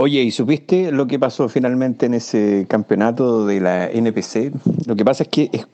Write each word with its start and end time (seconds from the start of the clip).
Oye, 0.00 0.22
¿y 0.22 0.30
supiste 0.30 0.92
lo 0.92 1.08
que 1.08 1.18
pasó 1.18 1.48
finalmente 1.48 2.06
en 2.06 2.14
ese 2.14 2.66
campeonato 2.68 3.44
de 3.46 3.60
la 3.60 3.86
NPC? 3.90 4.52
Lo 4.86 4.94
que 4.94 5.04
pasa 5.04 5.24
es 5.24 5.28
que... 5.28 5.50
Es... 5.52 5.66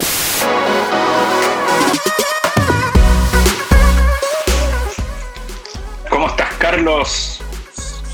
¿Cómo 6.09 6.29
estás, 6.29 6.53
Carlos? 6.59 7.41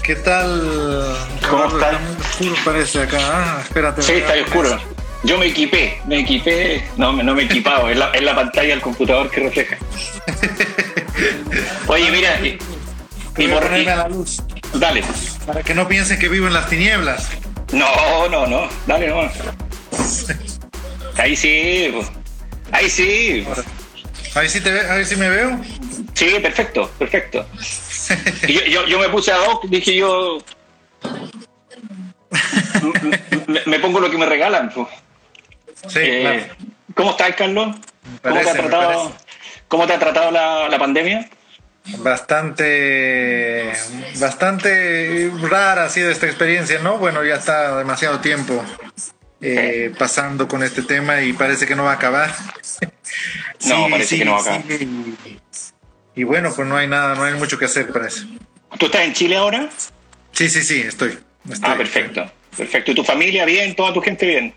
¿Qué 0.03 0.17
tal? 0.17 1.17
¿Cómo 1.49 1.65
estás? 1.67 1.97
Oscuro 2.21 2.55
parece 2.65 3.03
acá. 3.03 3.19
Ah, 3.23 3.59
espérate. 3.63 4.03
Sí, 4.03 4.13
está 4.15 4.33
oscuro. 4.45 4.79
Yo 5.23 5.37
me 5.39 5.47
equipé, 5.47 6.01
me 6.07 6.21
equipé, 6.21 6.83
no, 6.97 7.13
no 7.23 7.35
me 7.35 7.43
he 7.43 7.45
equipado, 7.45 7.91
es 7.91 7.99
la, 7.99 8.11
es 8.13 8.23
la 8.23 8.35
pantalla 8.35 8.71
del 8.71 8.81
computador 8.81 9.31
que 9.31 9.41
refleja. 9.41 9.77
Oye, 11.89 12.11
mira, 12.11 12.41
y, 12.41 12.59
y 13.37 13.49
por- 13.49 13.71
y- 13.77 13.87
a 13.87 13.97
la 13.97 14.09
luz. 14.09 14.39
dale. 14.75 15.03
Para 15.53 15.63
que 15.65 15.75
no 15.75 15.89
piensen 15.89 16.19
que 16.19 16.29
vivo 16.29 16.47
en 16.47 16.53
las 16.55 16.69
tinieblas. 16.69 17.29
No, 17.73 18.29
no, 18.29 18.47
no, 18.47 18.69
dale 18.87 19.09
no. 19.09 19.31
Ahí 21.17 21.37
sí, 21.37 21.91
pues. 21.93 22.11
ahí 22.73 22.89
sí. 22.91 23.45
pues. 23.47 23.67
A 24.35 24.41
ver 24.41 24.49
si, 24.51 24.61
te 24.61 24.71
ve- 24.71 24.89
a 24.89 24.95
ver 24.95 25.07
si 25.07 25.17
me 25.17 25.29
veo. 25.29 25.61
Sí, 26.15 26.37
perfecto, 26.41 26.89
perfecto. 26.99 27.47
Yo, 28.49 28.61
yo, 28.65 28.87
yo 28.87 28.99
me 28.99 29.09
puse 29.09 29.33
a 29.33 29.37
dos, 29.39 29.59
dije 29.69 29.95
yo. 29.97 30.39
Me 33.67 33.79
pongo 33.81 34.01
lo 34.01 34.11
que 34.11 34.19
me 34.19 34.27
regalan. 34.27 34.71
pues. 34.71 34.89
Sí, 35.89 35.99
Eh, 36.01 36.21
claro. 36.23 36.71
¿Cómo 36.95 37.11
estás, 37.13 37.35
Carlos? 37.37 37.77
¿Cómo, 38.23 38.41
te 38.41 38.51
ha 38.51 38.53
tratado. 38.55 39.13
¿Cómo 39.69 39.87
te 39.87 39.93
ha 39.95 39.99
tratado 39.99 40.31
la, 40.31 40.69
la 40.69 40.79
pandemia? 40.79 41.29
Bastante, 41.99 43.73
bastante 44.19 45.31
rara 45.43 45.85
ha 45.85 45.89
sido 45.89 46.11
esta 46.11 46.27
experiencia, 46.27 46.79
¿no? 46.81 46.99
Bueno, 46.99 47.25
ya 47.25 47.37
está 47.37 47.79
demasiado 47.79 48.21
tiempo 48.21 48.65
eh, 49.41 49.93
pasando 49.99 50.47
con 50.49 50.63
este 50.63 50.83
tema 50.83 51.23
y 51.23 51.33
parece 51.33 51.67
que 51.67 51.75
no 51.75 51.85
va 51.85 51.93
a 51.93 51.95
acabar. 51.95 52.35
No, 53.67 53.89
parece 53.91 54.17
que 54.17 54.25
no 54.25 54.33
va 54.33 54.39
a 54.39 54.41
acabar. 54.41 54.63
y, 56.15 56.25
bueno, 56.25 56.53
pues 56.55 56.67
no 56.67 56.77
hay 56.77 56.87
nada, 56.87 57.15
no 57.15 57.25
hay 57.25 57.35
mucho 57.35 57.59
que 57.59 57.67
hacer, 57.67 57.93
parece. 57.93 58.23
¿Tú 58.79 58.87
estás 58.87 59.03
en 59.03 59.13
Chile 59.13 59.37
ahora? 59.37 59.69
Sí, 60.33 60.49
sí, 60.49 60.63
sí, 60.63 60.81
estoy. 60.81 61.19
estoy. 61.51 61.71
Ah, 61.71 61.77
perfecto. 61.77 62.31
Perfecto. 62.57 62.93
¿Y 62.93 62.95
tu 62.95 63.05
familia 63.05 63.45
bien? 63.45 63.75
¿Toda 63.75 63.93
tu 63.93 64.01
gente 64.01 64.27
bien? 64.27 64.55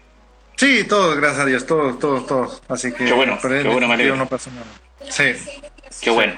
Sí, 0.55 0.83
todos, 0.83 1.17
gracias 1.17 1.41
a 1.41 1.45
Dios, 1.45 1.65
todos, 1.65 1.99
todos, 1.99 2.27
todos. 2.27 2.61
Así 2.69 2.91
que 2.91 3.05
Qué 3.05 3.13
bueno, 3.13 3.39
qué 3.41 3.63
bueno, 3.63 4.15
no 4.15 4.27
pasa 4.27 4.51
nada. 4.51 4.67
Sí. 5.09 5.33
Qué 6.01 6.09
bueno. 6.09 6.33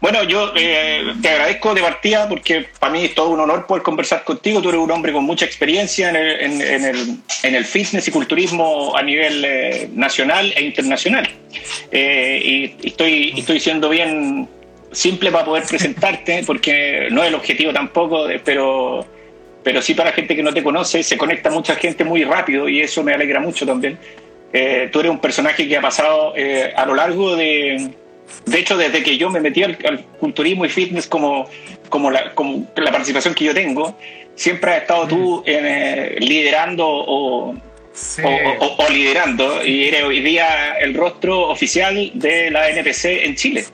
Bueno, 0.00 0.22
yo 0.24 0.52
eh, 0.56 1.14
te 1.22 1.28
agradezco 1.30 1.72
de 1.74 1.80
partida 1.80 2.28
porque 2.28 2.66
para 2.78 2.92
mí 2.92 3.04
es 3.04 3.14
todo 3.14 3.30
un 3.30 3.40
honor 3.40 3.66
poder 3.66 3.82
conversar 3.82 4.24
contigo. 4.24 4.60
Tú 4.60 4.68
eres 4.70 4.80
un 4.80 4.90
hombre 4.90 5.12
con 5.12 5.24
mucha 5.24 5.44
experiencia 5.46 6.10
en 6.10 6.16
el, 6.16 6.40
en- 6.40 6.60
en 6.62 6.84
el- 6.84 7.16
en 7.42 7.54
el 7.54 7.64
fitness 7.64 8.08
y 8.08 8.10
culturismo 8.10 8.94
a 8.96 9.02
nivel 9.02 9.44
eh, 9.44 9.88
nacional 9.94 10.52
e 10.56 10.62
internacional. 10.62 11.28
Eh, 11.90 12.40
y 12.44 12.74
y 12.82 12.88
estoy, 12.88 13.32
y 13.36 13.40
estoy 13.40 13.60
siendo 13.60 13.88
bien 13.88 14.48
simple 14.92 15.30
para 15.30 15.44
poder 15.44 15.64
presentarte 15.64 16.42
porque 16.46 17.08
no 17.10 17.22
es 17.22 17.28
el 17.28 17.34
objetivo 17.34 17.72
tampoco, 17.72 18.28
eh, 18.28 18.40
pero, 18.44 19.06
pero 19.62 19.80
sí 19.80 19.94
para 19.94 20.12
gente 20.12 20.36
que 20.36 20.42
no 20.42 20.52
te 20.52 20.62
conoce, 20.62 21.02
se 21.02 21.16
conecta 21.16 21.50
mucha 21.50 21.76
gente 21.76 22.04
muy 22.04 22.24
rápido 22.24 22.68
y 22.68 22.80
eso 22.80 23.02
me 23.02 23.14
alegra 23.14 23.40
mucho 23.40 23.64
también. 23.64 23.98
Eh, 24.52 24.88
tú 24.92 25.00
eres 25.00 25.10
un 25.10 25.20
personaje 25.20 25.66
que 25.66 25.76
ha 25.76 25.80
pasado 25.80 26.32
eh, 26.36 26.72
a 26.76 26.84
lo 26.84 26.94
largo 26.94 27.34
de, 27.36 27.90
de 28.46 28.58
hecho, 28.58 28.76
desde 28.76 29.02
que 29.02 29.16
yo 29.16 29.30
me 29.30 29.40
metí 29.40 29.62
al, 29.62 29.76
al 29.86 30.04
culturismo 30.20 30.64
y 30.64 30.68
fitness 30.68 31.06
como, 31.06 31.48
como, 31.88 32.10
la, 32.10 32.32
como 32.34 32.66
la 32.76 32.90
participación 32.90 33.34
que 33.34 33.44
yo 33.44 33.54
tengo, 33.54 33.96
siempre 34.34 34.72
has 34.72 34.82
estado 34.82 35.06
tú 35.08 35.42
eh, 35.46 36.16
liderando 36.20 36.84
o, 36.86 37.54
Sí. 37.92 38.22
o, 38.24 38.28
o- 38.28 38.84
o 38.84 38.88
liderando 38.90 39.64
y 39.64 39.84
eres 39.84 40.02
hoy 40.02 40.18
día 40.20 40.72
el 40.80 40.94
rostro 40.94 41.48
oficial 41.48 42.10
de 42.14 42.50
la 42.50 42.68
NPC 42.68 43.04
en 43.24 43.36
Chile. 43.36 43.64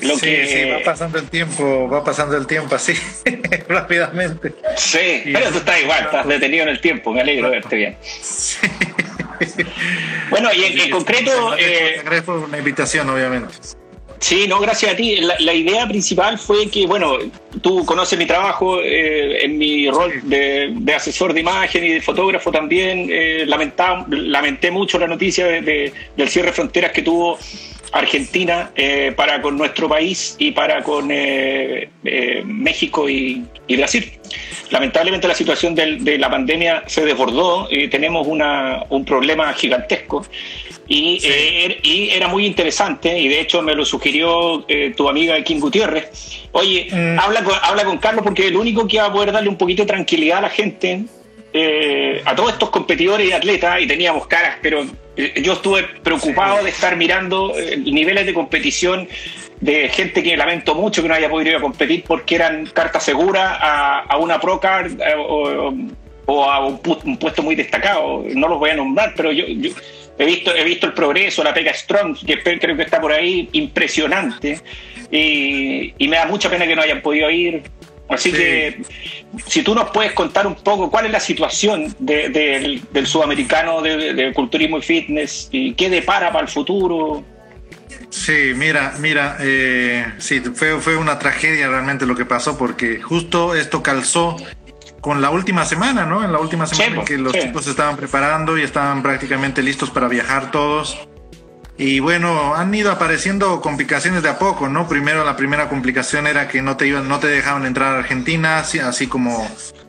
Lo 0.00 0.16
sí, 0.16 0.20
que, 0.26 0.46
sí, 0.48 0.70
va 0.70 0.80
pasando 0.84 1.16
el 1.18 1.30
tiempo, 1.30 1.88
va 1.88 2.02
pasando 2.02 2.36
el 2.36 2.46
tiempo 2.48 2.74
así, 2.74 2.92
rápidamente. 3.68 4.52
Sí, 4.76 5.22
pero 5.32 5.50
tú 5.50 5.58
estás 5.58 5.80
igual, 5.80 6.04
estás 6.06 6.26
detenido 6.26 6.64
en 6.64 6.70
el 6.70 6.80
tiempo, 6.80 7.12
me 7.12 7.20
alegro 7.20 7.48
de 7.48 7.54
verte 7.60 7.76
bien. 7.76 7.96
Bueno, 10.30 10.48
y 10.52 10.64
en, 10.64 10.80
en 10.80 10.90
concreto... 10.90 11.54
Te 11.56 11.94
eh, 11.94 12.00
agradezco 12.00 12.40
por 12.40 12.50
la 12.50 12.58
invitación, 12.58 13.08
obviamente. 13.10 13.54
Sí, 14.18 14.46
no, 14.48 14.58
gracias 14.60 14.92
a 14.94 14.96
ti. 14.96 15.16
La, 15.16 15.36
la 15.40 15.52
idea 15.52 15.86
principal 15.86 16.38
fue 16.38 16.70
que, 16.70 16.86
bueno, 16.86 17.18
tú 17.60 17.84
conoces 17.84 18.18
mi 18.18 18.24
trabajo 18.26 18.80
eh, 18.82 19.44
en 19.44 19.58
mi 19.58 19.90
rol 19.90 20.20
de, 20.24 20.70
de 20.72 20.94
asesor 20.94 21.34
de 21.34 21.40
imagen 21.40 21.84
y 21.84 21.88
de 21.94 22.00
fotógrafo 22.00 22.50
también. 22.50 23.08
Eh, 23.12 23.44
lamenta- 23.46 24.06
lamenté 24.08 24.70
mucho 24.70 24.98
la 24.98 25.06
noticia 25.06 25.46
de- 25.46 25.60
de- 25.60 25.92
del 26.16 26.28
cierre 26.30 26.48
de 26.48 26.54
fronteras 26.54 26.92
que 26.92 27.02
tuvo 27.02 27.38
Argentina 27.92 28.70
eh, 28.74 29.12
para 29.16 29.40
con 29.40 29.56
nuestro 29.56 29.88
país 29.88 30.36
y 30.38 30.50
para 30.52 30.82
con 30.82 31.08
eh, 31.10 31.88
eh, 32.04 32.42
México 32.44 33.08
y, 33.08 33.44
y 33.66 33.76
Brasil. 33.76 34.12
Lamentablemente 34.70 35.28
la 35.28 35.34
situación 35.34 35.74
del- 35.74 36.02
de 36.04 36.18
la 36.18 36.28
pandemia 36.30 36.82
se 36.86 37.04
desbordó 37.04 37.68
y 37.70 37.88
tenemos 37.88 38.26
una- 38.26 38.82
un 38.90 39.04
problema 39.04 39.52
gigantesco. 39.54 40.26
Y, 40.88 41.18
eh, 41.24 41.64
er- 41.66 41.78
y 41.82 42.10
era 42.10 42.28
muy 42.28 42.46
interesante, 42.46 43.18
y 43.18 43.26
de 43.28 43.40
hecho 43.40 43.60
me 43.62 43.74
lo 43.74 43.84
sugirió 43.84 44.64
eh, 44.68 44.92
tu 44.96 45.08
amiga 45.08 45.42
Kim 45.42 45.58
Gutiérrez. 45.58 46.46
Oye, 46.52 46.88
Mm. 46.92 47.18
habla, 47.18 47.42
con, 47.42 47.54
habla 47.60 47.84
con 47.84 47.98
Carlos 47.98 48.22
porque 48.24 48.42
es 48.42 48.48
el 48.48 48.56
único 48.56 48.86
que 48.86 48.98
va 48.98 49.06
a 49.06 49.12
poder 49.12 49.32
darle 49.32 49.48
un 49.48 49.56
poquito 49.58 49.82
de 49.82 49.88
tranquilidad 49.88 50.38
a 50.38 50.42
la 50.42 50.50
gente, 50.50 51.02
eh, 51.52 52.22
a 52.24 52.34
todos 52.36 52.52
estos 52.52 52.70
competidores 52.70 53.28
y 53.28 53.32
atletas, 53.32 53.80
y 53.80 53.86
teníamos 53.86 54.26
caras, 54.28 54.58
pero 54.62 54.86
yo 55.42 55.54
estuve 55.54 55.84
preocupado 56.02 56.62
de 56.62 56.70
estar 56.70 56.96
mirando 56.96 57.52
eh, 57.58 57.76
niveles 57.78 58.26
de 58.26 58.34
competición 58.34 59.08
de 59.60 59.88
gente 59.88 60.22
que 60.22 60.36
lamento 60.36 60.74
mucho 60.74 61.00
que 61.02 61.08
no 61.08 61.14
haya 61.14 61.30
podido 61.30 61.50
ir 61.52 61.56
a 61.56 61.60
competir 61.60 62.04
porque 62.06 62.34
eran 62.34 62.66
cartas 62.66 63.02
seguras 63.04 63.56
a, 63.60 64.00
a 64.00 64.16
una 64.18 64.38
pro 64.38 64.60
card 64.60 65.00
eh, 65.00 65.14
o, 65.16 65.74
o 66.26 66.44
a 66.44 66.66
un, 66.66 66.82
pu- 66.82 67.00
un 67.04 67.16
puesto 67.16 67.42
muy 67.42 67.54
destacado. 67.54 68.24
No 68.34 68.48
los 68.48 68.58
voy 68.58 68.70
a 68.70 68.74
nombrar, 68.74 69.14
pero 69.16 69.32
yo, 69.32 69.46
yo 69.46 69.70
he 70.18 70.24
visto 70.26 70.54
he 70.54 70.64
visto 70.64 70.86
el 70.86 70.92
progreso, 70.92 71.42
la 71.42 71.54
pega 71.54 71.72
Strong, 71.72 72.18
que 72.26 72.42
creo 72.58 72.76
que 72.76 72.82
está 72.82 73.00
por 73.00 73.12
ahí, 73.12 73.48
impresionante. 73.52 74.60
Y, 75.10 75.94
y 75.96 76.08
me 76.08 76.16
da 76.16 76.26
mucha 76.26 76.50
pena 76.50 76.66
que 76.66 76.76
no 76.76 76.82
hayan 76.82 77.00
podido 77.00 77.30
ir. 77.30 77.62
Así 78.08 78.30
Sí. 78.30 78.36
que, 78.36 78.82
si 79.46 79.62
tú 79.62 79.74
nos 79.74 79.90
puedes 79.90 80.12
contar 80.12 80.46
un 80.46 80.54
poco 80.54 80.90
cuál 80.90 81.06
es 81.06 81.12
la 81.12 81.20
situación 81.20 81.94
de- 81.98 82.28
del, 82.28 82.82
del 82.92 83.06
sudamericano 83.06 83.82
de, 83.82 84.14
de 84.14 84.32
culturismo 84.32 84.78
y 84.78 84.82
fitness 84.82 85.48
y 85.50 85.74
qué 85.74 85.90
depara 85.90 86.30
para 86.32 86.44
el 86.44 86.48
futuro. 86.50 87.24
Sí, 88.10 88.52
mira, 88.54 88.94
mira, 89.00 89.36
eh, 89.40 90.06
sí, 90.18 90.40
fue, 90.54 90.78
fue 90.80 90.96
una 90.96 91.18
tragedia 91.18 91.68
realmente 91.68 92.06
lo 92.06 92.14
que 92.14 92.24
pasó 92.24 92.56
porque 92.56 93.00
justo 93.02 93.54
esto 93.54 93.82
calzó 93.82 94.36
con 95.00 95.20
la 95.20 95.30
última 95.30 95.64
semana, 95.64 96.06
¿no? 96.06 96.24
En 96.24 96.32
la 96.32 96.38
última 96.38 96.66
semana 96.66 96.84
Sí, 96.86 96.90
en 96.90 96.96
pues, 96.96 97.08
que 97.08 97.18
los 97.18 97.32
sí. 97.32 97.40
chicos 97.40 97.64
se 97.64 97.70
estaban 97.70 97.96
preparando 97.96 98.56
y 98.56 98.62
estaban 98.62 99.02
prácticamente 99.02 99.62
listos 99.62 99.90
para 99.90 100.08
viajar 100.08 100.50
todos. 100.50 100.96
Y 101.78 102.00
bueno, 102.00 102.54
han 102.54 102.74
ido 102.74 102.90
apareciendo 102.90 103.60
complicaciones 103.60 104.22
de 104.22 104.30
a 104.30 104.38
poco, 104.38 104.68
¿no? 104.68 104.88
Primero 104.88 105.24
la 105.24 105.36
primera 105.36 105.68
complicación 105.68 106.26
era 106.26 106.48
que 106.48 106.62
no 106.62 106.76
te 106.76 106.86
iban, 106.86 107.06
no 107.06 107.20
te 107.20 107.26
dejaban 107.26 107.66
entrar 107.66 107.94
a 107.94 107.98
Argentina, 107.98 108.58
así, 108.58 109.06
como 109.06 109.46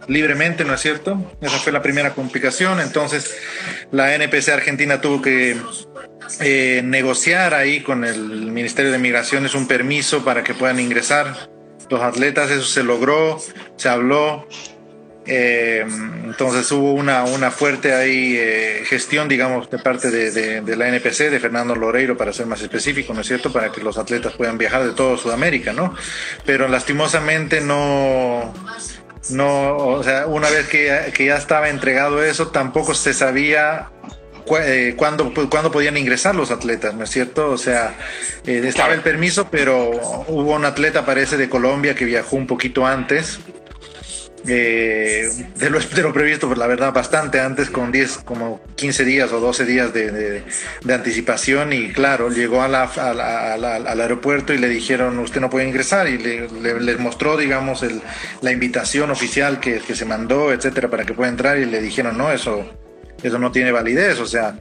libremente, 0.07 0.65
¿no 0.65 0.73
es 0.73 0.81
cierto? 0.81 1.33
Esa 1.39 1.57
fue 1.59 1.71
la 1.71 1.81
primera 1.81 2.13
complicación. 2.13 2.81
Entonces, 2.81 3.37
la 3.91 4.13
NPC 4.15 4.49
Argentina 4.49 4.99
tuvo 4.99 5.21
que 5.21 5.57
eh, 6.41 6.81
negociar 6.83 7.53
ahí 7.53 7.81
con 7.81 8.03
el 8.03 8.51
Ministerio 8.51 8.91
de 8.91 8.97
Migraciones 8.97 9.55
un 9.55 9.67
permiso 9.67 10.25
para 10.25 10.43
que 10.43 10.53
puedan 10.53 10.79
ingresar 10.81 11.49
los 11.89 12.01
atletas. 12.01 12.51
Eso 12.51 12.65
se 12.65 12.83
logró, 12.83 13.39
se 13.77 13.87
habló. 13.87 14.47
Eh, 15.27 15.85
entonces 16.25 16.71
hubo 16.71 16.93
una, 16.93 17.23
una 17.25 17.51
fuerte 17.51 17.93
ahí 17.93 18.35
eh, 18.37 18.83
gestión, 18.85 19.27
digamos, 19.27 19.69
de 19.69 19.77
parte 19.79 20.09
de, 20.09 20.31
de- 20.31 20.61
de 20.61 20.75
la 20.77 20.87
NPC, 20.87 21.29
de 21.29 21.39
Fernando 21.39 21.75
Loreiro, 21.75 22.15
para 22.17 22.31
ser 22.31 22.45
más 22.45 22.61
específico, 22.61 23.13
¿no 23.13 23.21
es 23.21 23.27
cierto? 23.27 23.51
Para 23.51 23.71
que 23.71 23.81
los 23.81 23.97
atletas 23.97 24.33
puedan 24.33 24.57
viajar 24.57 24.85
de 24.85 24.93
todo 24.93 25.17
Sudamérica, 25.17 25.73
¿no? 25.73 25.93
Pero 26.45 26.67
lastimosamente 26.69 27.59
no, 27.61 28.53
no, 29.29 29.75
o 29.77 30.03
sea, 30.03 30.27
una 30.27 30.49
vez 30.49 30.67
que, 30.67 31.11
que 31.13 31.25
ya 31.25 31.35
estaba 31.37 31.69
entregado 31.69 32.23
eso, 32.23 32.47
tampoco 32.47 32.93
se 32.93 33.13
sabía 33.13 33.89
eh, 34.61 34.93
cuándo, 34.95 35.33
cuándo 35.49 35.71
podían 35.73 35.97
ingresar 35.97 36.35
los 36.35 36.51
atletas, 36.51 36.93
¿no 36.93 37.03
es 37.03 37.09
cierto? 37.09 37.49
O 37.49 37.57
sea, 37.57 37.95
eh, 38.45 38.61
estaba 38.65 38.93
el 38.93 39.01
permiso, 39.01 39.49
pero 39.51 39.89
hubo 40.27 40.55
un 40.55 40.63
atleta, 40.63 41.05
parece, 41.05 41.35
de 41.35 41.49
Colombia 41.49 41.95
que 41.95 42.05
viajó 42.05 42.37
un 42.37 42.47
poquito 42.47 42.85
antes 42.85 43.39
eh, 44.45 45.29
de, 45.55 45.69
lo, 45.69 45.79
de, 45.79 46.01
lo, 46.01 46.13
previsto, 46.13 46.47
pues 46.47 46.59
la 46.59 46.67
verdad, 46.67 46.93
bastante 46.93 47.39
antes, 47.39 47.69
con 47.69 47.91
10, 47.91 48.19
como 48.19 48.61
15 48.75 49.03
días 49.03 49.31
o 49.31 49.39
12 49.39 49.65
días 49.65 49.93
de, 49.93 50.11
de, 50.11 50.43
de 50.83 50.93
anticipación. 50.93 51.73
Y 51.73 51.91
claro, 51.91 52.29
llegó 52.29 52.61
a 52.61 52.67
la, 52.67 52.83
a 52.83 53.13
la, 53.13 53.75
al 53.75 54.01
aeropuerto 54.01 54.53
y 54.53 54.57
le 54.57 54.69
dijeron, 54.69 55.17
usted 55.19 55.41
no 55.41 55.49
puede 55.49 55.67
ingresar. 55.67 56.07
Y 56.07 56.17
le, 56.17 56.47
le, 56.49 56.79
les 56.79 56.99
mostró, 56.99 57.35
digamos, 57.35 57.83
el, 57.83 58.01
la 58.41 58.51
invitación 58.51 59.09
oficial 59.11 59.59
que, 59.59 59.79
que, 59.79 59.95
se 59.95 60.05
mandó, 60.05 60.53
etcétera, 60.53 60.89
para 60.89 61.05
que 61.05 61.13
pueda 61.13 61.29
entrar. 61.29 61.57
Y 61.57 61.65
le 61.65 61.81
dijeron, 61.81 62.17
no, 62.17 62.31
eso, 62.31 62.65
eso 63.23 63.39
no 63.39 63.51
tiene 63.51 63.71
validez. 63.71 64.19
O 64.19 64.25
sea, 64.25 64.55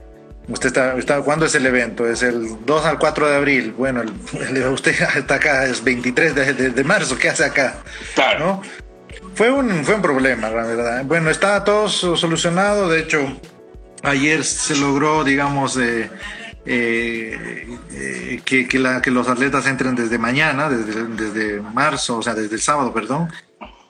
Usted 0.49 0.67
está, 0.67 0.97
está, 0.97 1.21
¿Cuándo 1.23 1.45
es 1.45 1.55
el 1.55 1.65
evento? 1.65 2.07
Es 2.07 2.23
el 2.23 2.65
2 2.65 2.85
al 2.85 2.97
4 2.97 3.29
de 3.29 3.35
abril. 3.35 3.73
Bueno, 3.77 4.01
el, 4.01 4.67
usted 4.71 4.95
está 5.17 5.35
acá, 5.35 5.65
es 5.65 5.83
23 5.83 6.35
de, 6.35 6.53
de, 6.53 6.69
de, 6.69 6.83
marzo. 6.85 7.17
¿Qué 7.17 7.27
hace 7.27 7.43
acá? 7.43 7.75
Claro. 8.15 8.39
¿no? 8.39 8.86
Fue 9.37 9.51
un, 9.51 9.85
fue 9.85 9.93
un 9.93 10.01
problema, 10.01 10.49
la 10.49 10.63
verdad. 10.63 11.05
Bueno, 11.05 11.29
está 11.29 11.63
todo 11.63 11.87
solucionado. 11.89 12.89
De 12.89 13.01
hecho, 13.01 13.39
ayer 14.01 14.43
se 14.43 14.75
logró, 14.75 15.23
digamos, 15.23 15.77
eh, 15.77 16.09
eh, 16.65 17.77
eh, 17.91 18.41
que, 18.43 18.67
que, 18.67 19.11
los 19.11 19.27
atletas 19.27 19.67
entren 19.67 19.93
desde 19.93 20.17
mañana, 20.17 20.69
desde, 20.69 21.03
desde, 21.09 21.61
marzo, 21.61 22.17
o 22.17 22.23
sea, 22.23 22.33
desde 22.33 22.55
el 22.55 22.61
sábado, 22.61 22.91
perdón. 22.91 23.31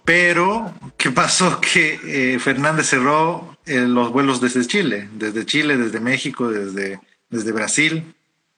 Pero, 0.03 0.73
¿qué 0.97 1.11
pasó? 1.11 1.61
Que 1.73 2.37
Fernández 2.43 2.87
cerró 2.87 3.57
los 3.65 4.11
vuelos 4.11 4.41
desde 4.41 4.67
Chile, 4.67 5.07
desde 5.13 5.45
Chile, 5.45 5.77
desde 5.77 6.01
México, 6.01 6.49
desde, 6.49 6.99
desde 7.29 7.53
Brasil. 7.53 8.13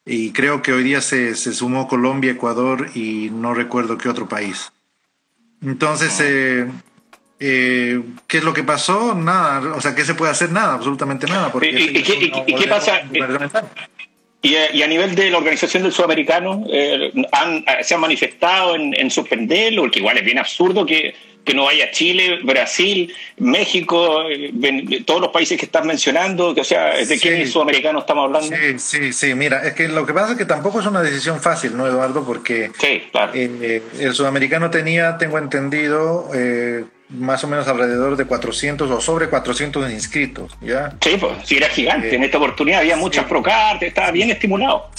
Y 0.08 0.32
creo 0.32 0.64
que 0.64 0.74
hoy 0.74 0.84
día 0.84 1.02
se, 1.02 1.36
se 1.36 1.54
sumó 1.54 1.88
Colombia, 1.88 2.32
Ecuador 2.32 2.90
y 2.96 3.30
no 3.30 3.54
recuerdo 3.54 4.00
qué 4.00 4.10
otro 4.10 4.28
país. 4.28 4.72
Entonces, 5.62 6.20
eh, 6.22 6.68
eh, 7.40 8.02
¿qué 8.28 8.38
es 8.38 8.44
lo 8.44 8.54
que 8.54 8.64
pasó? 8.64 9.14
Nada, 9.16 9.76
o 9.76 9.82
sea, 9.82 9.96
¿qué 9.96 10.04
se 10.04 10.14
puede 10.14 10.32
hacer? 10.32 10.52
Nada, 10.52 10.74
absolutamente 10.74 11.28
nada. 11.28 11.52
Porque 11.52 11.70
¿Y, 11.72 11.98
y, 11.98 12.04
qué, 12.04 12.14
y, 12.48 12.56
qué, 12.56 12.68
pasa? 12.68 13.02
Y, 14.42 14.56
y, 14.56 14.84
a 14.84 14.88
nivel 14.88 15.16
de 15.16 15.30
la 15.30 15.38
organización 15.38 15.84
del 15.84 15.92
sudamericano, 15.92 16.66
eh, 16.72 17.12
han, 17.32 17.66
¿se 17.82 17.94
han 17.94 18.02
manifestado 18.02 18.76
en, 18.76 18.94
en, 18.98 19.12
suspenderlo? 19.12 19.84
Porque 19.84 20.00
igual 20.00 20.18
es 20.18 20.26
bien 20.26 20.40
absurdo 20.40 20.86
que, 20.86 21.14
que 21.44 21.54
no 21.54 21.66
vaya 21.66 21.92
Chile, 21.92 22.40
Brasil, 22.44 23.14
México, 23.38 24.24
eh, 24.30 24.52
todos 25.06 25.22
los 25.22 25.32
países 25.32 25.58
que 25.58 25.66
estás 25.66 25.86
mencionando, 25.86 26.54
que, 26.54 26.62
o 26.62 26.66
sea, 26.66 26.96
¿de 26.96 27.06
sí, 27.06 27.20
qué 27.20 27.48
sudamericano 27.48 28.00
estamos 28.00 28.26
hablando? 28.26 28.56
Sí, 28.56 28.80
sí, 28.80 29.14
sí, 29.14 29.34
mira, 29.36 29.64
es 29.66 29.74
que 29.74 29.88
lo 29.88 30.06
que 30.06 30.14
pasa 30.14 30.34
es 30.34 30.38
que 30.38 30.46
tampoco 30.46 30.80
es 30.80 30.86
una 30.86 31.02
decisión 31.02 31.40
fácil, 31.40 31.76
¿no, 31.76 31.88
Eduardo? 31.88 32.24
Porque 32.24 32.72
sí, 32.80 33.04
claro. 33.12 33.32
eh, 33.34 33.82
el 34.00 34.14
sudamericano 34.14 34.70
tenía, 34.70 35.18
tengo 35.18 35.38
entendido, 35.38 36.30
eh, 36.34 36.86
más 37.10 37.44
o 37.44 37.48
menos 37.48 37.68
alrededor 37.68 38.16
de 38.16 38.26
400 38.26 38.90
o 38.92 39.02
sobre 39.02 39.30
400 39.30 39.92
inscritos, 39.92 40.56
¿ya? 40.62 40.96
Sí, 41.02 41.18
pues, 41.20 41.34
sí 41.44 41.58
era 41.58 41.70
gigante. 41.70 42.14
en 42.14 42.24
esta 42.24 42.38
oportunidad 42.38 42.82
había 42.82 42.96
muchas 42.96 43.24
sí. 43.24 43.30
procartes, 43.30 43.90
estaba 43.90 44.12
bien 44.12 44.30
estimulado. 44.30 44.90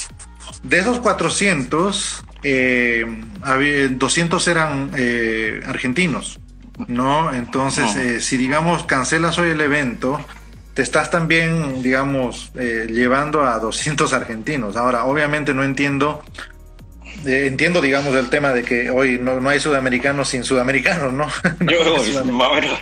De 0.63 0.79
esos 0.79 1.01
400, 1.01 2.25
eh, 2.43 3.05
había, 3.43 3.89
200 3.89 4.49
eran 4.49 4.91
eh, 4.97 5.61
argentinos, 5.67 6.39
¿no? 6.87 7.33
Entonces, 7.33 7.95
no. 7.95 8.01
Eh, 8.01 8.21
si 8.21 8.37
digamos 8.37 8.85
cancelas 8.85 9.39
hoy 9.39 9.51
el 9.51 9.61
evento, 9.61 10.25
te 10.75 10.83
estás 10.83 11.11
también, 11.11 11.83
digamos, 11.83 12.53
eh, 12.55 12.87
llevando 12.89 13.45
a 13.45 13.59
200 13.59 14.13
argentinos. 14.13 14.77
Ahora, 14.77 15.05
obviamente 15.05 15.55
no 15.55 15.65
entiendo 15.65 16.23
eh, 17.27 17.47
entiendo, 17.47 17.81
digamos, 17.81 18.15
el 18.15 18.31
tema 18.31 18.53
de 18.53 18.63
que 18.63 18.91
hoy 18.91 19.19
no, 19.21 19.41
no 19.41 19.51
hay 19.51 19.61
sudamericanos 19.61 20.29
sin 20.29 20.45
sudamericanos, 20.45 21.13
¿no? 21.13 21.29
Yo, 21.61 22.25
más 22.33 22.49
o 22.49 22.55
menos, 22.55 22.79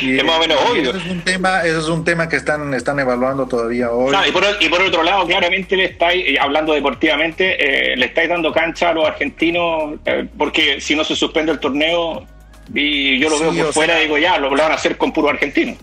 y, 0.00 0.18
es 0.18 0.24
más 0.24 0.36
o 0.36 0.40
menos 0.40 0.58
obvio. 0.70 0.90
Eso 0.90 0.98
es 0.98 1.06
un 1.06 1.20
tema, 1.22 1.62
eso 1.62 1.78
es 1.78 1.88
un 1.88 2.04
tema 2.04 2.28
que 2.28 2.36
están, 2.36 2.74
están 2.74 2.98
evaluando 2.98 3.46
todavía 3.46 3.90
hoy. 3.90 4.12
No, 4.12 4.26
y, 4.26 4.32
por, 4.32 4.44
y, 4.60 4.68
por, 4.68 4.82
otro 4.82 5.02
lado, 5.02 5.26
claramente 5.26 5.76
le 5.76 5.84
estáis, 5.84 6.38
hablando 6.38 6.74
deportivamente, 6.74 7.92
eh, 7.92 7.96
le 7.96 8.06
estáis 8.06 8.28
dando 8.28 8.52
cancha 8.52 8.90
a 8.90 8.94
los 8.94 9.06
argentinos, 9.06 9.98
eh, 10.04 10.26
porque 10.36 10.80
si 10.80 10.94
no 10.94 11.04
se 11.04 11.16
suspende 11.16 11.52
el 11.52 11.58
torneo, 11.58 12.26
y 12.74 13.18
yo 13.18 13.28
lo 13.30 13.38
sí, 13.38 13.44
veo 13.44 13.64
por 13.66 13.74
fuera, 13.74 13.94
sea, 13.94 14.02
digo, 14.02 14.18
ya, 14.18 14.38
lo, 14.38 14.54
lo 14.54 14.62
van 14.62 14.72
a 14.72 14.76
hacer 14.76 14.96
con 14.96 15.12
puro 15.12 15.28
argentino. 15.30 15.76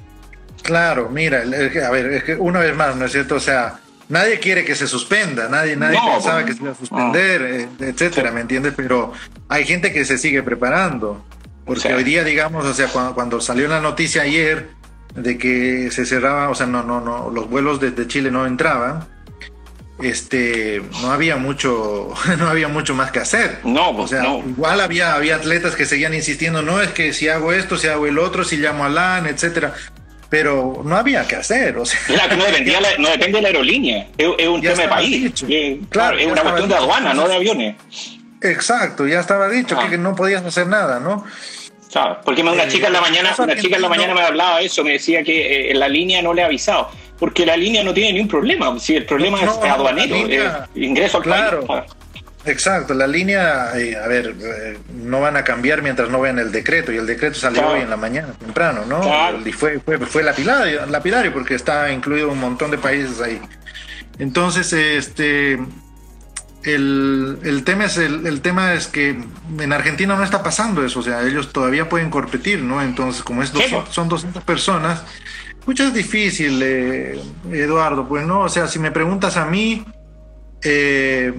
Claro, 0.61 1.09
mira, 1.09 1.41
a 1.41 1.91
ver, 1.91 2.05
es 2.13 2.23
que 2.23 2.35
una 2.35 2.59
vez 2.59 2.75
más, 2.75 2.95
¿no 2.95 3.05
es 3.05 3.11
cierto? 3.11 3.35
O 3.35 3.39
sea, 3.39 3.79
nadie 4.11 4.39
quiere 4.39 4.63
que 4.63 4.75
se 4.75 4.87
suspenda, 4.87 5.47
nadie, 5.49 5.75
nadie 5.75 5.97
no, 5.97 6.13
pensaba 6.13 6.45
que 6.45 6.53
se 6.53 6.61
iba 6.61 6.71
a 6.71 6.75
suspender, 6.75 7.41
no. 7.41 7.47
eh, 7.47 7.89
etcétera. 7.89 8.31
¿me 8.31 8.41
entiendes? 8.41 8.73
Pero 8.75 9.13
hay 9.49 9.65
gente 9.65 9.91
que 9.91 10.05
se 10.05 10.17
sigue 10.17 10.43
preparando. 10.43 11.25
Porque 11.65 11.87
sí. 11.87 11.93
hoy 11.93 12.03
día, 12.03 12.23
digamos, 12.23 12.65
o 12.65 12.73
sea, 12.73 12.87
cuando, 12.87 13.13
cuando, 13.13 13.39
salió 13.39 13.67
la 13.67 13.79
noticia 13.79 14.23
ayer 14.23 14.69
de 15.15 15.37
que 15.37 15.89
se 15.91 16.05
cerraba, 16.05 16.49
o 16.49 16.55
sea, 16.55 16.65
no, 16.65 16.83
no, 16.83 16.99
no, 16.99 17.29
los 17.29 17.49
vuelos 17.49 17.79
desde 17.79 18.07
Chile 18.07 18.31
no 18.31 18.45
entraban, 18.45 19.05
este, 20.01 20.81
no 21.01 21.11
había 21.11 21.37
mucho, 21.37 22.13
no 22.37 22.47
había 22.47 22.67
mucho 22.67 22.95
más 22.95 23.11
que 23.11 23.19
hacer. 23.19 23.59
No, 23.63 23.95
pues, 23.95 24.05
o 24.05 24.07
sea, 24.07 24.23
no. 24.23 24.39
igual 24.39 24.81
había, 24.81 25.13
había 25.13 25.35
atletas 25.35 25.75
que 25.75 25.85
seguían 25.85 26.13
insistiendo, 26.13 26.61
no 26.61 26.81
es 26.81 26.89
que 26.89 27.13
si 27.13 27.29
hago 27.29 27.53
esto, 27.53 27.77
si 27.77 27.87
hago 27.87 28.07
el 28.07 28.17
otro, 28.17 28.43
si 28.43 28.57
llamo 28.57 28.83
a 28.83 28.89
LAN, 28.89 29.27
etcétera 29.27 29.73
pero 30.31 30.81
no 30.85 30.95
había 30.95 31.27
que 31.27 31.35
hacer. 31.35 31.77
O 31.77 31.85
sea, 31.85 31.99
claro, 32.07 32.37
no, 32.37 32.45
dependía 32.45 32.79
la, 32.79 32.97
no 32.97 33.09
depende 33.09 33.37
de 33.37 33.41
la 33.41 33.47
aerolínea, 33.49 34.07
es, 34.17 34.27
es 34.37 34.47
un 34.47 34.61
tema 34.61 34.83
de 34.83 34.87
país. 34.87 35.43
Es, 35.47 35.77
claro, 35.89 36.17
es 36.17 36.25
una 36.25 36.41
cuestión 36.41 36.69
dicho. 36.69 36.79
de 36.79 36.83
aduana, 36.83 37.13
no 37.13 37.27
de 37.27 37.35
aviones. 37.35 37.75
Exacto, 38.41 39.05
ya 39.05 39.19
estaba 39.19 39.49
dicho 39.49 39.75
ah. 39.77 39.83
que, 39.83 39.91
que, 39.91 39.97
no 39.97 40.15
podías 40.15 40.43
hacer 40.43 40.67
nada, 40.67 41.01
¿no? 41.01 41.25
Claro, 41.91 42.21
porque 42.23 42.41
una 42.41 42.67
chica 42.69 42.87
en 42.87 42.93
la 42.93 43.01
mañana, 43.01 43.35
una 43.37 43.57
chica 43.57 43.75
en 43.75 43.81
la 43.81 43.89
mañana 43.89 44.13
me 44.13 44.21
hablaba 44.21 44.61
eso, 44.61 44.85
me 44.85 44.93
decía 44.93 45.21
que 45.21 45.69
eh, 45.69 45.73
la 45.75 45.89
línea 45.89 46.21
no 46.21 46.33
le 46.33 46.43
ha 46.43 46.45
avisado, 46.45 46.89
porque 47.19 47.45
la 47.45 47.57
línea 47.57 47.83
no 47.83 47.93
tiene 47.93 48.13
ningún 48.13 48.29
problema, 48.29 48.79
si 48.79 48.95
el 48.95 49.05
problema 49.05 49.41
no, 49.41 49.51
es 49.51 49.69
aduanero, 49.69 50.15
línea, 50.15 50.69
eh, 50.73 50.85
ingreso 50.85 51.17
al 51.17 51.23
claro. 51.23 51.65
país. 51.65 51.91
Exacto, 52.45 52.93
la 52.93 53.05
línea, 53.05 53.77
eh, 53.77 53.95
a 53.95 54.07
ver, 54.07 54.35
eh, 54.39 54.79
no 54.93 55.21
van 55.21 55.37
a 55.37 55.43
cambiar 55.43 55.81
mientras 55.81 56.09
no 56.09 56.19
vean 56.19 56.39
el 56.39 56.51
decreto, 56.51 56.91
y 56.91 56.97
el 56.97 57.05
decreto 57.05 57.35
salió 57.35 57.61
claro. 57.61 57.75
hoy 57.75 57.81
en 57.81 57.89
la 57.89 57.97
mañana, 57.97 58.33
temprano, 58.33 58.83
¿no? 58.87 59.01
Claro. 59.01 59.39
Y 59.45 59.51
fue, 59.51 59.79
fue, 59.79 59.99
fue 59.99 60.23
lapidario, 60.23 60.85
lapidario, 60.87 61.31
porque 61.33 61.53
está 61.53 61.91
incluido 61.91 62.31
un 62.31 62.39
montón 62.39 62.71
de 62.71 62.79
países 62.79 63.21
ahí. 63.21 63.39
Entonces, 64.17 64.73
este, 64.73 65.59
el, 66.63 67.39
el, 67.43 67.63
tema 67.63 67.85
es 67.85 67.97
el, 67.97 68.25
el, 68.25 68.41
tema 68.41 68.73
es 68.73 68.87
que 68.87 69.09
en 69.59 69.73
Argentina 69.73 70.15
no 70.15 70.23
está 70.23 70.41
pasando 70.41 70.83
eso, 70.83 70.99
o 70.99 71.03
sea, 71.03 71.21
ellos 71.23 71.51
todavía 71.53 71.89
pueden 71.89 72.09
competir, 72.09 72.63
¿no? 72.63 72.81
Entonces, 72.81 73.23
como 73.23 73.43
es 73.43 73.53
200, 73.53 73.93
son 73.93 74.09
200 74.09 74.43
personas, 74.43 75.03
mucho 75.65 75.83
es 75.83 75.93
difícil, 75.93 76.59
eh, 76.63 77.21
Eduardo, 77.51 78.07
pues 78.07 78.25
no, 78.25 78.41
o 78.41 78.49
sea, 78.49 78.67
si 78.67 78.79
me 78.79 78.91
preguntas 78.91 79.37
a 79.37 79.45
mí, 79.45 79.85
eh, 80.63 81.33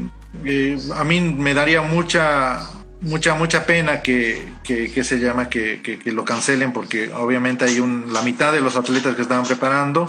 eh, 0.44 0.79
a 0.94 1.05
mí 1.05 1.20
me 1.20 1.55
daría 1.55 1.82
mucha 1.82 2.61
mucha 3.00 3.34
mucha 3.34 3.67
pena 3.67 4.00
que, 4.00 4.43
que, 4.62 4.93
que 4.93 5.02
se 5.02 5.19
llama 5.19 5.49
que, 5.49 5.81
que, 5.82 6.12
lo 6.12 6.25
cancelen 6.25 6.73
porque 6.73 7.11
obviamente 7.12 7.64
hay 7.64 7.81
un, 7.81 8.12
la 8.12 8.23
mitad 8.23 8.52
de 8.52 8.61
los 8.61 8.76
atletas 8.76 9.16
que 9.16 9.23
estaban 9.23 9.45
preparando 9.45 10.09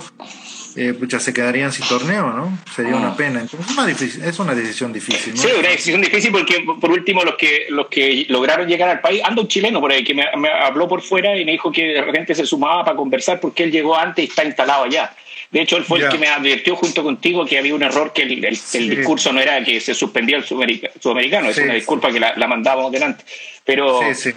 eh, 0.75 0.93
pues 0.97 1.09
ya 1.09 1.19
se 1.19 1.33
quedarían 1.33 1.71
sin 1.71 1.85
torneo, 1.85 2.33
¿no? 2.33 2.57
Sería 2.75 2.95
una 2.95 3.15
pena. 3.15 3.41
Entonces 3.41 3.69
es 3.69 3.77
una, 3.77 3.85
difícil, 3.85 4.23
es 4.23 4.39
una 4.39 4.55
decisión 4.55 4.91
difícil. 4.91 5.35
¿no? 5.35 5.41
Sí, 5.41 5.49
una 5.59 5.69
decisión 5.69 6.01
difícil 6.01 6.31
porque, 6.31 6.65
por 6.81 6.89
último, 6.89 7.23
los 7.23 7.35
que, 7.35 7.67
los 7.69 7.87
que 7.87 8.25
lograron 8.29 8.67
llegar 8.67 8.89
al 8.89 8.99
país, 8.99 9.21
anda 9.23 9.41
un 9.43 9.47
chileno 9.47 9.79
por 9.79 9.91
ahí 9.91 10.03
que 10.03 10.15
me, 10.15 10.25
me, 10.35 10.49
habló 10.49 10.87
por 10.87 11.03
fuera 11.03 11.37
y 11.37 11.45
me 11.45 11.51
dijo 11.51 11.71
que 11.71 11.85
de 11.85 12.01
repente 12.01 12.33
se 12.33 12.45
sumaba 12.45 12.83
para 12.83 12.97
conversar 12.97 13.39
porque 13.39 13.63
él 13.63 13.71
llegó 13.71 13.95
antes 13.95 14.25
y 14.25 14.29
está 14.29 14.43
instalado 14.43 14.85
allá. 14.85 15.13
De 15.53 15.61
hecho, 15.61 15.77
él 15.77 15.83
fue 15.83 15.99
yeah. 15.99 16.07
el 16.07 16.13
que 16.13 16.17
me 16.17 16.27
advirtió 16.27 16.75
junto 16.75 17.03
contigo 17.03 17.45
que 17.45 17.59
había 17.59 17.75
un 17.75 17.83
error, 17.83 18.11
que 18.11 18.23
el, 18.23 18.43
el, 18.43 18.57
sí. 18.57 18.79
el 18.79 18.89
discurso 18.89 19.31
no 19.31 19.39
era 19.39 19.63
que 19.63 19.79
se 19.79 19.93
suspendía 19.93 20.37
el 20.37 20.43
sudamericano, 20.43 21.49
es 21.49 21.55
sí. 21.55 21.61
una 21.61 21.75
disculpa 21.75 22.11
que 22.11 22.19
la, 22.19 22.33
la 22.35 22.47
mandábamos 22.47 22.91
delante. 22.91 23.23
Pero 23.63 24.01
sí, 24.15 24.33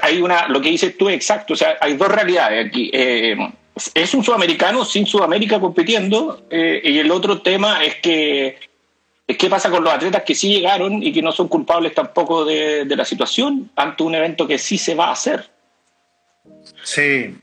hay 0.00 0.22
una, 0.22 0.46
lo 0.46 0.60
que 0.60 0.70
dices 0.70 0.96
tú 0.96 1.08
es 1.08 1.16
exacto, 1.16 1.54
o 1.54 1.56
sea, 1.56 1.76
hay 1.80 1.94
dos 1.94 2.06
realidades 2.06 2.66
aquí. 2.66 2.88
Eh, 2.92 3.36
es 3.94 4.14
un 4.14 4.22
sudamericano 4.22 4.84
sin 4.84 5.06
Sudamérica 5.06 5.58
compitiendo 5.58 6.46
eh, 6.48 6.80
y 6.84 6.98
el 6.98 7.10
otro 7.10 7.42
tema 7.42 7.84
es 7.84 7.96
que 7.96 8.56
qué 9.26 9.50
pasa 9.50 9.70
con 9.70 9.82
los 9.82 9.92
atletas 9.92 10.22
que 10.22 10.36
sí 10.36 10.54
llegaron 10.54 11.02
y 11.02 11.12
que 11.12 11.20
no 11.20 11.32
son 11.32 11.48
culpables 11.48 11.94
tampoco 11.94 12.44
de, 12.44 12.84
de 12.84 12.96
la 12.96 13.04
situación 13.04 13.72
ante 13.74 14.04
un 14.04 14.14
evento 14.14 14.46
que 14.46 14.58
sí 14.58 14.78
se 14.78 14.94
va 14.94 15.08
a 15.08 15.12
hacer. 15.12 15.50
Sí, 16.84 17.34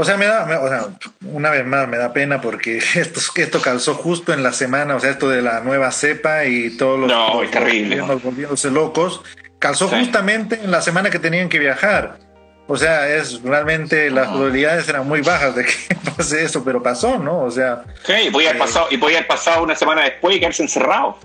o 0.00 0.04
sea, 0.04 0.16
me 0.16 0.26
da, 0.26 0.46
me, 0.46 0.56
o 0.56 0.68
sea, 0.68 0.88
una 1.26 1.50
vez 1.50 1.66
más 1.66 1.86
me 1.86 1.98
da 1.98 2.12
pena 2.12 2.40
porque 2.40 2.78
esto, 2.94 3.20
esto 3.36 3.60
calzó 3.60 3.94
justo 3.94 4.32
en 4.32 4.42
la 4.42 4.52
semana, 4.52 4.96
o 4.96 5.00
sea, 5.00 5.10
esto 5.10 5.28
de 5.28 5.42
la 5.42 5.60
nueva 5.60 5.90
cepa 5.92 6.44
y 6.46 6.76
todos 6.76 6.98
los, 6.98 7.08
no, 7.08 7.42
los, 7.42 7.50
terrible, 7.50 7.96
los 7.96 8.22
volviéndose 8.22 8.70
locos, 8.70 9.22
calzó 9.58 9.88
sí. 9.88 9.96
justamente 9.98 10.60
en 10.62 10.70
la 10.70 10.80
semana 10.80 11.10
que 11.10 11.18
tenían 11.18 11.48
que 11.48 11.58
viajar. 11.58 12.18
O 12.66 12.76
sea, 12.76 13.08
es 13.08 13.42
realmente 13.42 14.12
las 14.12 14.28
probabilidades 14.28 14.88
eran 14.88 15.06
muy 15.06 15.22
bajas 15.22 15.56
de 15.56 15.64
que 15.64 15.72
pase 16.16 16.44
eso, 16.44 16.62
pero 16.64 16.80
pasó, 16.80 17.18
¿no? 17.18 17.40
O 17.40 17.50
sea. 17.50 17.82
Sí, 18.04 18.12
y 18.28 18.30
podía 18.30 18.50
haber 18.50 18.62
eh, 18.62 18.64
pasado, 18.64 18.86
y 18.90 18.96
podía 18.96 19.18
haber 19.18 19.28
pasado 19.28 19.64
una 19.64 19.74
semana 19.74 20.04
después 20.04 20.36
y 20.36 20.40
quedarse 20.40 20.62
encerrado. 20.62 21.18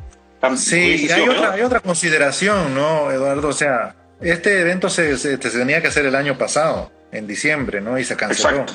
Sí, 0.56 1.08
y 1.08 1.12
hay 1.12 1.28
otra, 1.28 1.54
hay 1.54 1.62
otra 1.62 1.80
consideración, 1.80 2.76
¿no, 2.76 3.12
Eduardo? 3.12 3.48
O 3.48 3.54
sea, 3.54 3.96
este 4.22 4.60
evento 4.62 4.90
se, 4.90 5.18
se, 5.18 5.38
se 5.42 5.50
tenía 5.50 5.82
que 5.82 5.88
hacer 5.88 6.06
el 6.06 6.16
año 6.16 6.38
pasado. 6.38 6.92
En 7.18 7.28
diciembre, 7.28 7.82
¿no? 7.82 7.98
Y 7.98 8.04
se 8.04 8.16
canceló. 8.16 8.66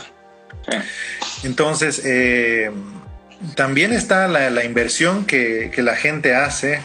Entonces, 1.42 2.02
eh, 2.04 2.70
también 3.54 3.92
está 3.92 4.28
la, 4.28 4.64
inversión 4.64 5.24
que, 5.24 5.72
la 5.78 5.96
gente 5.96 6.34
hace 6.34 6.82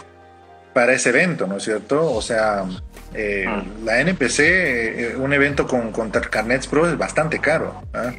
para 0.74 0.94
ese 0.94 1.10
evento, 1.10 1.48
¿no 1.48 1.58
es 1.58 1.64
cierto? 1.64 2.12
O 2.12 2.22
sea, 2.22 2.66
eh, 3.14 3.46
ah. 3.48 3.64
la 3.84 4.00
NPC, 4.00 4.40
eh, 4.40 5.16
un 5.18 5.34
evento 5.34 5.68
con, 5.68 5.92
con 5.92 6.10
Carnets 6.10 6.68
Pro 6.68 6.90
es 6.90 6.98
bastante 6.98 7.40
caro. 7.40 7.82
¿ah? 7.94 8.14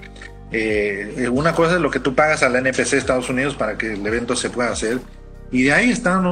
una 1.31 1.53
cosa 1.55 1.75
es 1.75 1.81
lo 1.81 1.91
que 1.91 2.01
tú 2.01 2.15
pagas 2.15 2.43
a 2.43 2.49
la 2.49 2.61
NPC 2.61 2.95
Estados 2.95 3.29
Unidos 3.29 3.57
para 3.57 3.77
que 3.77 3.93
el 3.93 4.07
evento 4.07 4.37
se 4.37 4.49
pueda 4.49 4.71
hacer 4.71 5.01
y 5.53 5.63
de 5.65 5.73
ahí 5.73 5.91
están 5.91 6.25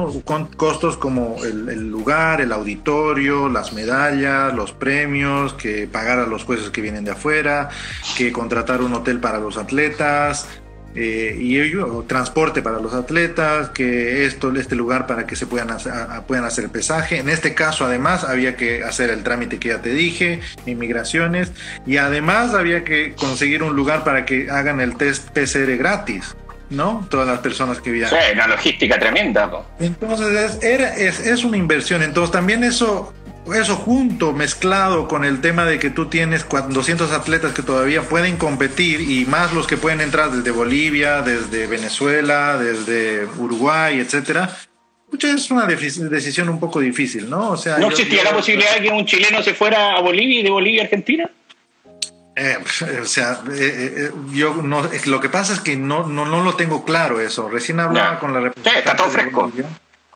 costos 0.57 0.97
como 0.97 1.37
el, 1.43 1.89
lugar, 1.89 2.41
el 2.41 2.51
auditorio, 2.51 3.49
las 3.49 3.73
medallas, 3.73 4.53
los 4.53 4.71
premios, 4.73 5.53
que 5.53 5.87
pagar 5.87 6.19
a 6.19 6.25
los 6.25 6.43
jueces 6.43 6.69
que 6.69 6.81
vienen 6.81 7.05
de 7.05 7.11
afuera, 7.11 7.69
que 8.17 8.31
contratar 8.31 8.81
un 8.81 8.93
hotel 8.93 9.19
para 9.19 9.39
los 9.39 9.57
atletas, 9.57 10.47
eh, 10.97 11.37
y 11.37 11.59
transporte 12.07 12.61
para 12.61 12.79
los 12.79 12.93
atletas, 12.93 13.69
que 13.69 14.25
esto, 14.25 14.55
este 14.55 14.75
lugar 14.75 15.07
para 15.07 15.27
que 15.27 15.35
se 15.35 15.45
puedan 15.45 15.69
hacer, 15.71 15.91
puedan 16.25 16.45
hacer 16.45 16.65
el 16.65 16.69
pesaje. 16.69 17.17
En 17.19 17.27
este 17.27 17.53
caso, 17.53 17.85
además, 17.85 18.23
había 18.23 18.55
que 18.55 18.83
hacer 18.83 19.09
el 19.09 19.21
trámite 19.21 19.59
que 19.59 19.69
ya 19.69 19.81
te 19.81 19.89
dije, 19.89 20.39
inmigraciones, 20.65 21.51
y 21.85 21.97
además 21.97 22.53
había 22.53 22.85
que 22.85 23.13
conseguir 23.13 23.61
un 23.61 23.75
lugar 23.75 24.05
para 24.05 24.25
que 24.25 24.49
hagan 24.49 24.79
el 24.79 24.95
test 24.95 25.29
PCR 25.31 25.75
gratis. 25.75 26.35
¿No? 26.69 27.07
Todas 27.09 27.27
las 27.27 27.39
personas 27.39 27.79
que 27.79 27.91
viajan. 27.91 28.19
Sí, 28.19 28.33
una 28.33 28.47
logística 28.47 28.99
tremenda. 28.99 29.49
Entonces 29.79 30.57
es, 30.63 31.19
es, 31.19 31.43
una 31.43 31.57
inversión. 31.57 32.03
Entonces 32.03 32.31
también 32.31 32.63
eso, 32.63 33.13
eso 33.53 33.75
junto, 33.75 34.33
mezclado 34.33 35.07
con 35.07 35.25
el 35.25 35.41
tema 35.41 35.65
de 35.65 35.79
que 35.79 35.89
tú 35.89 36.07
tienes 36.07 36.45
200 36.49 37.11
atletas 37.11 37.53
que 37.53 37.61
todavía 37.61 38.03
pueden 38.03 38.37
competir 38.37 39.01
y 39.01 39.25
más 39.25 39.53
los 39.53 39.67
que 39.67 39.77
pueden 39.77 40.01
entrar 40.01 40.31
desde 40.31 40.51
Bolivia, 40.51 41.21
desde 41.21 41.67
Venezuela, 41.67 42.57
desde 42.57 43.25
Uruguay, 43.37 43.99
etcétera. 43.99 44.55
Es 45.21 45.49
una 45.51 45.65
decisión 45.65 46.49
un 46.49 46.59
poco 46.59 46.79
difícil, 46.79 47.29
¿no? 47.29 47.51
O 47.51 47.57
sea, 47.57 47.77
¿No 47.77 47.87
existía 47.87 48.23
la 48.23 48.31
posibilidad 48.31 48.75
de 48.75 48.81
que 48.81 48.89
un 48.89 49.05
chileno 49.05 49.41
se 49.43 49.53
fuera 49.53 49.95
a 49.95 50.01
Bolivia 50.01 50.39
y 50.39 50.43
de 50.43 50.49
Bolivia 50.49 50.81
a 50.81 50.85
Argentina? 50.85 51.29
Eh, 52.35 52.57
o 53.01 53.05
sea, 53.05 53.39
eh, 53.49 53.93
eh, 53.97 54.11
yo 54.33 54.55
no, 54.55 54.89
lo 55.05 55.21
que 55.21 55.29
pasa 55.29 55.53
es 55.53 55.61
que 55.61 55.77
no, 55.77 56.05
no, 56.05 56.25
no 56.25 56.43
lo 56.43 56.55
tengo 56.55 56.83
claro 56.83 57.21
eso. 57.21 57.47
Recién 57.49 57.79
hablaba 57.79 58.19
con 58.19 58.33
la 58.33 58.41
representante. 58.41 59.23
De 59.23 59.29
Bolivia. 59.29 59.65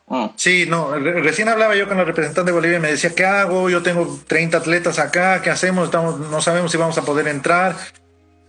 Mm. 0.08 0.26
Sí, 0.36 0.66
no, 0.68 0.96
recién 0.96 1.48
hablaba 1.48 1.76
yo 1.76 1.88
con 1.88 1.96
la 1.96 2.04
representante 2.04 2.52
de 2.52 2.56
Bolivia 2.56 2.78
y 2.78 2.82
me 2.82 2.92
decía, 2.92 3.16
¿qué 3.16 3.26
hago? 3.26 3.70
Yo 3.70 3.82
tengo 3.84 4.20
30 4.28 4.58
atletas 4.58 5.00
acá, 5.00 5.42
¿qué 5.42 5.50
hacemos? 5.50 5.86
Estamos, 5.86 6.20
no 6.20 6.42
sabemos 6.42 6.72
si 6.72 6.78
vamos 6.78 6.98
a 6.98 7.04
poder 7.04 7.28
entrar. 7.30 7.76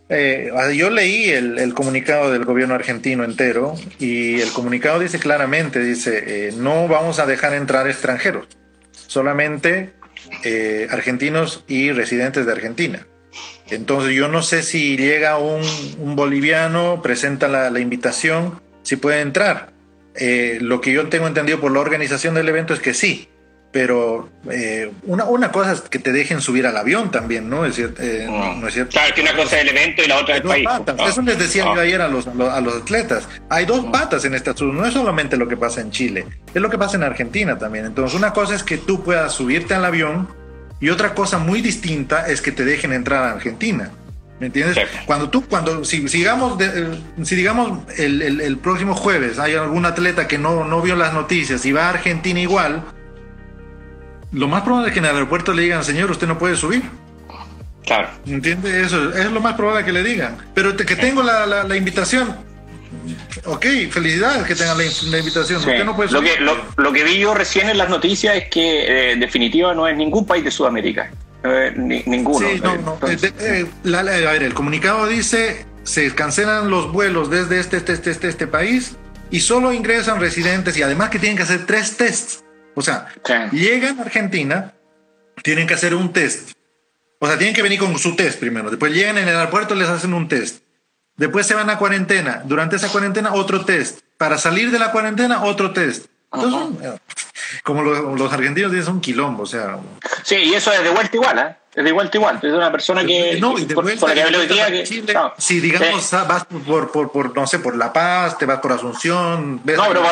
yo 0.09 0.91
leí 0.91 1.31
el, 1.31 1.59
el, 1.59 1.73
comunicado 1.73 2.33
del 2.33 2.45
gobierno 2.45 2.75
argentino 2.75 3.23
entero 3.23 3.75
y 4.01 4.41
el 4.41 4.51
comunicado 4.53 4.99
dice 4.99 5.21
claramente, 5.21 5.79
dice, 5.81 6.51
no 6.57 6.89
vamos 6.89 7.21
a 7.21 7.27
dejar 7.27 7.55
entrar 7.55 7.87
extranjeros, 7.87 8.49
solamente 9.07 9.93
argentinos 10.91 11.63
y 11.69 11.93
residentes 11.93 12.47
de 12.47 12.53
Argentina. 12.53 13.07
Entonces 13.71 14.15
yo 14.15 14.29
no 14.29 14.43
sé 14.43 14.63
si 14.63 14.97
llega 14.97 15.39
un, 15.39 15.63
boliviano, 16.17 17.01
presenta 17.03 17.49
la, 17.49 17.81
invitación, 17.81 18.61
si 18.83 18.97
puede 18.97 19.21
entrar. 19.21 19.73
Eh, 20.15 20.59
lo 20.61 20.81
que 20.81 20.93
yo 20.93 21.09
tengo 21.09 21.27
entendido 21.27 21.61
por 21.61 21.73
la 21.73 21.81
organización 21.81 22.35
del 22.35 22.49
evento 22.49 22.75
es 22.75 22.81
que 22.81 22.95
sí, 22.95 23.29
pero 23.73 24.29
eh, 24.51 24.91
una, 25.05 25.25
una, 25.27 25.53
cosa 25.53 25.73
es 25.73 25.83
que 25.83 26.01
te 26.01 26.11
dejen 26.11 26.41
subir 26.41 26.67
al 26.67 26.77
avión 26.77 27.13
también, 27.13 27.49
¿no? 27.49 27.65
Es 27.65 27.77
cierto, 27.77 28.03
eh, 28.03 28.27
no, 28.29 28.67
es 28.67 28.75
cierto. 28.75 28.91
Claro, 28.91 29.15
que 29.15 29.21
una 29.21 29.37
cosa 29.37 29.57
es 29.57 29.63
el 29.63 29.69
evento 29.69 30.03
y 30.03 30.09
la 30.09 30.19
otra 30.19 30.37
es 30.37 30.43
el 30.43 30.49
país. 30.49 30.69
Eso 31.07 31.23
les 31.23 31.39
decía 31.39 31.65
yo 31.65 31.81
ayer 31.81 32.03
a 32.03 32.09
los, 32.09 32.27
a 32.27 32.61
los, 32.61 32.83
atletas. 32.83 33.29
Hay 33.49 33.67
dos 33.67 33.85
patas 33.87 34.25
en 34.25 34.35
asunto. 34.35 34.65
No 34.65 34.85
es 34.85 34.93
solamente 34.93 35.37
lo 35.37 35.47
que 35.47 35.57
pasa 35.57 35.81
en 35.81 35.93
Chile, 35.93 36.27
es 36.53 36.61
lo 36.61 36.69
que 36.69 36.79
pasa 36.79 36.97
en 36.97 37.05
Argentina 37.05 37.59
también. 37.59 37.87
Entonces, 37.87 38.19
una 38.19 38.33
cosa 38.33 38.57
es 38.57 38.65
que 38.65 38.77
tú 38.77 39.05
puedas 39.05 39.33
subirte 39.33 39.75
al 39.75 39.85
avión 39.85 40.29
y 40.81 40.89
otra 40.89 41.15
cosa 41.15 41.39
muy 41.39 41.61
distinta 41.61 42.27
es 42.27 42.41
que 42.41 42.53
te 42.53 42.65
dejen 42.65 42.93
entrar 42.93 43.25
a 43.25 43.33
Argentina. 43.33 43.91
¿Me 44.41 44.47
entiendes? 44.47 44.79
Cuando 45.05 45.29
tú, 45.29 45.47
cuando, 45.47 45.85
si, 45.85 46.01
digamos, 46.01 46.57
si 47.23 47.37
digamos 47.37 47.81
el, 47.99 48.41
el, 48.41 48.57
próximo 48.57 48.95
jueves 48.95 49.39
hay 49.39 49.55
algún 49.55 49.85
atleta 49.85 50.27
que 50.27 50.39
no, 50.39 50.65
no 50.65 50.81
vio 50.81 50.97
las 50.97 51.13
noticias 51.13 51.67
y 51.67 51.73
va 51.73 51.87
a 51.87 51.91
Argentina 51.91 52.41
igual, 52.41 52.83
lo 54.33 54.49
más 54.49 54.63
probable 54.63 54.89
es 54.89 54.95
que 54.95 55.01
en 55.01 55.05
el 55.05 55.15
aeropuerto 55.15 55.53
le 55.53 55.63
digan, 55.63 55.85
señor, 55.85 56.11
usted 56.11 56.27
no 56.27 56.39
puede 56.39 56.57
subir. 56.57 56.83
Claro. 57.85 58.09
¿Me 58.25 58.35
entiendes? 58.35 58.87
Eso 58.87 59.13
es 59.13 59.31
lo 59.31 59.41
más 59.43 59.55
probable 59.55 59.85
que 59.85 59.93
le 59.93 60.03
digan. 60.03 60.39
Pero 60.55 60.75
que 60.75 60.97
tengo 60.97 61.23
la, 61.23 61.45
la 61.47 61.77
invitación, 61.77 62.35
Ok, 63.45 63.67
felicidades 63.91 64.47
que 64.47 64.55
tengan 64.55 64.79
la, 64.79 64.85
invitación. 65.19 65.63
lo, 65.63 66.23
que, 66.23 66.39
lo, 66.77 66.93
que 66.93 67.05
vi 67.05 67.19
yo 67.19 67.35
recién 67.35 67.69
en 67.69 67.79
las 67.79 67.89
noticias 67.89 68.37
es 68.37 68.49
que 68.49 68.81
eh, 68.83 69.13
en 69.13 69.21
definitiva 69.21 69.75
no 69.75 69.87
es 69.87 69.97
ningún 69.97 70.27
país 70.27 70.45
de 70.45 70.51
Sudamérica. 70.51 71.11
ninguno. 71.77 72.49
Sí, 72.49 72.61
no, 72.63 72.77
no. 72.77 72.99
Eh, 73.09 73.67
a 73.95 74.33
ver, 74.33 74.43
el 74.43 74.55
comunicado 74.55 75.07
dice 75.07 75.67
se 75.83 76.15
cancelan 76.15 76.71
los 76.71 76.93
vuelos 76.93 77.31
desde 77.31 77.59
este, 77.59 77.79
este, 77.79 77.93
este, 77.93 78.11
este, 78.11 78.29
este 78.29 78.47
país 78.47 78.97
y 79.31 79.41
solo 79.41 79.73
ingresan 79.73 80.21
residentes 80.21 80.77
y 80.77 80.83
además 80.83 81.11
que 81.11 81.19
tienen 81.19 81.37
que 81.37 81.45
hacer 81.45 81.67
tres 81.67 81.97
tests. 81.97 82.45
O 82.75 82.83
sea, 82.83 83.09
llegan 83.53 83.99
a 83.99 84.03
Argentina, 84.03 84.75
tienen 85.43 85.67
que 85.67 85.75
hacer 85.75 85.95
un 85.95 86.13
test. 86.13 86.53
O 87.19 87.27
sea, 87.27 87.37
tienen 87.37 87.55
que 87.55 87.63
venir 87.63 87.79
con 87.79 87.97
su 87.99 88.17
test 88.17 88.39
primero. 88.39 88.71
Después 88.71 88.93
llegan 88.93 89.19
en 89.19 89.29
el 89.29 89.37
aeropuerto, 89.37 89.75
les 89.75 89.89
hacen 89.89 90.15
un 90.15 90.29
test. 90.29 90.60
Después 91.21 91.47
se 91.47 91.55
van 91.55 91.69
a 91.69 91.77
cuarentena. 91.77 92.41
Durante 92.47 92.77
esa 92.77 92.89
cuarentena, 92.89 93.35
otro 93.35 93.63
test. 93.67 94.01
Para 94.17 94.39
salir 94.39 94.71
de 94.71 94.79
la 94.79 94.91
cuarentena, 94.91 95.43
otro 95.43 95.71
test. 95.71 96.07
Entonces, 96.33 96.99
como 97.63 97.83
los, 97.83 98.19
los 98.19 98.33
argentinos 98.33 98.73
dicen, 98.73 98.95
un 98.95 99.01
quilombo, 99.03 99.43
o 99.43 99.47
sea. 99.47 99.77
Sí, 100.23 100.37
y 100.37 100.55
eso 100.55 100.73
es 100.73 100.83
de 100.83 100.89
vuelta 100.89 101.15
igual, 101.15 101.39
¿eh? 101.39 101.57
Es 101.81 101.85
de 101.85 101.91
igual 101.91 102.11
igual. 102.13 102.39
Es 102.43 102.53
una 102.53 102.71
persona 102.71 103.05
que. 103.05 103.39
No, 103.41 103.59
y 103.59 103.65
de 103.65 103.75
vuelta. 103.75 104.01
Por, 104.01 104.15
que, 104.15 104.83
Chile, 104.85 105.15
Si 105.39 105.61
digamos 105.61 106.11
vas 106.11 106.45
por, 106.45 106.93
por, 106.93 107.11
por, 107.11 107.35
no 107.35 107.47
sé, 107.47 107.59
por 107.59 107.75
La 107.75 107.91
Paz, 107.91 108.37
te 108.37 108.45
vas 108.45 108.61
por 108.61 108.73
Asunción. 108.73 109.61
Ves 109.65 109.79
no, 109.79 109.85
pero 109.89 110.03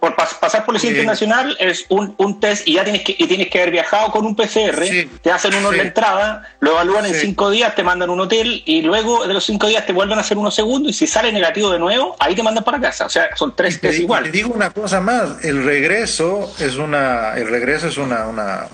por, 0.00 0.16
pasar 0.16 0.64
Policía 0.64 0.90
Internacional 0.90 1.56
es 1.60 1.86
un, 1.90 2.14
un, 2.18 2.40
test 2.40 2.66
y 2.66 2.74
ya 2.74 2.84
tienes 2.84 3.02
que, 3.02 3.14
y 3.16 3.26
tienes 3.26 3.48
que 3.48 3.60
haber 3.60 3.70
viajado 3.70 4.10
con 4.10 4.26
un 4.26 4.34
PCR. 4.34 4.82
te 5.22 5.30
hacen 5.30 5.54
uno 5.54 5.70
en 5.70 5.76
la 5.76 5.82
entrada, 5.84 6.56
lo 6.58 6.72
evalúan 6.72 7.06
en 7.06 7.14
cinco 7.14 7.50
días, 7.50 7.74
te 7.76 7.84
mandan 7.84 8.10
un 8.10 8.20
hotel 8.20 8.62
y 8.66 8.82
luego 8.82 9.26
de 9.26 9.34
los 9.34 9.44
cinco 9.44 9.68
días 9.68 9.86
te 9.86 9.92
vuelven 9.92 10.18
a 10.18 10.22
hacer 10.22 10.36
uno 10.36 10.50
segundo 10.50 10.88
y 10.88 10.92
si 10.92 11.06
sale 11.06 11.32
negativo 11.32 11.70
de 11.70 11.78
nuevo, 11.78 12.16
ahí 12.18 12.34
te 12.34 12.42
mandan 12.42 12.64
para 12.64 12.80
casa. 12.80 13.06
O 13.06 13.10
sea, 13.10 13.28
son 13.36 13.54
tres 13.54 13.80
test 13.80 14.00
iguales. 14.00 14.32
Te 14.32 14.38
digo 14.38 14.52
una 14.52 14.70
cosa 14.70 15.00
más: 15.00 15.44
el 15.44 15.62
regreso 15.64 16.52
es 16.58 16.76
una. 16.76 17.34
El 17.36 17.48
regreso 17.48 17.86
es 17.86 17.96
una, 17.96 18.26
una 18.26 18.66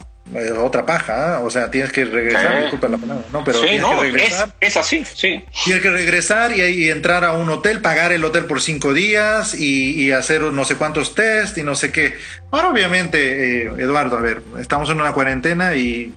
otra 0.58 0.86
paja, 0.86 1.38
¿eh? 1.38 1.42
o 1.44 1.50
sea, 1.50 1.70
tienes 1.70 1.92
que 1.92 2.04
regresar, 2.04 2.62
disculpa 2.62 2.88
la 2.88 2.96
palabra, 2.96 3.24
no, 3.32 3.44
pero 3.44 3.60
tienes 3.60 3.84
que 3.84 4.00
regresar. 4.00 4.54
Es, 4.60 4.76
así, 4.76 5.04
sí. 5.04 5.44
Tienes 5.64 5.82
que 5.82 5.90
regresar 5.90 6.56
y, 6.56 6.90
entrar 6.90 7.24
a 7.24 7.32
un 7.32 7.48
hotel, 7.50 7.80
pagar 7.80 8.12
el 8.12 8.24
hotel 8.24 8.46
por 8.46 8.60
cinco 8.60 8.94
días 8.94 9.54
y, 9.54 10.10
hacer 10.12 10.42
no 10.42 10.64
sé 10.64 10.76
cuántos 10.76 11.14
test 11.14 11.58
y 11.58 11.62
no 11.62 11.74
sé 11.74 11.90
qué. 11.90 12.16
Ahora, 12.50 12.68
obviamente, 12.68 13.64
eh, 13.64 13.72
Eduardo, 13.78 14.18
a 14.18 14.20
ver, 14.20 14.42
estamos 14.58 14.90
en 14.90 15.00
una 15.00 15.12
cuarentena 15.12 15.74
y 15.74 16.12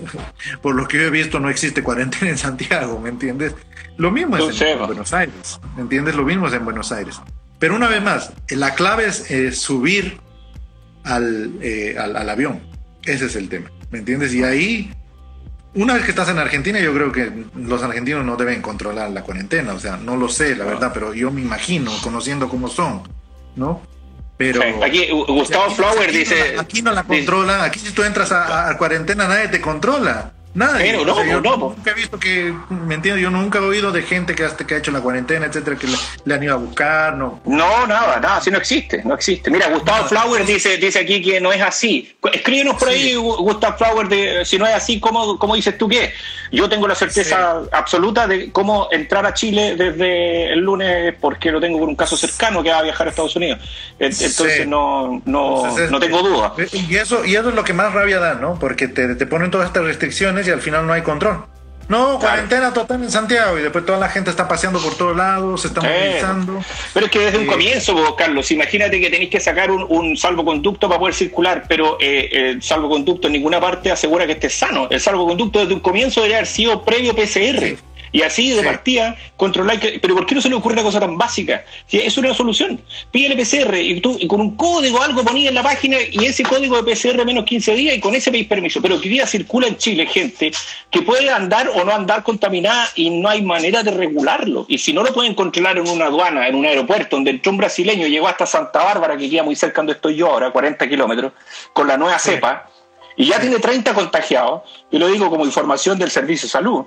por 0.62 0.74
lo 0.74 0.86
que 0.88 0.98
yo 0.98 1.04
he 1.04 1.10
visto 1.10 1.38
no 1.38 1.48
existe 1.50 1.82
cuarentena 1.82 2.30
en 2.30 2.38
Santiago, 2.38 2.98
¿me 2.98 3.10
entiendes? 3.10 3.54
Lo 3.96 4.10
mismo 4.10 4.36
es 4.36 4.60
en, 4.60 4.78
Buenos 4.78 5.12
Aires, 5.12 5.60
¿me 5.76 5.82
entiendes? 5.82 6.14
Lo 6.14 6.24
mismo 6.24 6.48
es 6.48 6.54
en 6.54 6.64
Buenos 6.64 6.92
Aires. 6.92 7.20
Pero 7.58 7.74
una 7.74 7.88
vez 7.88 8.02
más, 8.02 8.32
la 8.50 8.74
clave 8.74 9.06
es 9.06 9.30
eh, 9.30 9.50
subir 9.50 10.20
al, 11.04 11.52
al, 11.98 12.16
al 12.16 12.28
avión 12.28 12.67
ese 13.12 13.26
es 13.26 13.36
el 13.36 13.48
tema, 13.48 13.70
¿me 13.90 13.98
entiendes? 13.98 14.34
Y 14.34 14.42
ahí, 14.42 14.92
una 15.74 15.94
vez 15.94 16.04
que 16.04 16.10
estás 16.10 16.28
en 16.28 16.38
Argentina, 16.38 16.78
yo 16.80 16.92
creo 16.94 17.12
que 17.12 17.32
los 17.56 17.82
argentinos 17.82 18.24
no 18.24 18.36
deben 18.36 18.62
controlar 18.62 19.10
la 19.10 19.22
cuarentena, 19.22 19.74
o 19.74 19.80
sea, 19.80 19.96
no 19.96 20.16
lo 20.16 20.28
sé, 20.28 20.56
la 20.56 20.64
verdad, 20.64 20.90
pero 20.92 21.14
yo 21.14 21.30
me 21.30 21.40
imagino, 21.40 21.92
conociendo 22.02 22.48
cómo 22.48 22.68
son, 22.68 23.02
¿no? 23.56 23.82
Pero 24.38 24.62
aquí 24.84 25.08
Gustavo 25.10 25.68
Flower 25.72 26.12
dice 26.12 26.54
aquí 26.56 26.80
no 26.80 26.92
la 26.92 27.02
controla 27.02 27.64
aquí 27.64 27.80
si 27.80 27.90
tú 27.90 28.04
entras 28.04 28.30
a, 28.30 28.70
a, 28.70 28.78
cuarentena 28.78 29.26
nadie 29.26 29.48
te 29.48 29.60
controla 29.60 30.32
Nada. 30.58 30.78
Pero 30.78 31.04
no, 31.04 31.24
yo 31.24 31.40
nunca 31.40 31.92
he 31.92 31.94
visto 31.94 32.18
que, 32.18 32.52
¿me 32.68 32.96
entiendes? 32.96 33.22
Yo 33.22 33.30
nunca 33.30 33.60
he 33.60 33.62
oído 33.62 33.92
de 33.92 34.02
gente 34.02 34.34
que, 34.34 34.44
que 34.66 34.74
ha 34.74 34.78
hecho 34.78 34.90
la 34.90 35.00
cuarentena, 35.00 35.46
etcétera, 35.46 35.76
que 35.76 35.86
le, 36.24 36.34
han 36.34 36.42
ido 36.42 36.54
a 36.54 36.56
buscar, 36.56 37.16
no. 37.16 37.40
No, 37.44 37.86
nada, 37.86 38.18
nada, 38.18 38.38
así 38.38 38.50
no 38.50 38.58
existe, 38.58 39.00
no 39.04 39.14
existe. 39.14 39.52
Mira, 39.52 39.68
Gustavo 39.68 40.08
Flower 40.08 40.44
dice, 40.44 40.76
dice 40.78 40.98
aquí 40.98 41.22
que 41.22 41.40
no 41.40 41.52
es 41.52 41.62
así. 41.62 42.12
Escríbenos 42.32 42.74
por 42.74 42.88
ahí, 42.88 43.14
Gustavo 43.14 43.78
Flower, 43.78 44.08
de, 44.08 44.44
si 44.44 44.58
no 44.58 44.66
es 44.66 44.74
así, 44.74 44.98
¿cómo, 44.98 45.38
cómo 45.38 45.54
dices 45.54 45.78
tú 45.78 45.88
que 45.88 46.12
Yo 46.50 46.68
tengo 46.68 46.88
la 46.88 46.94
certeza 46.94 47.62
absoluta 47.72 48.26
de 48.26 48.50
cómo 48.52 48.88
entrar 48.90 49.26
a 49.26 49.34
Chile 49.34 49.76
desde 49.76 50.52
el 50.52 50.60
lunes, 50.60 51.14
porque 51.20 51.50
lo 51.50 51.60
tengo 51.60 51.78
por 51.78 51.88
un 51.88 51.96
caso 51.96 52.16
cercano 52.16 52.62
que 52.62 52.70
va 52.70 52.78
a 52.78 52.82
viajar 52.82 53.06
a 53.06 53.10
Estados 53.10 53.36
Unidos. 53.36 53.58
Entonces 53.98 54.66
no, 54.66 55.22
no, 55.24 55.76
no 55.90 56.00
tengo 56.00 56.22
duda. 56.22 56.54
Y 56.72 56.96
eso, 56.96 57.24
y 57.24 57.36
eso 57.36 57.50
es 57.50 57.54
lo 57.54 57.64
que 57.64 57.72
más 57.72 57.92
rabia 57.92 58.18
da, 58.18 58.34
¿no? 58.34 58.58
Porque 58.58 58.88
te, 58.88 59.14
te 59.14 59.26
ponen 59.26 59.50
todas 59.50 59.68
estas 59.68 59.84
restricciones 59.84 60.46
y 60.46 60.50
al 60.50 60.60
final 60.60 60.86
no 60.86 60.92
hay 60.92 61.02
control. 61.02 61.44
No, 61.88 62.18
cuarentena 62.18 62.72
total 62.72 63.02
en 63.02 63.10
Santiago 63.10 63.58
y 63.58 63.62
después 63.62 63.84
toda 63.86 63.98
la 63.98 64.10
gente 64.10 64.28
está 64.30 64.46
paseando 64.46 64.78
por 64.78 64.94
todos 64.94 65.16
lados, 65.16 65.62
se 65.62 65.68
está 65.68 65.80
movilizando. 65.80 66.62
Pero 66.92 67.06
es 67.06 67.12
que 67.12 67.18
desde 67.18 67.38
un 67.38 67.46
comienzo, 67.46 68.14
Carlos, 68.14 68.50
imagínate 68.50 69.00
que 69.00 69.08
tenéis 69.08 69.30
que 69.30 69.40
sacar 69.40 69.70
un, 69.70 70.16
salvoconducto 70.16 70.88
para 70.88 71.00
poder 71.00 71.14
circular, 71.14 71.64
pero 71.66 71.96
eh, 72.00 72.28
el 72.32 72.62
salvoconducto 72.62 73.28
en 73.28 73.34
ninguna 73.34 73.58
parte 73.60 73.90
asegura 73.90 74.26
que 74.26 74.32
esté 74.32 74.50
sano. 74.50 74.86
El 74.90 75.00
salvoconducto 75.00 75.60
desde 75.60 75.74
un 75.74 75.80
comienzo 75.80 76.20
debería 76.20 76.38
haber 76.38 76.46
sido 76.46 76.84
previo 76.84 77.14
PCR. 77.14 77.78
Y 78.12 78.22
así 78.22 78.50
de 78.50 78.62
partida 78.62 79.16
controlar 79.36 79.78
que, 79.80 79.98
pero 80.00 80.14
¿por 80.14 80.26
qué 80.26 80.34
no 80.34 80.40
se 80.40 80.48
le 80.48 80.54
ocurre 80.54 80.74
una 80.74 80.82
cosa 80.82 81.00
tan 81.00 81.16
básica? 81.16 81.64
Si 81.86 81.98
es 81.98 82.16
una 82.16 82.34
solución. 82.34 82.80
Pide 83.10 83.32
el 83.32 83.36
PCR 83.36 83.76
y 83.76 84.00
tú 84.00 84.16
y 84.18 84.26
con 84.26 84.40
un 84.40 84.56
código 84.56 85.02
algo 85.02 85.24
ponías 85.24 85.48
en 85.48 85.54
la 85.54 85.62
página 85.62 85.96
y 86.10 86.24
ese 86.24 86.42
código 86.42 86.80
de 86.80 86.94
PCR 86.94 87.24
menos 87.24 87.44
15 87.44 87.74
días 87.74 87.96
y 87.96 88.00
con 88.00 88.14
ese 88.14 88.30
pedís 88.30 88.46
permiso. 88.46 88.80
Pero 88.80 89.00
que 89.00 89.08
día 89.08 89.26
circula 89.26 89.68
en 89.68 89.76
Chile 89.76 90.06
gente 90.06 90.52
que 90.90 91.02
puede 91.02 91.30
andar 91.30 91.68
o 91.68 91.84
no 91.84 91.92
andar 91.92 92.22
contaminada 92.22 92.88
y 92.94 93.10
no 93.10 93.28
hay 93.28 93.42
manera 93.42 93.82
de 93.82 93.90
regularlo. 93.90 94.66
Y 94.68 94.78
si 94.78 94.92
no 94.92 95.02
lo 95.02 95.12
pueden 95.12 95.34
controlar 95.34 95.78
en 95.78 95.88
una 95.88 96.06
aduana, 96.06 96.48
en 96.48 96.54
un 96.54 96.66
aeropuerto, 96.66 97.16
donde 97.16 97.32
entró 97.32 97.52
un 97.52 97.58
brasileño 97.58 98.06
y 98.06 98.10
llegó 98.10 98.28
hasta 98.28 98.46
Santa 98.46 98.82
Bárbara, 98.82 99.16
que 99.16 99.28
queda 99.28 99.42
muy 99.42 99.56
cerca 99.56 99.76
donde 99.80 99.92
estoy 99.92 100.16
yo 100.16 100.28
ahora, 100.28 100.50
40 100.50 100.88
kilómetros, 100.88 101.32
con 101.72 101.86
la 101.86 101.96
nueva 101.96 102.18
cepa 102.18 102.68
y 103.18 103.26
ya 103.26 103.40
tiene 103.40 103.58
30 103.58 103.92
contagiados, 103.94 104.62
y 104.90 104.98
lo 104.98 105.08
digo 105.08 105.28
como 105.28 105.44
información 105.44 105.98
del 105.98 106.10
Servicio 106.10 106.46
de 106.46 106.52
Salud, 106.52 106.84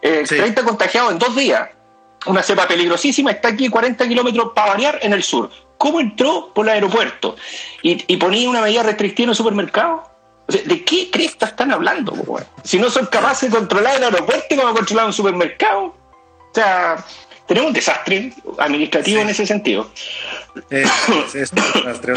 30 0.00 0.32
eh, 0.42 0.64
contagiados 0.64 1.12
en 1.12 1.18
dos 1.18 1.36
días, 1.36 1.68
una 2.26 2.42
cepa 2.42 2.66
peligrosísima, 2.66 3.30
está 3.30 3.48
aquí 3.48 3.68
40 3.68 4.08
kilómetros 4.08 4.52
para 4.54 4.72
variar 4.72 4.98
en 5.02 5.12
el 5.12 5.22
sur. 5.22 5.50
¿Cómo 5.76 6.00
entró 6.00 6.54
por 6.54 6.66
el 6.66 6.72
aeropuerto? 6.72 7.36
¿Y, 7.82 8.16
ponía 8.16 8.48
una 8.48 8.62
medida 8.62 8.82
restrictiva 8.82 9.24
en 9.24 9.30
el 9.30 9.36
supermercado? 9.36 10.10
¿De 10.48 10.84
qué 10.84 11.10
cresta 11.10 11.46
están 11.46 11.70
hablando? 11.70 12.14
Si 12.62 12.78
no 12.78 12.88
son 12.88 13.04
capaces 13.06 13.50
de 13.50 13.58
controlar 13.58 13.96
el 13.96 14.04
aeropuerto, 14.04 14.56
¿cómo 14.56 14.72
controlar 14.72 15.06
un 15.06 15.12
supermercado? 15.12 15.82
O 15.82 16.54
sea, 16.54 17.04
tenemos 17.46 17.68
un 17.68 17.74
desastre 17.74 18.32
administrativo 18.58 19.20
en 19.20 19.28
ese 19.28 19.46
sentido. 19.46 19.90
Es, 20.70 21.50
un 21.52 21.84
desastre. 21.84 22.14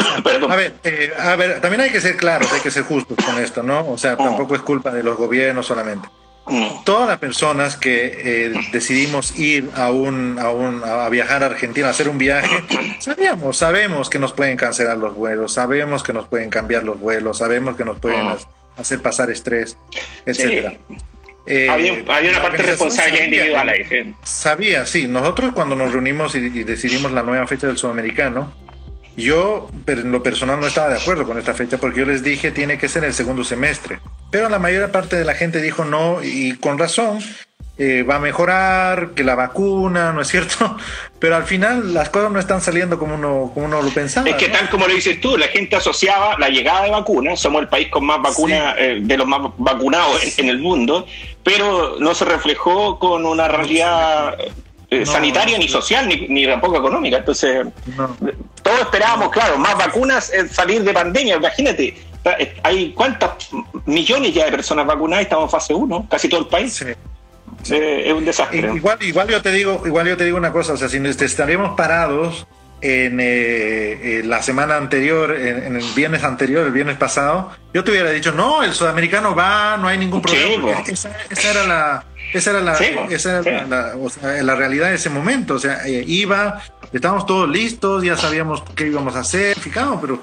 a, 0.48 0.56
ver, 0.56 0.74
eh, 0.84 1.12
a 1.18 1.34
ver, 1.34 1.60
también 1.60 1.80
hay 1.80 1.90
que 1.90 2.00
ser 2.00 2.16
claros, 2.16 2.52
hay 2.52 2.60
que 2.60 2.70
ser 2.70 2.84
justos 2.84 3.16
con 3.24 3.36
esto, 3.42 3.64
¿no? 3.64 3.88
O 3.90 3.98
sea, 3.98 4.14
oh. 4.14 4.24
tampoco 4.24 4.54
es 4.54 4.62
culpa 4.62 4.92
de 4.92 5.02
los 5.02 5.16
gobiernos 5.16 5.66
solamente. 5.66 6.08
Todas 6.84 7.08
las 7.08 7.18
personas 7.18 7.76
que 7.76 8.06
eh, 8.24 8.54
decidimos 8.72 9.38
ir 9.38 9.68
a 9.74 9.90
un, 9.90 10.38
a 10.38 10.50
un 10.50 10.82
a 10.82 11.08
viajar 11.10 11.42
a 11.42 11.46
Argentina, 11.46 11.88
a 11.88 11.90
hacer 11.90 12.08
un 12.08 12.16
viaje, 12.16 12.48
sabíamos, 13.00 13.58
sabemos 13.58 14.08
que 14.08 14.18
nos 14.18 14.32
pueden 14.32 14.56
cancelar 14.56 14.96
los 14.96 15.14
vuelos, 15.14 15.52
sabemos 15.52 16.02
que 16.02 16.12
nos 16.12 16.26
pueden 16.26 16.48
cambiar 16.48 16.84
los 16.84 16.98
vuelos, 16.98 17.38
sabemos 17.38 17.76
que 17.76 17.84
nos 17.84 17.98
pueden 17.98 18.28
oh. 18.28 18.36
hacer 18.78 19.02
pasar 19.02 19.30
estrés, 19.30 19.76
etcétera. 20.24 20.74
Eh, 21.50 21.66
había, 21.70 21.94
una 21.94 22.42
parte 22.42 22.62
responsable 22.62 23.24
individual 23.24 23.68
ahí. 23.70 24.14
Sabía, 24.22 24.84
sí. 24.84 25.08
Nosotros 25.08 25.52
cuando 25.54 25.74
nos 25.74 25.92
reunimos 25.92 26.34
y, 26.34 26.40
decidimos 26.62 27.10
la 27.12 27.22
nueva 27.22 27.46
fecha 27.46 27.66
del 27.66 27.78
sudamericano, 27.78 28.52
yo 29.18 29.68
en 29.86 30.12
lo 30.12 30.22
personal 30.22 30.60
no 30.60 30.66
estaba 30.66 30.88
de 30.88 30.98
acuerdo 30.98 31.26
con 31.26 31.38
esta 31.38 31.54
fecha 31.54 31.78
porque 31.78 32.00
yo 32.00 32.06
les 32.06 32.22
dije 32.22 32.50
tiene 32.50 32.78
que 32.78 32.88
ser 32.88 33.04
el 33.04 33.12
segundo 33.12 33.44
semestre. 33.44 34.00
Pero 34.30 34.48
la 34.48 34.58
mayor 34.58 34.90
parte 34.90 35.16
de 35.16 35.24
la 35.24 35.34
gente 35.34 35.60
dijo 35.60 35.84
no 35.84 36.22
y 36.22 36.56
con 36.56 36.78
razón. 36.78 37.18
Eh, 37.80 38.02
va 38.02 38.16
a 38.16 38.18
mejorar, 38.18 39.10
que 39.14 39.22
la 39.22 39.36
vacuna, 39.36 40.12
¿no 40.12 40.20
es 40.22 40.26
cierto? 40.26 40.76
Pero 41.20 41.36
al 41.36 41.44
final 41.44 41.94
las 41.94 42.10
cosas 42.10 42.32
no 42.32 42.40
están 42.40 42.60
saliendo 42.60 42.98
como 42.98 43.14
uno, 43.14 43.52
como 43.54 43.66
uno 43.66 43.80
lo 43.80 43.90
pensaba. 43.90 44.28
Es 44.28 44.34
que 44.34 44.48
tal 44.48 44.68
como 44.68 44.88
lo 44.88 44.94
dices 44.94 45.20
tú, 45.20 45.36
la 45.36 45.46
gente 45.46 45.76
asociaba 45.76 46.36
la 46.40 46.48
llegada 46.48 46.82
de 46.82 46.90
vacunas, 46.90 47.38
somos 47.38 47.62
el 47.62 47.68
país 47.68 47.86
con 47.88 48.04
más 48.04 48.20
vacunas, 48.20 48.74
eh, 48.78 48.98
de 49.00 49.16
los 49.16 49.28
más 49.28 49.52
vacunados 49.58 50.38
en, 50.38 50.48
el 50.48 50.58
mundo, 50.58 51.06
pero 51.44 52.00
no 52.00 52.16
se 52.16 52.24
reflejó 52.24 52.98
con 52.98 53.24
una 53.24 53.46
realidad 53.46 54.36
eh, 54.90 55.04
sanitaria 55.04 55.58
ni 55.58 55.68
social 55.68 56.08
ni, 56.08 56.28
ni, 56.28 56.46
tampoco 56.46 56.78
económica. 56.78 57.18
Entonces, 57.18 57.66
todos 58.62 58.80
esperábamos, 58.80 59.30
claro, 59.30 59.58
más 59.58 59.76
vacunas, 59.76 60.32
salir 60.50 60.82
de 60.82 60.92
pandemia, 60.92 61.36
imagínate. 61.36 61.96
Hay 62.62 62.92
cuántas 62.92 63.50
millones 63.86 64.34
ya 64.34 64.44
de 64.46 64.50
personas 64.50 64.86
vacunadas, 64.86 65.22
estamos 65.22 65.44
en 65.44 65.50
fase 65.50 65.74
1, 65.74 66.06
casi 66.10 66.28
todo 66.28 66.40
el 66.40 66.46
país. 66.46 66.84
Eh, 67.70 68.02
es 68.06 68.12
un 68.12 68.24
desastre. 68.24 68.70
Igual, 68.74 69.02
igual 69.02 69.28
yo 69.28 69.42
te 69.42 69.52
digo, 69.52 69.82
igual 69.86 70.06
yo 70.06 70.16
te 70.16 70.24
digo 70.24 70.36
una 70.36 70.52
cosa, 70.52 70.74
o 70.74 70.76
sea, 70.76 70.88
si 70.88 70.98
estaríamos 70.98 71.76
parados 71.76 72.46
en 72.80 73.18
eh, 73.20 74.22
la 74.24 74.42
semana 74.42 74.76
anterior, 74.76 75.34
en, 75.34 75.76
el 75.76 75.84
viernes 75.94 76.24
anterior, 76.24 76.66
el 76.66 76.72
viernes 76.72 76.96
pasado, 76.96 77.50
yo 77.74 77.82
te 77.84 77.90
hubiera 77.90 78.10
dicho, 78.10 78.32
no, 78.32 78.62
el 78.62 78.72
sudamericano 78.72 79.34
va, 79.34 79.76
no 79.76 79.88
hay 79.88 79.98
ningún 79.98 80.22
problema. 80.22 80.82
esa, 80.86 81.10
era 81.50 81.66
la, 81.66 82.04
esa 82.32 82.50
era 82.50 82.60
la, 82.60 82.74
esa 83.10 83.38
era 83.40 83.92
la, 84.42 84.54
realidad 84.54 84.88
de 84.88 84.94
ese 84.94 85.10
momento. 85.10 85.54
O 85.54 85.58
sea, 85.58 85.86
eh, 85.86 86.04
iba, 86.06 86.62
estábamos 86.92 87.26
todos 87.26 87.48
listos, 87.48 88.04
ya 88.04 88.16
sabíamos 88.16 88.62
qué 88.74 88.86
íbamos 88.86 89.16
a 89.16 89.20
hacer, 89.20 89.58
fijamos, 89.58 90.00
pero 90.00 90.20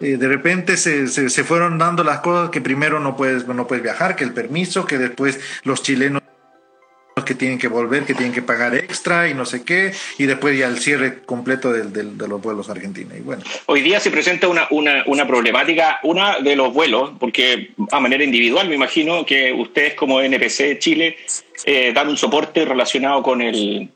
de 0.00 0.28
repente 0.28 0.78
se, 0.78 1.08
se, 1.08 1.28
se, 1.28 1.44
fueron 1.44 1.76
dando 1.76 2.02
las 2.02 2.20
cosas 2.20 2.48
que 2.48 2.62
primero 2.62 3.00
no 3.00 3.16
puedes, 3.16 3.46
no 3.46 3.66
puedes 3.66 3.84
viajar, 3.84 4.16
que 4.16 4.24
el 4.24 4.32
permiso, 4.32 4.86
que 4.86 4.96
después 4.96 5.38
los 5.62 5.82
chilenos 5.82 6.22
que 7.24 7.34
tienen 7.34 7.58
que 7.58 7.68
volver, 7.68 8.04
que 8.04 8.14
tienen 8.14 8.32
que 8.32 8.42
pagar 8.42 8.74
extra 8.74 9.28
y 9.28 9.34
no 9.34 9.44
sé 9.44 9.64
qué, 9.64 9.92
y 10.18 10.26
después 10.26 10.58
ya 10.58 10.66
el 10.66 10.78
cierre 10.78 11.22
completo 11.22 11.72
del, 11.72 11.92
de 11.92 12.28
los 12.28 12.40
vuelos 12.40 12.68
argentinos. 12.68 13.16
Y 13.16 13.20
bueno. 13.20 13.42
Hoy 13.66 13.82
día 13.82 14.00
se 14.00 14.10
presenta 14.10 14.48
una, 14.48 14.66
una, 14.70 15.04
una, 15.06 15.26
problemática, 15.26 16.00
una 16.02 16.38
de 16.38 16.56
los 16.56 16.72
vuelos, 16.72 17.12
porque 17.18 17.72
a 17.90 18.00
manera 18.00 18.24
individual 18.24 18.68
me 18.68 18.74
imagino 18.74 19.24
que 19.24 19.52
ustedes 19.52 19.94
como 19.94 20.20
NPC 20.20 20.78
Chile 20.78 21.16
eh, 21.64 21.92
dan 21.94 22.08
un 22.08 22.16
soporte 22.16 22.64
relacionado 22.64 23.22
con, 23.22 23.42
el, 23.42 23.88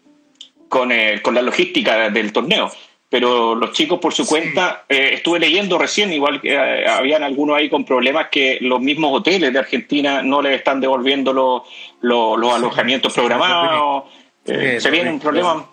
con, 0.68 0.92
el, 0.92 1.22
con 1.22 1.34
la 1.34 1.42
logística 1.42 2.10
del 2.10 2.32
torneo 2.32 2.70
pero 3.14 3.54
los 3.54 3.70
chicos 3.70 4.00
por 4.00 4.12
su 4.12 4.26
cuenta, 4.26 4.86
eh, 4.88 5.10
estuve 5.12 5.38
leyendo 5.38 5.78
recién, 5.78 6.12
igual 6.12 6.40
que 6.40 6.52
eh, 6.52 6.84
habían 6.84 7.22
algunos 7.22 7.56
ahí 7.56 7.70
con 7.70 7.84
problemas 7.84 8.26
que 8.28 8.58
los 8.60 8.80
mismos 8.80 9.20
hoteles 9.20 9.52
de 9.52 9.58
Argentina 9.60 10.20
no 10.20 10.42
les 10.42 10.58
están 10.58 10.80
devolviendo 10.80 11.32
los, 11.32 11.62
los, 12.02 12.52
alojamientos 12.52 13.14
programados. 13.14 14.06
Eh, 14.46 14.78
se 14.80 14.90
viene 14.90 15.10
un 15.10 15.20
problema. 15.20 15.64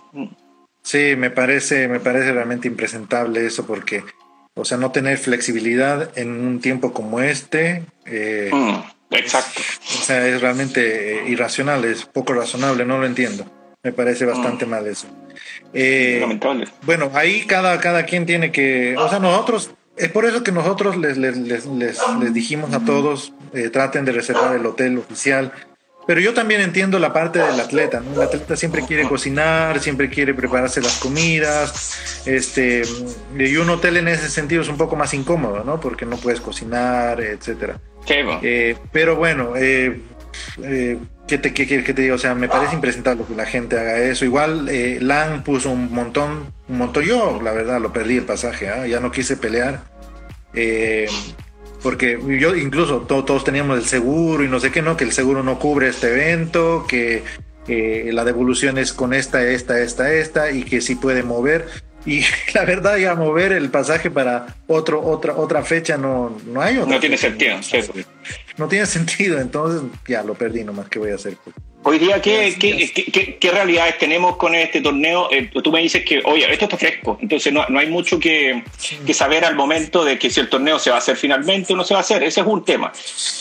Sí, 0.84 1.16
me 1.18 1.32
parece, 1.32 1.88
me 1.88 2.00
parece 2.00 2.32
realmente 2.32 2.68
impresentable 2.68 3.44
eso 3.44 3.66
porque, 3.66 4.04
o 4.54 4.64
sea, 4.64 4.78
no 4.78 4.92
tener 4.92 5.18
flexibilidad 5.18 6.16
en 6.16 6.46
un 6.46 6.62
tiempo 6.62 6.94
como 6.94 7.22
este. 7.22 7.86
Mm, 8.06 8.76
exacto. 9.16 9.62
O 10.00 10.04
sea, 10.04 10.28
es 10.28 10.42
realmente 10.42 11.24
irracional, 11.26 11.86
es 11.86 12.06
poco 12.06 12.34
razonable, 12.34 12.86
no 12.86 13.00
lo 13.00 13.08
entiendo. 13.08 13.48
Me 13.82 13.94
parece 13.94 14.26
bastante 14.26 14.68
mm. 14.68 14.70
mal 14.70 14.86
eso. 14.86 15.08
Eh, 15.74 16.40
bueno, 16.84 17.12
ahí 17.14 17.46
cada, 17.46 17.80
cada 17.80 18.06
quien 18.06 18.26
tiene 18.26 18.52
que, 18.52 18.96
o 18.98 19.10
sea, 19.10 19.20
nosotros, 19.20 19.72
es 19.98 20.10
por 20.10 20.26
eso 20.26 20.44
que 20.44 20.52
nosotros 20.52 20.98
les, 20.98 21.18
les, 21.18 21.38
les, 21.38 21.66
les, 21.68 22.34
dijimos 22.34 22.74
a 22.74 22.84
todos, 22.84 23.34
eh, 23.54 23.70
traten 23.70 24.06
de 24.06 24.12
reservar 24.12 24.56
el 24.56 24.66
hotel 24.66 24.98
oficial. 24.98 25.52
Pero 26.08 26.20
yo 26.20 26.34
también 26.34 26.62
entiendo 26.62 26.98
la 26.98 27.14
parte 27.14 27.40
del 27.40 27.60
atleta, 27.60 28.00
¿no? 28.00 28.16
El 28.16 28.28
atleta 28.28 28.56
siempre 28.56 28.84
quiere 28.86 29.08
cocinar, 29.08 29.80
siempre 29.80 30.10
quiere 30.10 30.34
prepararse 30.34 30.82
las 30.82 30.98
comidas, 30.98 32.24
este, 32.26 32.82
y 33.38 33.56
un 33.58 33.70
hotel 33.70 33.98
en 33.98 34.08
ese 34.08 34.30
sentido 34.30 34.64
es 34.64 34.68
un 34.68 34.78
poco 34.78 34.96
más 34.96 35.14
incómodo, 35.14 35.64
¿no? 35.64 35.80
Porque 35.80 36.06
no 36.06 36.18
puedes 36.18 36.42
cocinar, 36.42 37.22
etcétera. 37.22 37.80
Eh, 38.08 38.76
pero 38.92 39.16
bueno, 39.16 39.54
eh, 39.56 40.02
eh, 40.64 40.98
¿qué 41.28 41.38
te, 41.38 41.54
qué, 41.54 41.66
qué, 41.66 41.94
te 41.94 42.02
digo? 42.02 42.16
O 42.16 42.20
sea, 42.20 42.36
me 42.36 42.48
parece 42.48 42.76
impresentable 42.76 43.24
que 43.28 43.36
la 43.36 43.46
gente 43.46 43.80
haga 43.80 44.00
eso. 44.00 44.26
Igual 44.26 44.70
eh, 44.70 45.00
Lang 45.02 45.44
puso 45.44 45.72
un 45.72 45.92
montón, 45.92 46.54
un 46.68 46.78
montón. 46.78 47.04
Yo, 47.04 47.42
la 47.42 47.52
verdad, 47.52 47.80
lo 47.82 47.94
perdí 47.94 48.18
el 48.18 48.26
pasaje, 48.26 48.70
¿ah? 48.70 48.88
ya 48.88 49.00
no 49.00 49.12
quise 49.12 49.38
pelear. 49.38 49.84
Eh, 50.54 51.08
porque 51.82 52.20
yo 52.40 52.56
incluso 52.56 53.02
todos 53.02 53.44
teníamos 53.44 53.78
el 53.80 53.86
seguro 53.86 54.44
y 54.44 54.48
no 54.48 54.60
sé 54.60 54.72
qué, 54.72 54.82
¿no? 54.82 54.98
Que 54.98 55.04
el 55.04 55.12
seguro 55.12 55.42
no 55.42 55.58
cubre 55.58 55.88
este 55.88 56.12
evento, 56.12 56.86
que 56.88 57.24
la 57.68 58.24
devolución 58.24 58.78
es 58.78 58.94
con 58.94 59.14
esta, 59.14 59.44
esta, 59.48 59.80
esta, 59.80 60.14
esta, 60.14 60.52
y 60.52 60.64
que 60.64 60.82
sí 60.82 60.94
puede 60.94 61.24
mover. 61.24 61.68
Y 62.06 62.24
la 62.54 62.66
verdad, 62.66 62.98
ya 62.98 63.16
mover 63.16 63.52
el 63.52 63.70
pasaje 63.70 64.10
para 64.10 64.56
otro, 64.68 65.02
otra, 65.02 65.36
otra 65.36 65.64
fecha 65.64 65.98
no, 65.98 66.38
no 66.46 66.62
hay 66.62 66.76
No 66.76 67.00
tiene 67.00 67.18
sentido. 67.18 67.58
No 68.58 68.68
tiene 68.68 68.86
sentido, 68.86 69.40
entonces 69.40 69.82
ya 70.08 70.24
lo 70.24 70.34
perdí 70.34 70.64
nomás, 70.64 70.90
¿qué 70.90 71.00
voy 71.00 71.12
a 71.12 71.16
hacer? 71.16 71.38
Hoy 71.84 71.98
día, 71.98 72.22
¿qué, 72.22 72.56
qué, 72.60 73.38
qué, 73.40 73.52
realidades 73.52 73.98
tenemos 73.98 74.38
con 74.38 74.54
este 74.54 74.82
torneo? 74.82 75.30
Eh, 75.32 75.50
tú 75.64 75.72
me 75.72 75.82
dices 75.82 76.06
que, 76.06 76.22
oye, 76.26 76.52
esto 76.52 76.66
está 76.66 76.78
fresco, 76.78 77.18
entonces 77.20 77.52
no, 77.52 77.66
no 77.70 77.80
hay 77.80 77.90
mucho 77.90 78.20
que, 78.20 78.64
saber 79.14 79.44
al 79.46 79.56
momento 79.56 80.06
de 80.06 80.20
que 80.20 80.30
si 80.30 80.40
el 80.40 80.50
torneo 80.50 80.78
se 80.78 80.92
va 80.92 80.98
a 80.98 81.00
hacer 81.00 81.18
finalmente 81.18 81.74
o 81.74 81.76
no 81.76 81.84
se 81.84 81.96
va 81.96 82.02
a 82.02 82.02
hacer. 82.02 82.22
Ese 82.22 82.42
es 82.42 82.46
un 82.46 82.64
tema. 82.64 82.92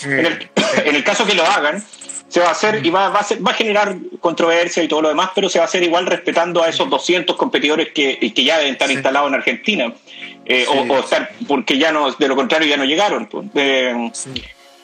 En, 0.04 0.26
el, 0.26 0.50
en 0.86 0.96
el 0.96 1.04
caso 1.04 1.26
que 1.26 1.34
lo 1.34 1.44
hagan, 1.44 1.84
se 2.30 2.40
va 2.40 2.46
a 2.46 2.52
hacer 2.52 2.86
y 2.86 2.90
va, 2.90 3.10
va, 3.10 3.20
a 3.20 3.26
va, 3.46 3.50
a 3.50 3.54
generar 3.54 3.96
controversia 4.20 4.82
y 4.82 4.88
todo 4.88 5.02
lo 5.02 5.08
demás, 5.08 5.30
pero 5.34 5.48
se 5.48 5.58
va 5.58 5.64
a 5.64 5.68
hacer 5.68 5.82
igual 5.82 6.06
respetando 6.06 6.62
a 6.62 6.68
esos 6.68 6.88
200 6.88 7.36
competidores 7.36 7.88
que, 7.92 8.18
que 8.32 8.44
ya 8.44 8.56
deben 8.56 8.72
estar 8.72 8.90
instalados 8.90 9.28
en 9.28 9.34
Argentina, 9.34 9.92
eh, 10.46 10.64
o, 10.68 10.98
estar, 10.98 11.32
porque 11.48 11.76
ya 11.76 11.90
no, 11.90 12.12
de 12.12 12.28
lo 12.28 12.36
contrario 12.36 12.68
ya 12.68 12.76
no 12.76 12.84
llegaron. 12.84 13.28
Eh, 13.54 14.10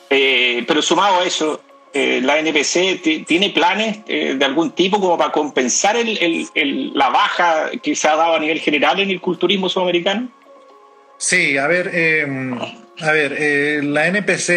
eh, 0.09 0.63
pero 0.67 0.81
sumado 0.81 1.21
a 1.21 1.25
eso, 1.25 1.61
eh, 1.93 2.19
la 2.21 2.37
NPC 2.37 3.25
tiene 3.25 3.49
planes 3.51 3.99
eh, 4.07 4.35
de 4.37 4.45
algún 4.45 4.71
tipo 4.71 4.99
como 4.99 5.17
para 5.17 5.31
compensar 5.31 5.95
el, 5.95 6.91
la 6.93 7.09
baja 7.09 7.71
que 7.81 7.95
se 7.95 8.07
ha 8.07 8.15
dado 8.15 8.35
a 8.35 8.39
nivel 8.39 8.59
general 8.59 8.99
en 8.99 9.09
el 9.09 9.21
culturismo 9.21 9.69
sudamericano? 9.69 10.29
Sí, 11.17 11.57
a 11.57 11.65
ver, 11.65 11.89
em, 11.95 12.59
a 13.01 13.11
ver, 13.11 13.33
eh, 13.37 13.81
la 13.83 14.07
NPC 14.07 14.49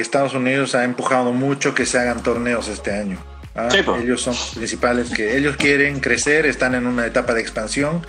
Estados 0.00 0.34
Unidos 0.34 0.74
ha 0.74 0.84
empujado 0.84 1.32
mucho 1.32 1.74
que 1.74 1.86
se 1.86 1.98
hagan 1.98 2.22
torneos 2.22 2.68
este 2.68 2.92
año. 2.92 3.18
¿ah? 3.54 3.68
Ellos 4.00 4.22
son 4.22 4.34
principales 4.54 5.10
que 5.10 5.36
ellos 5.36 5.56
quieren 5.56 6.00
crecer, 6.00 6.46
están 6.46 6.74
en 6.74 6.86
una 6.86 7.06
etapa 7.06 7.34
de 7.34 7.40
expansión. 7.40 8.06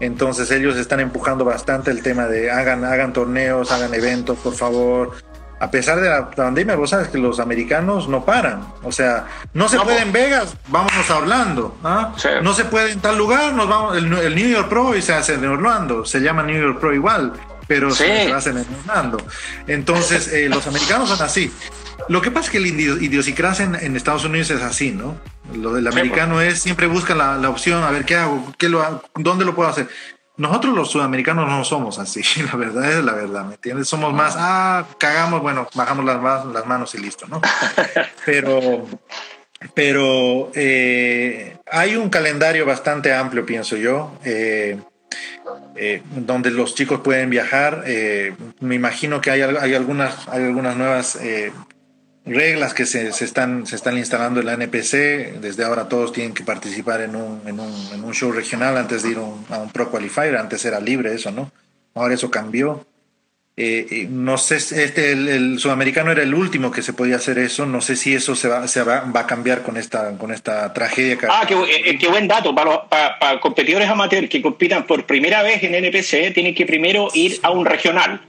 Entonces 0.00 0.50
ellos 0.50 0.76
están 0.76 1.00
empujando 1.00 1.44
bastante 1.44 1.90
el 1.90 2.02
tema 2.02 2.26
de 2.26 2.50
hagan, 2.50 2.84
hagan 2.84 3.12
torneos, 3.12 3.72
hagan 3.72 3.92
eventos, 3.94 4.38
por 4.38 4.54
favor 4.54 5.12
a 5.60 5.70
pesar 5.70 6.00
de 6.00 6.08
la 6.08 6.30
pandemia, 6.30 6.76
vos 6.76 6.90
sabes 6.90 7.08
que 7.08 7.18
los 7.18 7.40
americanos 7.40 8.08
no 8.08 8.24
paran. 8.24 8.60
O 8.82 8.92
sea, 8.92 9.26
no 9.54 9.68
se 9.68 9.78
puede 9.80 10.02
en 10.02 10.12
Vegas, 10.12 10.56
vámonos 10.68 11.10
a 11.10 11.18
Orlando. 11.18 11.76
¿ah? 11.82 12.14
No 12.42 12.54
se 12.54 12.64
puede 12.64 12.92
en 12.92 13.00
tal 13.00 13.18
lugar, 13.18 13.52
nos 13.54 13.68
vamos. 13.68 13.96
El, 13.96 14.08
New 14.08 14.48
York 14.48 14.68
Pro 14.68 14.96
y 14.96 15.02
se 15.02 15.14
hace 15.14 15.34
en 15.34 15.44
Orlando. 15.46 16.04
Se 16.04 16.20
llama 16.20 16.42
New 16.44 16.60
York 16.60 16.78
Pro 16.78 16.94
igual, 16.94 17.32
pero 17.68 17.92
se 17.92 18.32
hace 18.32 18.50
en 18.50 18.66
Orlando. 18.80 19.24
Entonces, 19.68 20.32
eh, 20.32 20.48
los 20.48 20.66
americanos 20.66 21.10
son 21.10 21.22
así. 21.22 21.52
Lo 22.08 22.22
que 22.22 22.30
pasa 22.30 22.46
es 22.46 22.50
que 22.50 22.60
la 22.60 22.68
idiosincrasia 22.68 23.66
en, 23.80 23.94
Estados 23.94 24.24
Unidos 24.24 24.50
es 24.50 24.62
así, 24.62 24.90
¿no? 24.90 25.16
Lo 25.54 25.74
del 25.74 25.86
americano 25.86 26.40
es 26.40 26.60
siempre 26.60 26.86
busca 26.86 27.14
la, 27.14 27.36
la, 27.36 27.50
opción, 27.50 27.84
a 27.84 27.90
ver 27.90 28.04
qué 28.04 28.16
hago, 28.16 28.52
qué 28.58 28.68
lo, 28.68 29.02
dónde 29.14 29.44
lo 29.44 29.54
puedo 29.54 29.68
hacer. 29.68 29.88
Nosotros 30.38 30.72
los 30.72 30.90
sudamericanos 30.90 31.48
no 31.48 31.64
somos 31.64 31.98
así, 31.98 32.22
la 32.42 32.56
verdad 32.56 32.92
es 32.92 33.04
la 33.04 33.12
verdad, 33.12 33.44
¿me 33.44 33.54
entiendes? 33.54 33.88
Somos 33.88 34.14
más, 34.14 34.34
ah, 34.38 34.86
cagamos, 34.98 35.42
bueno, 35.42 35.68
bajamos 35.74 36.04
las, 36.04 36.46
las 36.46 36.66
manos 36.66 36.94
y 36.94 36.98
listo, 36.98 37.26
¿no? 37.26 37.42
Pero, 38.24 38.86
pero 39.74 40.52
eh, 40.54 41.56
hay 41.68 41.96
un 41.96 42.10
calendario 42.10 42.64
bastante 42.64 43.12
amplio, 43.12 43.44
pienso 43.44 43.76
yo, 43.76 44.12
eh, 44.24 44.78
eh, 45.76 46.02
donde 46.10 46.50
los 46.50 46.74
chicos 46.74 47.00
pueden 47.00 47.30
viajar. 47.30 47.84
me 48.60 48.74
imagino 48.74 49.20
que 49.20 49.30
hay, 49.30 49.42
algunas, 49.42 50.28
hay 50.28 50.44
algunas 50.44 50.76
nuevas 50.76 51.18
reglas 52.24 52.74
que 52.74 52.86
se, 52.86 53.12
se, 53.12 53.24
están, 53.24 53.66
se 53.66 53.76
están 53.76 53.96
instalando 53.96 54.40
en 54.40 54.46
la 54.46 54.54
NPC. 54.54 55.40
Desde 55.40 55.64
ahora 55.64 55.88
todos 55.88 56.12
tienen 56.12 56.34
que 56.34 56.44
participar 56.44 57.00
en 57.00 57.16
un, 57.16 57.42
en 57.46 57.60
un, 57.60 57.88
en 57.92 58.04
un 58.04 58.12
show 58.12 58.32
regional 58.32 58.76
antes 58.76 59.02
de 59.02 59.10
ir 59.10 59.18
a 59.18 59.58
un 59.58 59.70
Pro 59.72 59.90
Qualifier. 59.90 60.36
Antes 60.36 60.64
era 60.64 60.80
libre 60.80 61.14
eso, 61.14 61.30
¿no? 61.30 61.52
Ahora 61.94 62.14
eso 62.14 62.30
cambió. 62.30 62.86
Eh, 63.60 64.06
no 64.08 64.38
sé, 64.38 64.54
este, 64.54 65.10
el, 65.10 65.58
sudamericano 65.58 66.12
era 66.12 66.22
el 66.22 66.32
último 66.32 66.70
que 66.70 66.80
se 66.80 66.92
podía 66.92 67.16
hacer 67.16 67.38
eso. 67.38 67.66
No 67.66 67.80
sé 67.80 67.96
si 67.96 68.14
eso 68.14 68.36
se 68.36 68.46
va, 68.46 68.68
se 68.68 68.84
va, 68.84 69.00
va 69.00 69.20
a 69.20 69.26
cambiar 69.26 69.64
con 69.64 69.76
esta, 69.76 70.16
con 70.16 70.30
esta 70.30 70.72
tragedia. 70.72 71.18
ah, 71.28 71.42
qué, 71.44 71.54
eh, 71.54 71.98
qué, 71.98 72.06
buen 72.06 72.28
dato. 72.28 72.54
Para, 72.54 72.88
para, 72.88 73.40
competidores 73.40 73.88
amateurs 73.88 74.28
que 74.28 74.40
compitan 74.40 74.86
por 74.86 75.06
primera 75.06 75.42
vez 75.42 75.60
en 75.64 75.74
NPC, 75.74 76.32
tienen 76.32 76.54
que 76.54 76.66
primero 76.66 77.08
ir 77.14 77.40
a 77.42 77.50
un 77.50 77.66
regional 77.66 78.20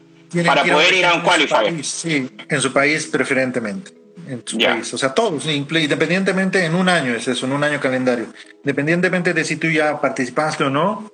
para 0.44 0.64
poder 0.64 0.96
ir 0.96 1.06
a 1.06 1.14
un 1.14 1.22
qualifier. 1.22 1.86
sí, 1.86 2.28
en 2.50 2.62
su 2.62 2.74
país 2.74 3.06
preferentemente. 3.06 3.92
En 4.28 4.42
su 4.44 4.58
país. 4.58 4.92
O 4.96 4.98
sea, 4.98 5.14
todos, 5.14 5.46
independientemente 5.46 6.66
en 6.66 6.74
un 6.74 6.90
año, 6.90 7.14
es 7.14 7.28
eso, 7.28 7.46
en 7.46 7.52
un 7.52 7.64
año 7.64 7.80
calendario. 7.80 8.26
Independientemente 8.64 9.36
de 9.36 9.44
si 9.44 9.58
tú 9.58 9.70
ya 9.70 10.02
participaste 10.02 10.64
o 10.64 10.72
no, 10.72 11.12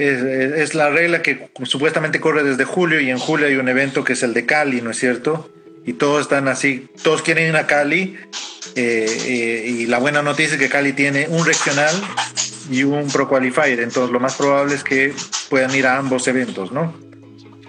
es, 0.00 0.74
la 0.74 0.90
regla 0.90 1.22
que 1.22 1.50
supuestamente 1.64 2.20
corre 2.20 2.42
desde 2.42 2.64
julio 2.64 3.00
y 3.00 3.10
en 3.10 3.18
julio 3.18 3.46
hay 3.46 3.56
un 3.56 3.68
evento 3.68 4.04
que 4.04 4.14
es 4.14 4.22
el 4.22 4.34
de 4.34 4.46
Cali, 4.46 4.80
¿no 4.80 4.90
es 4.90 4.98
cierto? 4.98 5.50
Y 5.84 5.94
todos 5.94 6.22
están 6.22 6.48
así, 6.48 6.88
todos 7.02 7.22
quieren 7.22 7.48
ir 7.48 7.56
a 7.56 7.66
Cali 7.66 8.18
eh, 8.76 9.06
eh, 9.26 9.64
y 9.66 9.86
la 9.86 9.98
buena 9.98 10.22
noticia 10.22 10.54
es 10.54 10.60
que 10.60 10.68
Cali 10.68 10.92
tiene 10.92 11.26
un 11.28 11.44
regional 11.44 11.94
y 12.70 12.84
un 12.84 13.08
Pro 13.08 13.28
Qualifier, 13.28 13.80
entonces 13.80 14.12
lo 14.12 14.20
más 14.20 14.36
probable 14.36 14.74
es 14.74 14.84
que 14.84 15.12
puedan 15.48 15.74
ir 15.74 15.86
a 15.86 15.98
ambos 15.98 16.26
eventos, 16.28 16.72
¿no? 16.72 17.09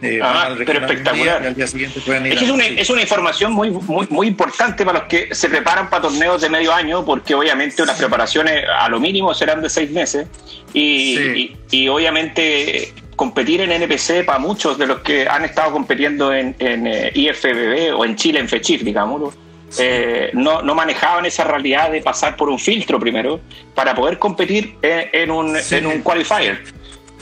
Eh, 0.02 0.20
ah, 0.24 0.56
pero 0.66 0.80
espectacular. 0.80 1.54
es, 1.58 2.90
una, 2.90 3.02
información 3.02 3.54
muy, 3.54 3.70
muy, 3.70 4.08
muy 4.10 4.28
importante 4.28 4.84
para 4.84 5.00
los 5.00 5.08
que 5.08 5.34
se 5.34 5.48
preparan 5.48 5.90
para 5.90 6.04
torneos 6.04 6.42
de 6.42 6.50
medio 6.50 6.74
año, 6.74 7.06
porque 7.06 7.36
obviamente 7.36 7.86
las 7.86 7.98
preparaciones 7.98 8.66
a 8.68 8.90
lo 8.90 9.00
mínimo 9.00 9.34
serán 9.34 9.62
de 9.62 9.70
seis 9.70 9.92
meses. 9.92 10.28
Y, 10.74 11.56
y, 11.70 11.88
obviamente 11.90 12.94
competir 13.16 13.62
en 13.62 13.72
NPC 13.72 14.26
para 14.26 14.40
muchos 14.40 14.80
de 14.80 14.88
los 14.88 15.02
que 15.02 15.28
han 15.28 15.46
estado 15.46 15.72
compitiendo 15.72 16.34
en, 16.34 16.56
en 16.58 16.88
eh, 16.88 17.12
IFBB 17.14 17.96
o 17.96 18.04
en 18.04 18.16
Chile 18.16 18.40
en 18.40 18.50
FECHIF, 18.50 18.82
digamos, 18.82 19.36
eh, 19.78 20.32
no, 20.34 20.64
no, 20.64 20.74
manejaban 20.74 21.26
esa 21.26 21.44
realidad 21.44 21.92
de 21.92 22.02
pasar 22.02 22.36
por 22.36 22.50
un 22.50 22.58
filtro 22.58 23.00
primero 23.00 23.40
para 23.76 23.94
poder 23.94 24.18
competir 24.18 24.76
en, 24.82 25.30
un, 25.30 25.56
en 25.56 25.86
un 25.86 26.02
qualifier. 26.02 26.64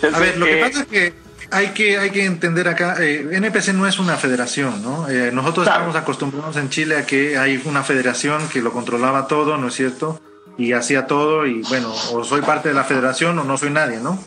a 0.02 0.20
ver, 0.20 0.38
lo 0.38 0.46
que 0.46 0.58
pasa 0.58 0.82
es 0.82 0.88
que 0.88 1.13
hay 1.52 1.68
que, 1.70 1.98
hay 1.98 2.12
que 2.12 2.26
entender 2.26 2.68
acá, 2.68 2.98
eh, 3.00 3.28
NPC 3.32 3.74
no 3.74 3.88
es 3.88 4.00
una 4.00 4.18
federación, 4.18 4.84
¿no? 4.84 5.10
Eh, 5.10 5.32
nosotros 5.32 5.68
estamos 5.68 5.96
acostumbrados 5.96 6.58
en 6.58 6.70
Chile 6.70 6.98
a 6.98 7.06
que 7.06 7.38
hay 7.38 7.62
una 7.66 7.84
federación 7.84 8.48
que 8.50 8.62
lo 8.62 8.72
controlaba 8.72 9.28
todo, 9.28 9.58
¿no 9.58 9.68
es 9.68 9.74
cierto? 9.74 10.22
Y 10.58 10.74
hacía 10.74 11.08
todo 11.08 11.46
y 11.46 11.62
bueno, 11.64 11.94
o 12.12 12.24
soy 12.24 12.42
parte 12.42 12.70
de 12.70 12.76
la 12.76 12.84
federación 12.84 13.40
o 13.40 13.44
no 13.44 13.58
soy 13.58 13.72
nadie, 13.72 13.98
¿no? 14.00 14.24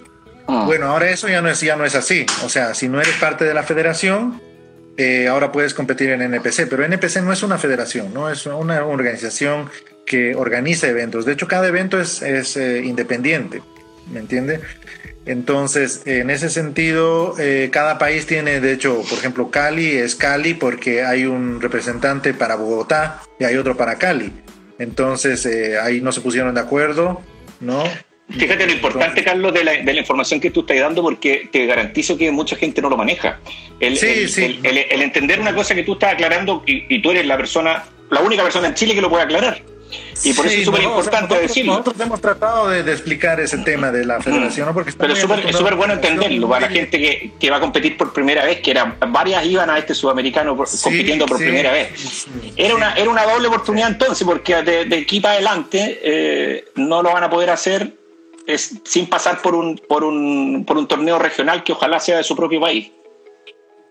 Ah. 0.48 0.64
Bueno, 0.66 0.86
ahora 0.86 1.10
eso 1.10 1.28
ya 1.28 1.42
no, 1.42 1.48
es, 1.48 1.60
ya 1.60 1.76
no 1.76 1.84
es 1.84 1.94
así. 1.94 2.26
O 2.44 2.48
sea, 2.48 2.74
si 2.74 2.88
no 2.88 3.00
eres 3.00 3.14
parte 3.16 3.44
de 3.44 3.54
la 3.54 3.62
federación, 3.62 4.40
eh, 4.96 5.28
ahora 5.28 5.52
puedes 5.52 5.74
competir 5.74 6.10
en 6.10 6.22
NPC, 6.22 6.66
pero 6.68 6.84
NPC 6.84 7.22
no 7.22 7.32
es 7.32 7.42
una 7.42 7.58
federación, 7.58 8.12
¿no? 8.12 8.30
Es 8.30 8.46
una 8.46 8.84
organización 8.84 9.70
que 10.06 10.34
organiza 10.34 10.88
eventos. 10.88 11.24
De 11.24 11.32
hecho, 11.32 11.46
cada 11.46 11.68
evento 11.68 12.00
es, 12.00 12.22
es 12.22 12.56
independiente, 12.56 13.62
¿me 14.10 14.20
entiende? 14.20 14.60
Entonces, 15.24 16.02
en 16.04 16.30
ese 16.30 16.50
sentido, 16.50 17.36
eh, 17.38 17.68
cada 17.72 17.98
país 17.98 18.26
tiene, 18.26 18.60
de 18.60 18.72
hecho, 18.72 19.02
por 19.08 19.18
ejemplo, 19.18 19.50
Cali 19.50 19.90
es 19.90 20.16
Cali 20.16 20.54
porque 20.54 21.04
hay 21.04 21.26
un 21.26 21.60
representante 21.60 22.34
para 22.34 22.56
Bogotá 22.56 23.22
y 23.38 23.44
hay 23.44 23.56
otro 23.56 23.76
para 23.76 23.98
Cali. 23.98 24.32
Entonces, 24.78 25.46
eh, 25.46 25.78
ahí 25.78 26.00
no 26.00 26.10
se 26.10 26.20
pusieron 26.20 26.54
de 26.54 26.60
acuerdo, 26.60 27.22
¿no? 27.60 27.84
Fíjate 28.30 28.66
lo 28.66 28.72
importante, 28.72 29.22
Carlos, 29.22 29.52
de 29.52 29.62
la, 29.62 29.72
de 29.72 29.92
la, 29.92 30.00
información 30.00 30.40
que 30.40 30.50
tú 30.50 30.60
estás 30.60 30.80
dando, 30.80 31.02
porque 31.02 31.48
te 31.52 31.66
garantizo 31.66 32.16
que 32.16 32.30
mucha 32.30 32.56
gente 32.56 32.80
no 32.80 32.88
lo 32.88 32.96
maneja. 32.96 33.40
El, 33.78 33.96
sí, 33.98 34.26
sí. 34.26 34.58
el, 34.62 35.02
entender 35.02 35.38
una 35.38 35.54
cosa 35.54 35.74
que 35.74 35.82
tú 35.82 35.94
estás 35.94 36.14
aclarando 36.14 36.62
y, 36.66 36.84
y 36.88 37.02
tú 37.02 37.10
eres 37.10 37.26
la 37.26 37.36
persona, 37.36 37.84
la 38.10 38.20
única 38.20 38.42
persona 38.42 38.68
en 38.68 38.74
Chile 38.74 38.94
que 38.94 39.02
lo 39.02 39.10
puede 39.10 39.24
aclarar. 39.24 39.62
Y 40.24 40.32
por 40.32 40.46
eso 40.46 40.58
es 40.58 40.64
súper 40.64 40.82
importante 40.82 41.38
decirlo. 41.40 41.72
Nosotros 41.72 42.00
hemos 42.00 42.20
tratado 42.20 42.68
de, 42.68 42.80
explicar 42.92 43.40
ese 43.40 43.58
tema 43.58 43.90
de 43.90 44.04
la 44.04 44.20
federación, 44.20 44.66
¿no? 44.68 44.74
Porque 44.74 44.92
Pero 44.92 45.12
es 45.12 45.20
súper 45.20 45.74
bueno 45.74 45.94
entenderlo 45.94 46.48
para 46.48 46.68
la 46.68 46.72
gente 46.72 46.98
que, 46.98 47.32
que, 47.38 47.50
va 47.50 47.56
a 47.56 47.60
competir 47.60 47.96
por 47.96 48.12
primera 48.12 48.44
vez, 48.44 48.60
que 48.60 48.70
eran 48.70 48.96
varias 49.08 49.44
iban 49.44 49.70
a 49.70 49.78
este 49.78 49.94
sudamericano 49.94 50.56
compitiendo 50.56 51.26
por 51.26 51.38
primera 51.38 51.72
vez. 51.72 52.26
Era 52.56 52.74
una, 52.74 52.94
era 52.94 53.10
una 53.10 53.24
doble 53.24 53.48
oportunidad 53.48 53.88
entonces, 53.88 54.26
porque 54.26 54.62
de, 54.62 54.84
de 54.84 54.98
aquí 54.98 55.20
para 55.20 55.34
adelante 55.34 56.00
eh, 56.02 56.64
no 56.76 57.02
lo 57.02 57.12
van 57.12 57.24
a 57.24 57.30
poder 57.30 57.50
hacer 57.50 57.92
es, 58.46 58.74
sin 58.84 59.08
pasar 59.08 59.40
por 59.42 59.54
un, 59.54 59.78
por, 59.88 60.04
un, 60.04 60.64
por 60.66 60.76
un 60.76 60.88
torneo 60.88 61.18
regional 61.18 61.62
que 61.64 61.72
ojalá 61.72 62.00
sea 62.00 62.18
de 62.18 62.24
su 62.24 62.36
propio 62.36 62.60
país. 62.60 62.90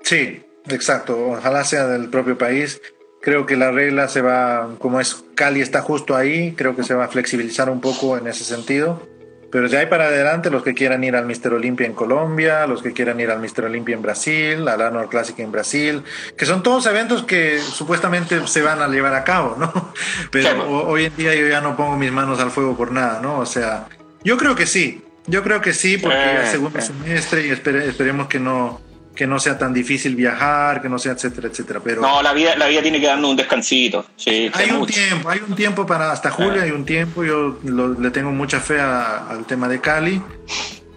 Sí, 0.04 0.42
exacto, 0.68 1.32
ojalá 1.32 1.64
sea 1.64 1.88
del 1.88 2.10
propio 2.10 2.38
país 2.38 2.82
Creo 3.22 3.46
que 3.46 3.56
la 3.56 3.72
regla 3.72 4.08
se 4.08 4.22
va, 4.22 4.70
como 4.80 5.00
es 5.00 5.24
Cali 5.36 5.62
está 5.62 5.82
justo 5.82 6.16
ahí, 6.16 6.54
creo 6.54 6.76
que 6.76 6.84
se 6.84 6.96
va 6.96 7.06
a 7.06 7.08
flexibilizar 7.08 7.70
un 7.70 7.80
poco 7.80 8.18
en 8.18 8.28
ese 8.28 8.44
sentido. 8.44 9.08
Pero 9.52 9.68
de 9.68 9.78
ahí 9.78 9.86
para 9.86 10.06
adelante, 10.06 10.50
los 10.50 10.64
que 10.64 10.74
quieran 10.74 11.04
ir 11.04 11.16
al 11.16 11.26
Mister 11.26 11.54
Olimpia 11.54 11.86
en 11.86 11.94
Colombia, 11.94 12.66
los 12.68 12.82
que 12.82 12.94
quieran 12.94 13.20
ir 13.20 13.30
al 13.30 13.40
Mister 13.40 13.66
Olimpia 13.66 13.94
en 13.94 14.02
Brasil, 14.02 14.68
al 14.68 14.82
Arnold 14.82 15.10
Classic 15.10 15.38
en 15.40 15.52
Brasil, 15.52 16.04
que 16.38 16.46
son 16.46 16.64
todos 16.64 16.86
eventos 16.86 17.24
que 17.24 17.60
supuestamente 17.60 18.48
se 18.48 18.62
van 18.62 18.82
a 18.82 18.88
llevar 18.88 19.14
a 19.14 19.26
cabo, 19.26 19.58
¿no? 19.60 19.94
Pero 20.32 20.88
hoy 20.88 21.06
en 21.06 21.16
día 21.18 21.36
yo 21.36 21.48
ya 21.48 21.60
no 21.60 21.76
pongo 21.76 21.98
mis 21.98 22.12
manos 22.12 22.40
al 22.40 22.50
fuego 22.50 22.78
por 22.78 22.92
nada, 22.92 23.20
¿no? 23.22 23.40
O 23.40 23.46
sea, 23.46 23.88
yo 24.24 24.38
creo 24.38 24.56
que 24.56 24.66
sí, 24.66 25.04
yo 25.28 25.44
creo 25.44 25.60
que 25.60 25.74
sí, 25.74 25.98
porque 25.98 26.44
es 26.44 26.50
segundo 26.50 26.80
semestre 26.80 27.46
y 27.46 27.50
esperemos 27.52 28.28
que 28.28 28.40
no, 28.40 28.80
que 29.16 29.28
no 29.28 29.40
sea 29.40 29.58
tan 29.58 29.74
difícil 29.74 30.16
viajar, 30.16 30.82
que 30.82 30.90
no 30.90 30.98
sea, 30.98 31.14
etcétera, 31.14 31.50
etcétera. 31.50 31.82
Pero 31.84 32.02
no, 32.02 32.22
la 32.22 32.34
vida, 32.34 32.56
la 32.56 32.68
vida 32.68 32.82
tiene 32.82 33.00
que 33.00 33.08
darnos 33.08 33.32
un 33.32 33.38
descansito. 33.38 34.06
hay 34.26 34.72
un 34.72 34.86
tiempo, 34.86 35.30
hay 35.30 35.40
un 35.48 35.56
tiempo 35.56 35.86
para 35.86 36.12
hasta 36.12 36.32
julio, 36.32 36.62
hay 36.62 36.72
un 36.72 36.86
tiempo. 36.86 37.24
Yo 37.24 37.60
le 37.64 38.12
tengo 38.12 38.32
mucha 38.32 38.60
fe 38.60 38.80
al 38.80 39.46
tema 39.46 39.68
de 39.68 39.82
Cali. 39.82 40.22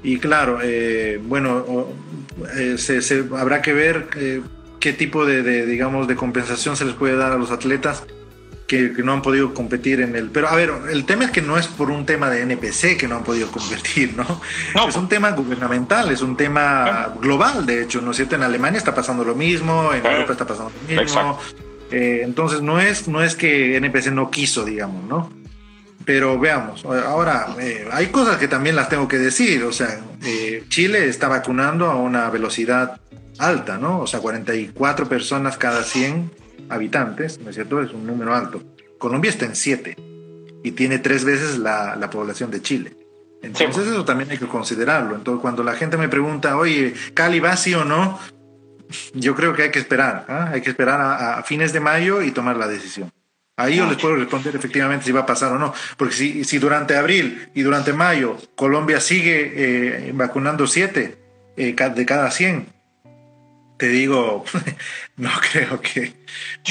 Y 0.03 0.18
claro, 0.18 0.59
eh, 0.62 1.18
bueno, 1.22 1.87
eh, 2.57 2.77
se, 2.77 3.24
habrá 3.38 3.62
que 3.62 3.72
ver 3.72 4.09
eh, 4.16 4.42
qué 4.79 4.92
tipo 4.92 5.24
de, 5.24 5.64
digamos, 5.64 6.07
de 6.07 6.14
compensación 6.14 6.77
se 6.77 6.85
les 6.85 6.94
puede 6.94 7.16
dar 7.16 7.33
a 7.33 7.37
los 7.37 7.50
atletas 7.50 8.05
que, 8.66 8.90
no 9.05 9.12
han 9.12 9.22
podido 9.22 9.53
competir 9.53 10.00
en 10.00 10.16
el... 10.16 10.31
Pero 10.31 10.48
a 10.48 10.55
ver, 10.55 10.72
el 10.90 11.05
tema 11.05 11.24
es 11.24 11.31
que 11.31 11.42
no 11.42 11.59
es 11.59 11.66
por 11.66 11.90
un 11.90 12.07
tema 12.07 12.31
de 12.31 12.42
NPC 12.42 12.96
que 12.96 13.07
no 13.09 13.16
han 13.16 13.24
podido 13.24 13.48
competir, 13.50 14.14
¿no? 14.16 14.40
Es 14.88 14.96
un 14.96 15.09
tema 15.09 15.31
gubernamental, 15.33 16.11
es 16.11 16.22
un 16.22 16.37
tema 16.37 17.14
global, 17.20 17.66
de 17.66 17.83
hecho, 17.83 18.00
¿no 18.00 18.12
es 18.12 18.16
cierto? 18.16 18.37
En 18.37 18.42
Alemania 18.42 18.79
está 18.79 18.94
pasando 18.94 19.24
lo 19.24 19.35
mismo, 19.35 19.92
en 19.92 20.05
Europa 20.05 20.33
está 20.33 20.46
pasando 20.46 20.72
lo 20.88 21.03
mismo. 21.03 21.38
Eh, 21.90 22.22
entonces 22.24 22.62
no 22.62 22.81
es, 22.81 23.07
no 23.09 23.22
es 23.22 23.37
que 23.37 23.77
NPC 23.77 24.07
no 24.09 24.31
quiso, 24.31 24.64
digamos, 24.64 25.05
¿no? 25.05 25.31
Pero 26.05 26.38
veamos, 26.38 26.85
ahora 26.85 27.57
eh, 27.61 27.88
hay 27.90 28.09
cosas 28.09 28.37
que 28.37 28.46
también 28.46 28.77
las 28.77 28.90
tengo 28.90 29.09
que 29.09 29.18
decir, 29.18 29.62
o 29.64 29.72
sea, 29.72 30.00
eh, 30.22 30.64
Chile 30.68 31.09
está 31.09 31.29
vacunando 31.29 31.90
a 31.90 31.96
una 31.96 32.29
velocidad 32.29 33.00
alta, 33.38 33.79
¿no? 33.79 34.00
O 34.00 34.07
sea, 34.07 34.20
44 34.20 35.09
personas 35.09 35.57
cada 35.57 35.83
100 35.83 36.43
habitantes, 36.68 37.38
¿no 37.40 37.50
es 37.50 37.56
cierto? 37.56 37.82
Es 37.82 37.92
un 37.92 38.06
número 38.06 38.34
alto. 38.34 38.62
Colombia 38.98 39.30
está 39.30 39.46
en 39.46 39.56
7 39.56 39.96
y 40.62 40.70
tiene 40.72 40.98
tres 40.98 41.24
veces 41.24 41.58
la, 41.58 41.96
la 41.96 42.10
población 42.10 42.50
de 42.50 42.62
Chile. 42.62 42.96
Entonces 43.42 43.86
eso 43.86 44.04
también 44.04 44.30
hay 44.30 44.38
que 44.38 44.46
considerarlo. 44.46 45.14
Entonces 45.14 45.40
cuando 45.42 45.62
la 45.62 45.74
gente 45.74 45.96
me 45.96 46.08
pregunta, 46.08 46.56
oye, 46.56 46.94
Cali 47.12 47.40
va 47.40 47.56
sí 47.56 47.74
o 47.74 47.84
no, 47.84 48.18
yo 49.14 49.34
creo 49.34 49.54
que 49.54 49.64
hay 49.64 49.70
que 49.70 49.78
esperar, 49.78 50.24
¿ah? 50.28 50.50
hay 50.52 50.60
que 50.60 50.70
esperar 50.70 51.00
a, 51.00 51.42
fines 51.42 51.72
de 51.72 51.80
mayo 51.80 52.22
y 52.22 52.30
tomar 52.30 52.56
la 52.56 52.68
decisión. 52.68 53.12
Ahí 53.56 53.76
yo 53.76 53.86
les 53.86 53.98
puedo 53.98 54.16
responder 54.16 54.56
efectivamente 54.56 55.04
si 55.04 55.12
va 55.12 55.20
a 55.20 55.26
pasar 55.26 55.52
o 55.52 55.58
no, 55.58 55.72
porque 55.96 56.14
si, 56.14 56.44
si 56.44 56.58
durante 56.58 56.96
abril 56.96 57.50
y 57.54 57.62
durante 57.62 57.92
mayo 57.92 58.36
Colombia 58.56 59.00
sigue 59.00 59.52
eh, 59.54 60.12
vacunando 60.12 60.66
siete 60.66 61.18
eh, 61.56 61.74
de 61.74 62.06
cada 62.06 62.30
100, 62.32 62.66
te 63.76 63.88
digo, 63.88 64.44
no 65.16 65.30
creo 65.50 65.80
que 65.80 66.12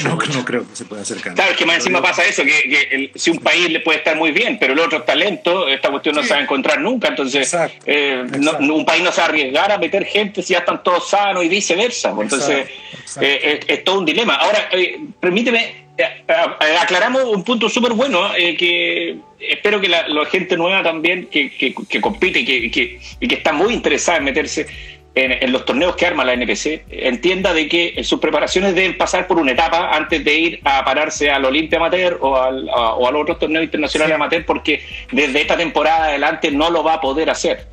no, 0.02 0.44
creo 0.44 0.68
que 0.68 0.76
se 0.76 0.84
pueda 0.84 1.02
acercar. 1.02 1.34
Claro, 1.34 1.52
es 1.52 1.56
que 1.56 1.66
más 1.66 1.76
encima 1.76 2.02
pasa 2.02 2.24
eso, 2.24 2.42
que, 2.44 3.10
si 3.14 3.30
un 3.30 3.38
país 3.38 3.70
le 3.70 3.80
puede 3.80 3.98
estar 3.98 4.16
muy 4.16 4.32
bien, 4.32 4.58
pero 4.58 4.72
el 4.72 4.78
otro 4.78 4.98
está 4.98 5.14
lento, 5.14 5.68
esta 5.68 5.90
cuestión 5.90 6.16
no 6.16 6.22
se 6.22 6.34
va 6.34 6.40
a 6.40 6.42
encontrar 6.42 6.80
nunca, 6.80 7.08
entonces 7.08 7.54
eh, 7.86 8.24
un 8.60 8.84
país 8.84 9.02
no 9.02 9.12
se 9.12 9.20
va 9.20 9.26
a 9.26 9.28
arriesgar 9.28 9.72
a 9.72 9.78
meter 9.78 10.04
gente 10.04 10.42
si 10.42 10.52
ya 10.52 10.60
están 10.60 10.82
todos 10.82 11.08
sanos 11.08 11.44
y 11.44 11.48
viceversa, 11.48 12.14
pues, 12.14 12.32
entonces 12.32 12.68
eh, 13.20 13.60
es, 13.66 13.84
todo 13.84 13.98
un 14.00 14.04
dilema. 14.04 14.34
Ahora, 14.34 14.68
eh, 14.72 14.98
permíteme, 15.20 15.84
aclaramos 16.80 17.24
un 17.24 17.44
punto 17.44 17.68
súper 17.68 17.92
bueno, 17.92 18.32
que 18.34 19.16
espero 19.38 19.80
que 19.80 19.88
la, 19.88 20.04
gente 20.30 20.56
nueva 20.56 20.82
también 20.82 21.26
que, 21.26 21.50
que 21.50 22.00
compite 22.00 22.40
y 22.40 22.70
que, 22.70 23.00
y 23.20 23.28
que 23.28 23.34
está 23.34 23.52
muy 23.52 23.74
interesada 23.74 24.18
en 24.18 24.24
meterse 24.24 24.66
en, 25.14 25.52
los 25.52 25.64
torneos 25.64 25.94
que 25.94 26.06
arma 26.06 26.24
la 26.24 26.32
NPC 26.32 26.84
entienda 26.88 27.54
de 27.54 27.68
que 27.68 28.02
sus 28.02 28.18
preparaciones 28.18 28.74
deben 28.74 28.98
pasar 28.98 29.26
por 29.26 29.38
una 29.38 29.52
etapa 29.52 29.94
antes 29.94 30.24
de 30.24 30.34
ir 30.34 30.60
a 30.64 30.84
pararse 30.84 31.30
al 31.30 31.44
Olimpia 31.44 31.78
Amateur 31.78 32.18
o, 32.20 32.36
al, 32.36 32.68
o 32.68 33.06
a 33.06 33.12
los 33.12 33.22
otros 33.22 33.38
torneos 33.38 33.64
internacionales 33.64 34.14
amateur 34.14 34.44
porque 34.44 34.82
desde 35.12 35.42
esta 35.42 35.56
temporada 35.56 36.06
adelante 36.06 36.50
no 36.50 36.70
lo 36.70 36.82
va 36.82 36.94
a 36.94 37.00
poder 37.00 37.30
hacer. 37.30 37.66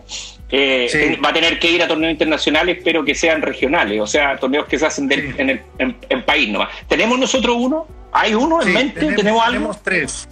Eh, 0.54 1.18
va 1.24 1.30
a 1.30 1.34
tener 1.34 1.58
que 1.60 1.72
ir 1.72 1.82
a 1.82 1.88
torneos 1.88 2.12
internacionales, 2.12 2.80
pero 2.84 3.06
que 3.06 3.16
sean 3.16 3.42
regionales, 3.42 4.02
o 4.02 4.08
sea, 4.08 4.38
torneos 4.38 4.68
que 4.68 4.78
se 4.78 4.86
hacen 4.86 5.10
en 5.10 5.50
el 5.50 5.62
en, 5.80 6.26
país 6.26 6.50
nomás. 6.50 6.70
¿Tenemos 6.90 7.18
nosotros 7.18 7.56
uno? 7.58 7.88
¿Hay 8.12 8.36
uno 8.36 8.62
en 8.62 8.74
mente? 8.74 9.00
Tenemos, 9.14 9.46
Tenemos 9.46 9.82
tres. 9.82 10.28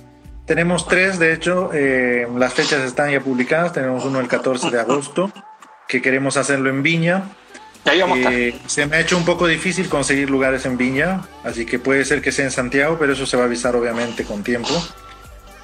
Tenemos 0.45 0.88
tres, 0.88 1.19
de 1.19 1.34
hecho, 1.34 1.69
eh, 1.74 2.28
las 2.36 2.54
fechas 2.54 2.82
están 2.82 3.12
ya 3.12 3.22
publicadas. 3.22 3.72
Tenemos 3.72 4.04
uno 4.04 4.19
el 4.19 4.28
14 4.28 4.69
de 4.72 4.80
agosto 4.80 5.32
que 5.89 6.02
queremos 6.02 6.38
hacerlo 6.38 6.69
en 6.69 6.84
Viña. 6.84 7.23
Eh, 7.86 8.56
se 8.67 8.86
me 8.86 8.97
ha 8.97 8.99
hecho 8.99 9.17
un 9.17 9.25
poco 9.25 9.47
difícil 9.47 9.89
conseguir 9.89 10.30
lugares 10.30 10.65
en 10.65 10.78
Viña, 10.78 11.23
así 11.43 11.65
que 11.65 11.80
puede 11.80 12.06
ser 12.06 12.21
que 12.21 12.32
sea 12.32 12.45
en 12.45 12.52
Santiago, 12.52 12.97
pero 12.99 13.13
eso 13.13 13.25
se 13.25 13.36
va 13.36 13.43
a 13.43 13.45
avisar 13.47 13.75
obviamente 13.75 14.23
con 14.23 14.43
tiempo. 14.43 14.69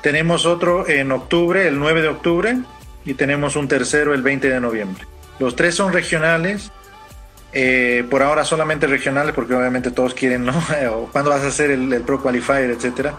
Tenemos 0.01 0.47
otro 0.47 0.89
en 0.89 1.11
octubre, 1.11 1.67
el 1.67 1.77
9 1.77 2.01
de 2.01 2.07
octubre, 2.07 2.57
y 3.05 3.13
tenemos 3.13 3.55
un 3.55 3.67
tercero 3.67 4.15
el 4.15 4.23
20 4.23 4.49
de 4.49 4.59
noviembre. 4.59 5.05
Los 5.37 5.55
tres 5.55 5.75
son 5.75 5.93
regionales, 5.93 6.71
eh, 7.53 8.03
por 8.09 8.23
ahora 8.23 8.43
solamente 8.43 8.87
regionales, 8.87 9.35
porque 9.35 9.53
obviamente 9.53 9.91
todos 9.91 10.15
quieren, 10.15 10.43
¿no? 10.43 10.53
¿Cuándo 11.11 11.29
vas 11.29 11.43
a 11.43 11.47
hacer 11.47 11.69
el, 11.69 11.93
el, 11.93 12.01
Pro 12.01 12.19
Qualifier, 12.19 12.71
etcétera? 12.71 13.13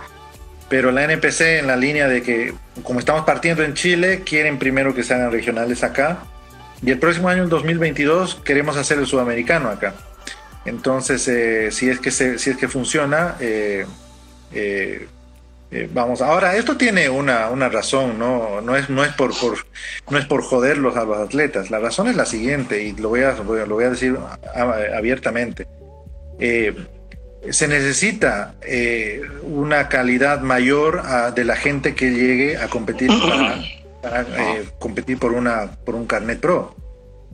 Pero 0.68 0.90
la 0.90 1.04
NPC 1.04 1.60
en 1.60 1.68
la 1.68 1.76
línea 1.76 2.08
de 2.08 2.22
que, 2.22 2.52
como 2.82 2.98
estamos 2.98 3.24
partiendo 3.24 3.62
en 3.62 3.74
Chile, 3.74 4.22
quieren 4.26 4.58
primero 4.58 4.92
que 4.92 5.04
se 5.04 5.14
hagan 5.14 5.30
regionales 5.30 5.84
acá 5.84 6.18
y 6.86 6.92
el 6.92 7.00
próximo 7.00 7.28
año, 7.28 7.42
el 7.42 7.48
2022, 7.48 8.36
queremos 8.44 8.76
hacer 8.76 8.98
el 8.98 9.08
sudamericano 9.08 9.68
acá. 9.70 9.92
Entonces, 10.64 11.26
eh, 11.26 11.72
si, 11.72 11.90
es 11.90 11.98
que 11.98 12.12
si 12.12 12.50
es 12.50 12.56
que 12.56 12.68
funciona, 12.68 13.34
eh, 13.40 13.84
eh, 14.52 15.08
vamos. 15.92 16.22
Ahora, 16.22 16.54
esto 16.54 16.76
tiene 16.76 17.08
una, 17.08 17.50
una, 17.50 17.68
razón, 17.68 18.20
¿no? 18.20 18.60
No 18.60 18.76
es, 18.76 18.88
no, 18.88 19.04
es 19.04 19.12
por, 19.14 19.36
por, 19.36 19.58
no 20.08 20.16
es 20.16 20.26
por 20.26 20.44
joderlos 20.44 20.96
a 20.96 21.04
los 21.04 21.18
atletas. 21.18 21.72
La 21.72 21.80
razón 21.80 22.06
es 22.06 22.14
la 22.14 22.24
siguiente, 22.24 22.80
y 22.80 22.92
lo 22.92 23.08
voy 23.08 23.22
a, 23.22 23.32
lo 23.32 23.74
voy 23.74 23.84
a 23.84 23.90
decir 23.90 24.16
abiertamente. 24.54 25.66
se 26.38 27.66
necesita 27.66 28.54
una 29.42 29.88
calidad 29.88 30.40
mayor 30.40 31.02
de 31.34 31.44
la 31.44 31.56
gente 31.56 31.96
que 31.96 32.12
llegue 32.12 32.58
a 32.58 32.68
competir 32.68 33.08
para 33.08 33.56
para 34.08 34.22
eh, 34.22 34.68
competir 34.78 35.18
por 35.18 35.32
una 35.32 35.72
por 35.84 35.94
un 35.94 36.06
carnet 36.06 36.40
pro. 36.40 36.74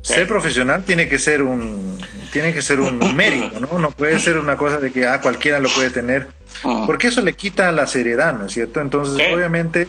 Ser 0.03 0.27
profesional 0.27 0.83
tiene 0.85 1.09
que 1.09 1.19
ser 1.19 1.43
un 1.43 1.99
tiene 2.33 2.53
que 2.53 2.63
ser 2.63 2.81
un 2.81 2.99
mérito, 3.17 3.61
¿no? 3.61 3.79
No 3.79 3.91
puede 3.91 4.19
ser 4.19 4.39
una 4.39 4.57
cosa 4.57 4.79
de 4.79 4.91
que 4.91 5.07
ah, 5.07 5.21
cualquiera 5.21 5.61
lo 5.61 5.69
puede 5.69 5.91
tener, 5.91 6.29
ah. 6.65 6.85
porque 6.87 7.09
eso 7.09 7.21
le 7.21 7.35
quita 7.35 7.71
la 7.73 7.87
seriedad, 7.87 8.37
¿no 8.37 8.47
es 8.47 8.53
cierto? 8.53 8.81
Entonces, 8.81 9.25
obviamente, 9.33 9.87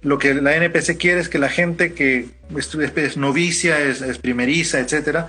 lo 0.00 0.18
que 0.18 0.34
la 0.34 0.56
NPC 0.56 0.96
quiere 0.98 1.20
es 1.20 1.28
que 1.28 1.38
la 1.38 1.48
gente 1.48 1.92
que 1.92 2.28
es, 2.56 3.16
novicia, 3.16 3.80
es, 3.80 4.18
primeriza, 4.18 4.80
etcétera, 4.80 5.28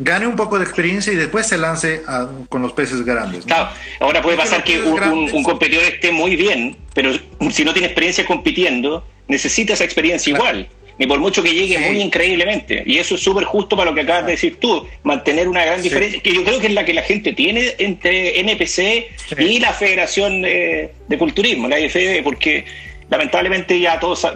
gane 0.00 0.26
un 0.26 0.34
poco 0.34 0.58
de 0.58 0.64
experiencia 0.64 1.12
y 1.12 1.16
después 1.16 1.46
se 1.46 1.58
lance 1.58 2.02
con 2.48 2.62
los 2.62 2.72
peces 2.72 3.04
grandes. 3.04 3.44
Claro, 3.44 3.68
ahora 4.00 4.22
puede 4.22 4.36
pasar 4.36 4.64
que 4.64 4.80
un, 4.80 5.30
un, 5.32 5.42
competidor 5.42 5.84
esté 5.84 6.10
muy 6.10 6.36
bien, 6.36 6.76
pero 6.94 7.12
si 7.50 7.64
no 7.64 7.72
tiene 7.72 7.86
experiencia 7.86 8.26
compitiendo, 8.26 9.04
necesita 9.28 9.74
esa 9.74 9.84
experiencia 9.84 10.32
igual, 10.32 10.68
ni 10.98 11.06
por 11.06 11.20
mucho 11.20 11.42
que 11.42 11.52
llegue 11.52 11.78
muy 11.78 12.00
increíblemente. 12.00 12.82
Y 12.86 12.98
eso 12.98 13.14
es 13.14 13.20
súper 13.20 13.44
justo 13.44 13.76
para 13.76 13.90
lo 13.90 13.94
que 13.94 14.02
acabas 14.02 14.26
de 14.26 14.32
decir 14.32 14.56
tú, 14.58 14.86
mantener 15.02 15.48
una 15.48 15.64
gran 15.64 15.82
diferencia, 15.82 16.20
que 16.20 16.32
yo 16.32 16.44
creo 16.44 16.60
que 16.60 16.68
es 16.68 16.74
la 16.74 16.84
que 16.84 16.94
la 16.94 17.02
gente 17.02 17.34
tiene 17.34 17.74
entre 17.78 18.40
NPC 18.40 19.38
y 19.38 19.60
la 19.60 19.72
Federación 19.74 20.42
de, 20.42 21.16
Culturismo, 21.18 21.68
la 21.68 21.78
IFD, 21.78 22.22
porque 22.24 22.64
lamentablemente 23.10 23.78
ya 23.78 24.00
todos, 24.00 24.26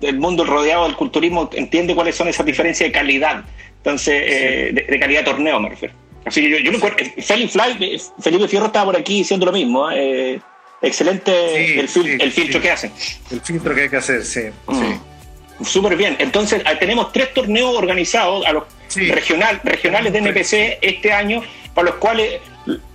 el 0.00 0.18
mundo 0.18 0.44
rodeado 0.44 0.84
del 0.84 0.96
culturismo 0.96 1.48
entiende 1.54 1.94
cuáles 1.94 2.16
son 2.16 2.28
esas 2.28 2.44
diferencias 2.44 2.88
de 2.88 2.92
calidad, 2.92 3.44
entonces, 3.82 4.22
eh, 4.26 4.86
de, 4.88 5.00
calidad 5.00 5.20
de 5.20 5.26
torneo 5.26 5.58
me 5.58 5.70
refiero. 5.70 5.94
Así 6.24 6.40
que 6.40 6.50
yo, 6.50 6.58
yo 6.58 6.70
me 6.70 6.78
acuerdo, 6.78 6.98
Felipe, 7.18 7.98
Felipe 8.20 8.48
Fierro 8.48 8.66
estaba 8.66 8.86
por 8.86 8.96
aquí 8.96 9.18
diciendo 9.18 9.46
lo 9.46 9.52
mismo. 9.52 9.90
¿eh? 9.90 10.40
excelente 10.82 11.80
el, 11.80 11.88
filtro 11.88 12.60
que 12.60 12.70
hacen. 12.70 12.92
El 13.30 13.40
filtro 13.40 13.74
que 13.74 13.82
hay 13.82 13.88
que 13.88 13.96
hacer, 13.96 14.24
sí. 14.24 14.42
Mm. 14.66 15.64
Súper 15.64 15.96
bien. 15.96 16.16
Entonces, 16.18 16.62
ah, 16.64 16.78
tenemos 16.78 17.12
tres 17.12 17.32
torneos 17.32 17.74
organizados 17.76 18.44
a 18.44 18.52
los 18.52 18.64
regional, 18.94 19.60
regionales 19.62 20.12
de 20.12 20.18
NPC 20.18 20.78
este 20.82 21.12
año, 21.12 21.42
para 21.72 21.90
los 21.90 21.96
cuales, 21.96 22.40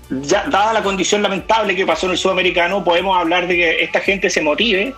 ya, 0.10 0.46
dada 0.50 0.74
la 0.74 0.84
condición 0.84 1.22
lamentable 1.22 1.76
que 1.76 1.86
pasó 1.86 2.08
en 2.08 2.14
el 2.14 2.18
sudamericano, 2.18 2.84
podemos 2.84 3.18
hablar 3.18 3.48
de 3.48 3.56
que 3.56 3.84
esta 3.84 4.02
gente 4.02 4.30
se 4.30 4.42
motive, 4.42 4.94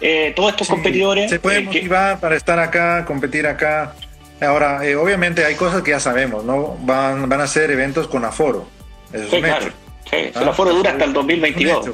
eh, 0.00 0.32
todos 0.36 0.50
estos 0.50 0.68
competidores. 0.68 1.30
Se 1.30 1.38
puede 1.38 1.58
eh, 1.58 1.62
motivar 1.62 2.20
para 2.20 2.36
estar 2.36 2.58
acá, 2.58 3.04
competir 3.06 3.46
acá. 3.46 3.94
Ahora, 4.40 4.84
eh, 4.84 4.96
obviamente 4.96 5.44
hay 5.44 5.54
cosas 5.54 5.82
que 5.82 5.92
ya 5.92 6.00
sabemos, 6.00 6.44
¿no? 6.44 6.76
Van, 6.80 7.28
van 7.28 7.40
a 7.40 7.46
ser 7.46 7.70
eventos 7.70 8.08
con 8.08 8.24
aforo. 8.24 8.66
Eso 9.12 9.30
sí, 9.30 9.40
claro. 9.40 9.66
Sí, 10.10 10.16
el 10.34 10.48
aforo 10.48 10.74
dura 10.74 10.90
hasta 10.90 11.04
el 11.04 11.12
2022. 11.12 11.88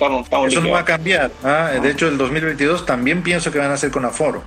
Eso 0.47 0.61
no 0.61 0.71
va 0.71 0.81
a 0.81 0.85
cambiar. 0.85 1.31
¿ah? 1.45 1.71
De 1.81 1.91
hecho, 1.91 2.09
el 2.09 2.19
2022 2.19 2.87
también 2.87 3.23
pienso 3.23 3.53
que 3.53 3.59
van 3.59 3.71
a 3.71 3.77
ser 3.77 3.91
con 3.91 4.05
aforo. 4.05 4.43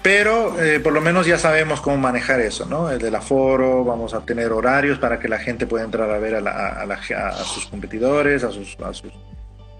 Pero 0.00 0.60
eh, 0.62 0.80
por 0.80 0.92
lo 0.92 1.00
menos 1.00 1.26
ya 1.26 1.38
sabemos 1.38 1.80
cómo 1.80 1.98
manejar 1.98 2.40
eso, 2.40 2.66
¿no? 2.66 2.90
El 2.90 2.98
del 2.98 3.14
aforo, 3.14 3.84
vamos 3.84 4.14
a 4.14 4.20
tener 4.20 4.52
horarios 4.52 4.98
para 4.98 5.18
que 5.18 5.28
la 5.28 5.38
gente 5.38 5.66
pueda 5.66 5.84
entrar 5.84 6.10
a 6.10 6.18
ver 6.18 6.36
a, 6.36 7.44
sus 7.44 7.66
competidores, 7.66 8.44
a 8.44 8.50
sus, 8.50 8.76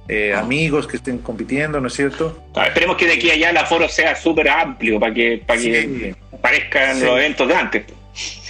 eh, 0.09 0.33
amigos 0.35 0.87
que 0.87 0.97
estén 0.97 1.19
compitiendo, 1.19 1.81
¿no 1.81 1.89
es 1.89 1.95
cierto? 1.95 2.49
Ah, 2.55 2.67
esperemos 2.67 2.97
que 2.97 3.07
de 3.07 3.13
aquí 3.13 3.31
a 3.31 3.35
allá 3.35 3.51
el 3.51 3.57
aforo 3.59 3.89
sea 3.89 4.17
súper 4.17 4.49
amplio 4.49 4.99
para 4.99 5.13
que, 5.13 5.43
para 5.47 5.61
que 5.61 6.15
parezcan 6.41 7.01
los 7.01 7.19
eventos 7.19 7.47
de 7.47 7.55
antes. 7.55 7.85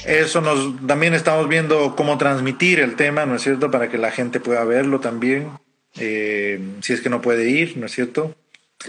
Eso 0.06 0.40
nos 0.40 0.86
también 0.86 1.14
estamos 1.14 1.48
viendo 1.48 1.96
cómo 1.96 2.16
transmitir 2.16 2.80
el 2.80 2.94
tema, 2.94 3.26
¿no 3.26 3.34
es 3.34 3.42
cierto? 3.42 3.70
Para 3.70 3.88
que 3.88 3.98
la 3.98 4.10
gente 4.10 4.40
pueda 4.40 4.64
verlo 4.64 5.00
también, 5.00 5.50
eh, 5.98 6.60
si 6.80 6.92
es 6.92 7.00
que 7.00 7.10
no 7.10 7.20
puede 7.20 7.50
ir, 7.50 7.76
¿no 7.76 7.86
es 7.86 7.92
cierto? 7.92 8.34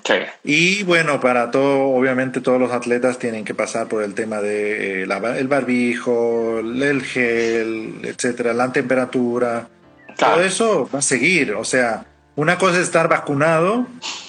Sí. 0.05 0.13
Y 0.43 0.83
bueno, 0.83 1.19
para 1.19 1.49
todo, 1.49 1.87
obviamente 1.89 2.41
todos 2.41 2.59
los 2.59 2.71
atletas 2.71 3.17
tienen 3.17 3.43
que 3.43 3.55
pasar 3.55 3.87
por 3.87 4.03
el 4.03 4.13
tema 4.13 4.39
de 4.39 5.03
eh, 5.03 5.07
el 5.37 5.47
barbijo, 5.47 6.59
el 6.59 7.01
gel, 7.01 8.01
etcétera, 8.03 8.53
la 8.53 8.71
temperatura. 8.71 9.67
Todo 10.15 10.41
eso 10.41 10.87
va 10.93 10.99
a 10.99 11.01
seguir. 11.01 11.53
O 11.53 11.63
sea, 11.63 12.05
una 12.39 12.57
cosa 12.57 12.77
es 12.77 12.83
estar 12.83 13.09
vacunado 13.09 13.85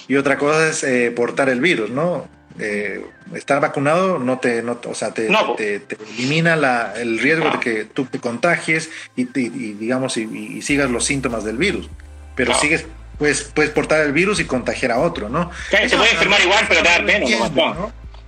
y 0.09 0.17
otra 0.17 0.37
cosa 0.37 0.67
es 0.67 0.83
eh, 0.83 1.11
portar 1.15 1.47
el 1.47 1.61
virus, 1.61 1.89
¿no? 1.89 2.27
eh, 2.59 3.05
estar 3.33 3.61
vacunado 3.61 4.19
no 4.19 4.37
te, 4.39 4.61
no, 4.61 4.77
o 4.85 4.93
sea, 4.93 5.13
te, 5.13 5.29
te, 5.55 5.97
elimina 6.17 6.57
la, 6.57 6.93
el 6.97 7.19
riesgo 7.19 7.49
de 7.49 7.59
que 7.61 7.85
tú 7.85 8.03
te 8.03 8.19
contagies 8.19 8.89
y, 9.15 9.23
digamos 9.23 10.17
y, 10.17 10.61
sigas 10.61 10.91
los 10.91 11.05
síntomas 11.05 11.45
del 11.45 11.55
virus. 11.55 11.89
pero 12.35 12.53
sigues 12.55 12.85
puedes, 13.17 13.43
puedes 13.43 13.71
portar 13.71 14.01
el 14.01 14.11
virus 14.11 14.41
y 14.41 14.45
contagiar 14.45 14.91
a 14.91 14.99
otro, 14.99 15.29
¿no? 15.29 15.49
se 15.69 15.95
puede 15.95 16.11
enfermar 16.11 16.41
igual, 16.41 16.65
pero 16.67 16.83
te 16.83 16.89
da 16.89 16.99
menos. 16.99 17.31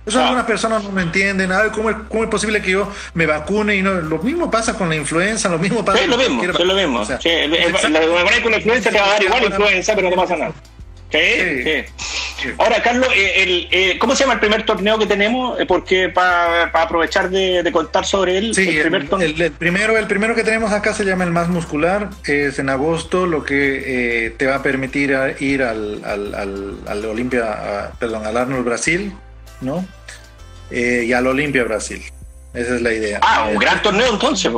Eso 0.06 0.20
ah. 0.20 0.24
algunas 0.24 0.44
personas 0.44 0.82
no 0.82 0.92
lo 0.92 1.00
entienden. 1.00 1.50
¿cómo, 1.72 1.90
es, 1.90 1.96
¿Cómo 2.08 2.24
es 2.24 2.30
posible 2.30 2.60
que 2.60 2.72
yo 2.72 2.90
me 3.14 3.26
vacune? 3.26 3.76
y 3.76 3.82
no 3.82 3.94
Lo 3.94 4.18
mismo 4.18 4.50
pasa 4.50 4.74
con 4.74 4.88
la 4.88 4.96
influenza, 4.96 5.48
lo 5.48 5.58
mismo 5.58 5.84
pasa 5.84 6.00
con 6.00 6.10
lo 6.10 6.16
mismo, 6.16 6.42
es 6.42 6.58
lo 6.58 6.74
mismo. 6.74 7.04
sí, 7.04 7.28
la, 7.48 8.42
con 8.42 8.50
la 8.50 8.56
influenza 8.58 8.90
te 8.90 8.98
va 8.98 9.06
a 9.06 9.10
dar 9.10 9.22
igual 9.22 9.44
influenza, 9.44 9.94
pero 9.94 10.10
no 10.10 10.16
pasa 10.16 10.36
nada. 10.36 10.52
Sí, 11.10 11.62
sí. 11.62 12.50
Ahora, 12.58 12.82
Carlos, 12.82 13.08
eh, 13.14 13.42
el, 13.42 13.68
eh, 13.70 13.98
¿cómo 13.98 14.14
se 14.14 14.24
llama 14.24 14.34
el 14.34 14.40
primer 14.40 14.66
torneo 14.66 14.98
que 14.98 15.06
tenemos? 15.06 15.58
Eh, 15.60 15.66
porque 15.66 16.08
para 16.08 16.64
aprovechar 16.64 17.30
de, 17.30 17.68
contar 17.72 18.04
sobre 18.04 18.38
él, 18.38 18.52
el, 18.56 18.80
primer 18.82 19.08
el, 19.20 19.52
primero, 19.52 19.96
el 19.96 20.06
primero 20.06 20.34
que 20.34 20.42
tenemos 20.42 20.72
acá 20.72 20.92
se 20.92 21.04
llama 21.04 21.24
el 21.24 21.30
más 21.30 21.48
muscular. 21.48 22.10
Es 22.26 22.58
en 22.58 22.68
agosto, 22.68 23.26
lo 23.26 23.44
que 23.44 24.34
te 24.36 24.46
va 24.46 24.56
a 24.56 24.62
permitir 24.62 25.16
ir 25.40 25.62
al, 25.62 26.04
al, 26.04 26.34
al, 26.34 26.78
al 26.86 27.04
Olimpia, 27.04 27.92
perdón, 27.98 28.26
al 28.26 28.36
Arnold 28.36 28.64
Brasil, 28.64 29.12
¿no? 29.64 29.86
y 30.70 31.12
al 31.12 31.26
Olimpia 31.26 31.62
Brasil. 31.64 32.02
Esa 32.52 32.76
es 32.76 32.82
la 32.82 32.92
idea. 32.92 33.20
Ah, 33.22 33.48
un 33.50 33.58
gran 33.58 33.82
torneo 33.82 34.12
entonces, 34.12 34.50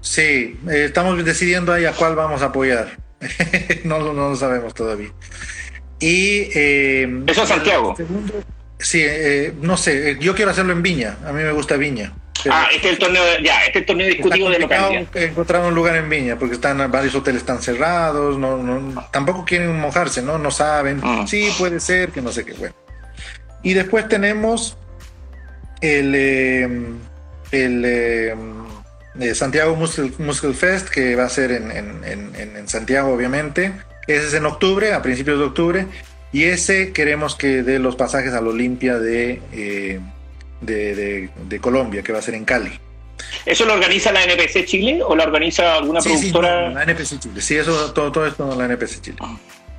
Sí, 0.00 0.58
estamos 0.68 1.24
decidiendo 1.24 1.72
ahí 1.72 1.84
a 1.84 1.92
cuál 1.92 2.14
vamos 2.14 2.42
a 2.42 2.46
apoyar. 2.46 2.96
no, 3.84 3.98
no 4.12 4.30
lo 4.30 4.36
sabemos 4.36 4.74
todavía. 4.74 5.10
Y, 6.00 6.48
eh, 6.54 7.22
¿Eso 7.26 7.42
es 7.42 7.48
Santiago? 7.48 7.96
sí, 8.78 9.00
eh, 9.02 9.52
no 9.60 9.76
sé, 9.76 10.10
eh, 10.10 10.16
yo 10.20 10.34
quiero 10.34 10.52
hacerlo 10.52 10.72
en 10.72 10.82
Viña, 10.82 11.16
a 11.26 11.32
mí 11.32 11.42
me 11.42 11.52
gusta 11.52 11.76
Viña. 11.76 12.12
Ah, 12.48 12.68
este 12.72 12.86
es 12.86 12.92
el 12.92 12.98
torneo, 13.00 13.22
ya, 13.42 13.64
este 13.64 13.70
es 13.70 13.82
el 13.82 13.86
torneo 13.86 14.06
discutido 14.06 14.48
de 14.48 14.60
localidad. 14.60 15.16
Encontrar 15.16 15.64
un 15.64 15.74
lugar 15.74 15.96
en 15.96 16.08
Viña, 16.08 16.38
porque 16.38 16.54
están 16.54 16.88
varios 16.90 17.16
hoteles 17.16 17.40
están 17.40 17.60
cerrados, 17.60 18.38
no, 18.38 18.58
no, 18.58 19.04
tampoco 19.10 19.44
quieren 19.44 19.76
mojarse, 19.80 20.22
¿no? 20.22 20.38
No 20.38 20.52
saben, 20.52 21.00
ah. 21.02 21.24
sí, 21.26 21.50
puede 21.58 21.80
ser, 21.80 22.10
que 22.10 22.22
no 22.22 22.30
sé 22.30 22.44
qué, 22.44 22.52
bueno. 22.52 22.76
Y 23.62 23.74
después 23.74 24.08
tenemos 24.08 24.76
el, 25.80 26.14
el 27.52 29.34
Santiago 29.34 29.76
Muscle, 29.76 30.54
Fest, 30.54 30.88
que 30.88 31.16
va 31.16 31.24
a 31.24 31.28
ser 31.28 31.52
en, 31.52 31.70
en, 31.72 32.34
en 32.34 32.68
Santiago, 32.68 33.12
obviamente 33.12 33.72
ese 34.08 34.28
es 34.28 34.34
en 34.34 34.46
octubre, 34.46 34.94
a 34.94 35.02
principios 35.02 35.38
de 35.38 35.44
octubre. 35.44 35.86
Y 36.32 36.44
ese 36.44 36.92
queremos 36.92 37.34
que 37.36 37.62
dé 37.62 37.78
los 37.78 37.94
pasajes 37.94 38.32
a 38.32 38.40
la 38.40 38.48
Olimpia 38.48 38.98
de, 38.98 39.40
eh, 39.52 40.00
de, 40.62 41.60
Colombia, 41.60 42.02
que 42.02 42.12
va 42.12 42.18
a 42.18 42.22
ser 42.22 42.34
en 42.34 42.44
Cali. 42.44 42.72
¿Eso 43.44 43.66
lo 43.66 43.74
organiza 43.74 44.10
la 44.12 44.24
NPC 44.24 44.64
Chile 44.64 45.02
o 45.02 45.14
lo 45.14 45.22
organiza 45.22 45.76
alguna 45.76 46.00
productora? 46.00 46.68
Sí, 46.68 46.74
la 46.74 46.82
NPC 46.84 47.18
Chile. 47.18 47.40
Sí, 47.40 47.56
eso, 47.56 47.92
todo, 47.92 48.10
todo 48.10 48.26
esto 48.26 48.54
la 48.56 48.64
NPC 48.64 49.00
Chile. 49.02 49.18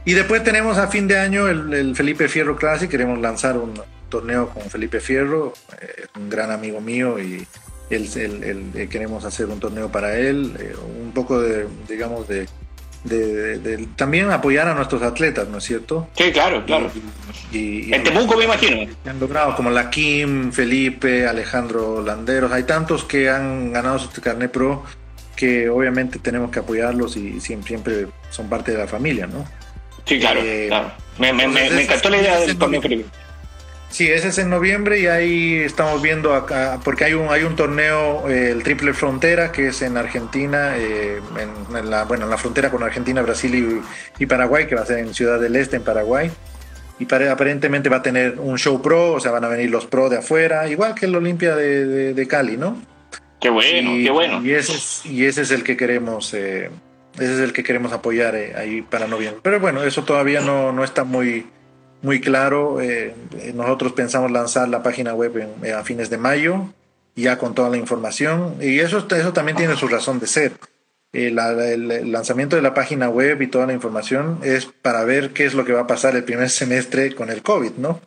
Y 0.06 0.14
después 0.14 0.44
tenemos 0.44 0.78
a 0.78 0.88
fin 0.88 1.08
de 1.08 1.18
año 1.18 1.48
el, 1.48 1.96
Felipe 1.96 2.28
Fierro 2.28 2.56
Classic. 2.56 2.90
Queremos 2.90 3.20
lanzar 3.20 3.58
un 3.58 3.80
torneo 4.10 4.50
con 4.50 4.64
Felipe 4.64 5.00
Fierro, 5.00 5.54
eh, 5.82 6.06
un 6.18 6.30
gran 6.30 6.52
amigo 6.52 6.82
mío, 6.82 7.20
y 7.20 7.46
el, 7.90 8.88
queremos 8.90 9.26
hacer 9.26 9.48
un 9.48 9.60
torneo 9.60 9.92
para 9.92 10.18
él. 10.18 10.56
Eh, 10.60 10.74
un 11.02 11.12
poco 11.12 11.40
de, 11.40 11.68
digamos, 11.88 12.28
de 12.28 12.48
de, 13.04 13.88
también 13.96 14.32
apoyar 14.32 14.68
a 14.68 14.74
nuestros 14.74 15.02
atletas, 15.02 15.48
¿no 15.48 15.60
es 15.60 15.64
cierto? 15.64 16.10
Sí, 16.16 16.32
claro, 16.32 16.66
claro. 16.66 16.92
Y, 17.52 17.94
en 17.94 18.04
Temuco 18.04 18.36
me 18.38 18.46
imagino. 18.46 18.92
Han 19.06 19.20
logrado, 19.20 19.56
como 19.56 19.70
la 19.70 19.90
Kim, 19.90 20.52
Felipe, 20.52 21.28
Alejandro 21.28 22.02
Landeros, 22.04 22.52
hay 22.52 22.64
tantos 22.64 23.04
que 23.04 23.30
han 23.30 23.72
ganado 23.72 24.00
su 24.00 24.10
carnet 24.22 24.52
pro 24.52 24.84
que 25.36 25.70
obviamente 25.70 26.20
tenemos 26.20 26.52
que 26.52 26.60
apoyarlos 26.60 27.16
y 27.16 27.40
siempre, 27.40 28.08
son 28.30 28.50
parte 28.50 28.74
de 28.74 28.78
la 28.78 28.88
familia, 28.88 29.26
¿no? 29.26 29.46
Sí, 30.10 30.20
claro, 30.20 30.42
eh, 30.44 30.66
claro. 30.68 30.92
Me, 31.20 31.32
me, 31.32 31.48
me, 31.48 31.84
encantó 31.84 32.10
la 32.10 32.18
idea 32.18 32.40
del 32.40 32.58
torneo 32.58 32.82
Felipe. 32.82 33.06
Sí, 33.92 34.08
ese 34.10 34.30
es 34.30 34.38
en 34.40 34.50
noviembre 34.50 35.00
y 35.00 35.06
ahí 35.06 35.56
estamos 35.58 36.02
viendo 36.02 36.34
acá, 36.34 36.80
porque 36.84 37.06
hay 37.06 37.14
un, 37.14 37.30
hay 37.30 37.44
un 37.44 37.56
torneo, 37.56 38.28
eh, 38.28 38.50
el 38.52 38.64
Triple 38.64 38.94
Frontera, 38.94 39.52
que 39.52 39.68
es 39.68 39.84
en 39.84 39.98
Argentina, 39.98 40.76
eh, 40.78 41.20
en, 41.38 41.90
la, 41.90 42.06
bueno, 42.06 42.26
en 42.26 42.32
la 42.32 42.38
frontera 42.38 42.72
con 42.72 42.82
Argentina, 42.82 43.22
Brasil 43.22 43.84
y, 44.18 44.26
Paraguay, 44.26 44.66
que 44.66 44.76
va 44.76 44.82
a 44.82 44.86
ser 44.86 45.00
en 45.00 45.14
Ciudad 45.14 45.40
del 45.40 45.56
Este, 45.56 45.76
en 45.76 45.84
Paraguay. 45.84 46.32
Y 47.00 47.14
aparentemente 47.14 47.88
va 47.88 47.98
a 47.98 48.02
tener 48.02 48.40
un 48.40 48.58
show 48.58 48.82
pro, 48.82 49.14
o 49.14 49.20
sea, 49.20 49.32
van 49.32 49.44
a 49.44 49.48
venir 49.48 49.70
los 49.70 49.86
pro 49.86 50.10
de 50.10 50.18
afuera, 50.18 50.68
igual 50.68 50.96
que 50.96 51.06
el 51.06 51.16
Olimpia 51.16 51.56
de, 51.56 52.14
de, 52.14 52.28
Cali, 52.28 52.58
¿no? 52.58 52.82
Qué 53.40 53.50
bueno, 53.50 53.92
qué 54.04 54.10
bueno. 54.10 54.44
Y 54.44 54.52
ese 54.54 54.74
es, 54.74 55.06
y 55.06 55.26
ese 55.26 55.44
es 55.44 55.52
el 55.52 55.64
que 55.64 55.78
queremos, 55.78 56.34
eh, 56.34 56.72
ese 57.20 57.34
es 57.34 57.40
el 57.40 57.54
que 57.54 57.64
queremos 57.64 57.92
apoyar 57.94 58.36
ahí 58.36 58.82
para 58.82 59.08
noviembre. 59.08 59.42
Pero 59.44 59.60
bueno, 59.60 59.84
eso 59.84 60.04
todavía 60.04 60.42
no, 60.42 60.72
no 60.72 60.84
está 60.84 61.04
muy 61.04 61.46
muy 62.02 62.22
claro. 62.22 62.82
Eh, 62.82 63.14
nosotros 63.54 63.94
pensamos 63.94 64.32
lanzar 64.32 64.70
la 64.70 64.84
página 64.84 65.14
web 65.14 65.50
eh, 65.64 65.74
a 65.74 65.84
fines 65.84 66.10
de 66.10 66.18
mayo, 66.18 66.74
ya 67.16 67.38
con 67.38 67.54
toda 67.56 67.70
la 67.70 67.78
información. 67.78 68.56
Y 68.62 68.80
eso, 68.80 69.06
eso 69.10 69.34
también 69.34 69.58
tiene 69.58 69.76
su 69.76 69.88
razón 69.88 70.20
de 70.20 70.28
ser. 70.28 70.54
Eh, 71.12 71.28
el, 71.28 72.12
lanzamiento 72.12 72.56
de 72.56 72.62
la 72.62 72.74
página 72.74 73.10
web 73.10 73.42
y 73.42 73.48
toda 73.48 73.66
la 73.66 73.74
información 73.74 74.40
es 74.44 74.66
para 74.66 75.04
ver 75.04 75.32
qué 75.32 75.46
es 75.46 75.56
lo 75.56 75.66
que 75.66 75.74
va 75.74 75.82
a 75.82 75.88
pasar 75.88 76.16
el 76.16 76.24
primer 76.24 76.50
semestre 76.50 77.16
con 77.16 77.30
el 77.30 77.42
COVID, 77.42 77.72
¿no? 77.78 78.00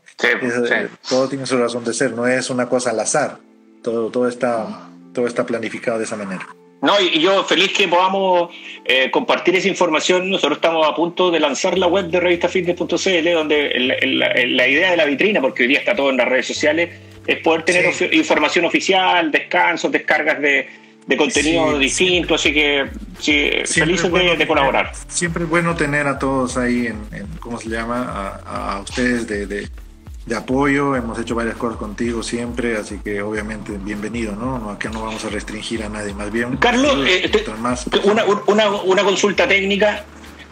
todo 1.08 1.28
tiene 1.28 1.46
su 1.46 1.58
razón 1.58 1.82
de 1.84 1.94
ser, 1.94 2.12
no 2.12 2.26
es 2.26 2.48
una 2.50 2.68
cosa 2.68 2.90
al 2.90 3.00
azar. 3.00 3.38
Todo, 3.82 4.10
todo, 4.10 4.28
está, 4.28 4.88
todo 5.12 5.26
está 5.26 5.44
planificado 5.44 5.98
de 5.98 6.04
esa 6.04 6.16
manera. 6.16 6.46
No, 6.82 7.00
y, 7.00 7.20
yo 7.20 7.44
feliz 7.44 7.72
que 7.72 7.86
podamos 7.86 8.50
eh, 8.84 9.08
compartir 9.10 9.54
esa 9.54 9.68
información. 9.68 10.28
Nosotros 10.28 10.58
estamos 10.58 10.86
a 10.86 10.94
punto 10.94 11.30
de 11.30 11.38
lanzar 11.38 11.78
la 11.78 11.86
web 11.86 12.06
de 12.06 12.18
revistafitness.cl, 12.18 13.32
donde 13.32 14.04
la, 14.48 14.68
idea 14.68 14.90
de 14.90 14.96
la 14.96 15.04
vitrina, 15.04 15.40
porque 15.40 15.62
hoy 15.62 15.68
día 15.68 15.78
está 15.78 15.94
todo 15.94 16.10
en 16.10 16.16
las 16.16 16.28
redes 16.28 16.46
sociales, 16.46 16.90
es 17.24 17.38
poder 17.38 17.62
tener 17.62 17.94
información 18.12 18.64
oficial, 18.64 19.30
descansos, 19.30 19.92
descargas 19.92 20.40
de, 20.40 20.68
contenido 21.16 21.78
distinto. 21.78 22.34
Así 22.34 22.52
que 22.52 22.88
sí, 23.20 23.50
felices 23.64 24.12
de, 24.12 24.46
colaborar. 24.48 24.90
Siempre 25.06 25.44
es 25.44 25.48
bueno 25.48 25.76
tener 25.76 26.08
a 26.08 26.18
todos 26.18 26.56
ahí, 26.56 26.88
en, 26.88 27.28
¿cómo 27.38 27.60
se 27.60 27.68
llama? 27.68 28.40
A, 28.44 28.80
ustedes 28.80 29.28
de 29.28 29.46
de 29.46 29.68
apoyo, 30.36 30.94
hemos 30.94 31.18
hecho 31.18 31.34
varias 31.34 31.56
cosas 31.56 31.78
contigo 31.78 32.22
siempre, 32.22 32.76
así 32.76 32.98
que 33.02 33.20
obviamente 33.22 33.72
bienvenido, 33.78 34.36
¿no? 34.36 34.58
no 34.58 34.70
aquí 34.70 34.88
no 34.88 35.02
vamos 35.02 35.24
a 35.24 35.28
restringir 35.28 35.82
a 35.82 35.88
nadie, 35.88 36.14
más 36.14 36.30
bien. 36.30 36.56
Carlos, 36.58 36.96
eh, 37.06 37.30
una, 38.04 38.24
una, 38.46 38.70
una, 38.82 39.02
consulta 39.02 39.48
técnica. 39.48 40.04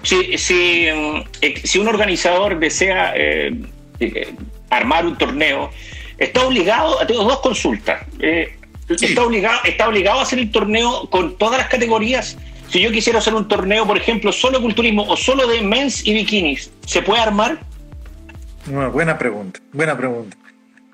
Si, 0.02 0.36
si, 0.38 0.88
mm, 0.92 1.22
eh, 1.40 1.60
si 1.62 1.78
un 1.78 1.88
organizador 1.88 2.58
desea 2.58 3.12
eh, 3.14 3.54
armar 4.70 5.06
un 5.06 5.16
torneo, 5.16 5.70
está 6.18 6.44
obligado, 6.44 6.96
tengo 7.06 7.24
dos 7.24 7.40
consultas, 7.40 8.02
está, 8.88 9.22
obligado, 9.22 9.60
está 9.64 9.88
obligado 9.88 10.18
a 10.18 10.22
hacer 10.22 10.40
el 10.40 10.50
torneo 10.50 11.08
con 11.10 11.36
todas 11.38 11.58
las 11.58 11.68
categorías. 11.68 12.36
Si 12.70 12.80
yo 12.80 12.90
quisiera 12.90 13.18
hacer 13.18 13.34
un 13.34 13.48
torneo, 13.48 13.86
por 13.86 13.96
ejemplo, 13.96 14.32
solo 14.32 14.58
de 14.58 14.64
culturismo 14.64 15.04
o 15.08 15.16
solo 15.16 15.46
de 15.46 15.60
mens 15.60 16.06
y 16.06 16.14
bikinis, 16.14 16.70
¿se 16.86 17.02
puede 17.02 17.20
armar? 17.20 17.69
Buena 18.70 19.18
pregunta, 19.18 19.60
buena 19.72 19.96
pregunta. 19.96 20.36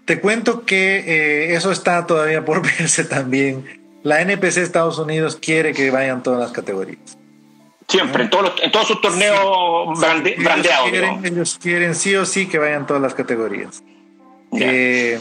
Te 0.05 0.21
cuento 0.21 0.65
que 0.65 0.99
eh, 0.99 1.55
eso 1.55 1.73
está 1.73 2.07
todavía 2.07 2.45
por 2.45 2.63
verse 2.79 3.05
también. 3.05 3.65
La 4.03 4.21
NPC 4.23 4.59
Estados 4.59 4.99
Unidos 4.99 5.37
quiere 5.41 5.73
que 5.73 5.91
vayan 5.91 6.23
todas 6.23 6.39
las 6.39 6.53
categorías. 6.53 7.19
Siempre, 7.89 8.25
en, 8.25 8.31
todos 8.31 8.53
en 8.63 8.71
todos 8.73 8.89
sus 8.89 9.01
torneos 9.01 10.01
brandeados. 10.39 10.91
Ellos 11.25 11.59
quieren, 11.61 11.95
sí 11.95 12.15
o 12.17 12.25
sí 12.25 12.47
que 12.47 12.59
vayan 12.59 12.87
todas 12.87 13.03
las 13.03 13.15
categorías. 13.15 13.83
Eh, 14.53 15.21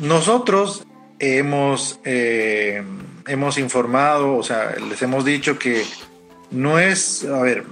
nosotros 0.00 0.86
hemos, 1.18 2.00
eh, 2.04 2.82
hemos 3.26 3.58
informado, 3.58 4.36
o 4.36 4.42
sea, 4.42 4.74
les 4.88 5.00
hemos 5.02 5.24
dicho 5.24 5.58
que 5.58 5.84
no 6.50 6.78
es, 6.78 7.24
a 7.24 7.40
ver, 7.42 7.64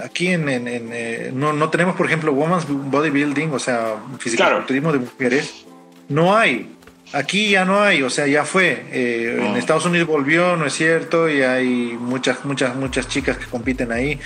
aquí 0.00 0.28
en, 0.28 0.48
eh, 0.48 1.30
no, 1.34 1.52
no, 1.52 1.70
tenemos, 1.70 1.96
por 1.96 2.06
ejemplo, 2.06 2.32
Women's 2.32 2.66
Bodybuilding, 2.68 3.52
o 3.52 3.58
sea, 3.58 3.96
fisiculturismo 4.18 4.92
de 4.92 4.98
mujeres. 5.00 5.64
No 6.08 6.36
hay. 6.36 6.74
Aquí 7.12 7.50
ya 7.50 7.64
no 7.64 7.82
hay, 7.82 8.02
o 8.02 8.08
sea, 8.08 8.26
ya 8.26 8.44
fue. 8.44 8.86
Eh, 8.90 9.36
en 9.38 9.56
Estados 9.56 9.84
Unidos 9.84 10.08
volvió, 10.08 10.56
no 10.56 10.66
es 10.66 10.72
cierto, 10.72 11.28
y 11.28 11.42
hay 11.42 11.96
muchas, 12.00 12.44
muchas, 12.44 12.74
muchas 12.74 13.06
chicas 13.08 13.36
que 13.36 13.46
compiten 13.46 13.92
ahí. 13.92 14.18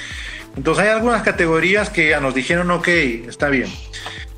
Entonces 0.57 0.85
hay 0.85 0.91
algunas 0.91 1.23
categorías 1.23 1.91
que 1.91 2.11
ya 2.11 2.21
nos 2.21 2.35
dijeron, 2.35 2.71
ok, 2.71 2.89
está 3.29 3.49
bien. 3.49 3.71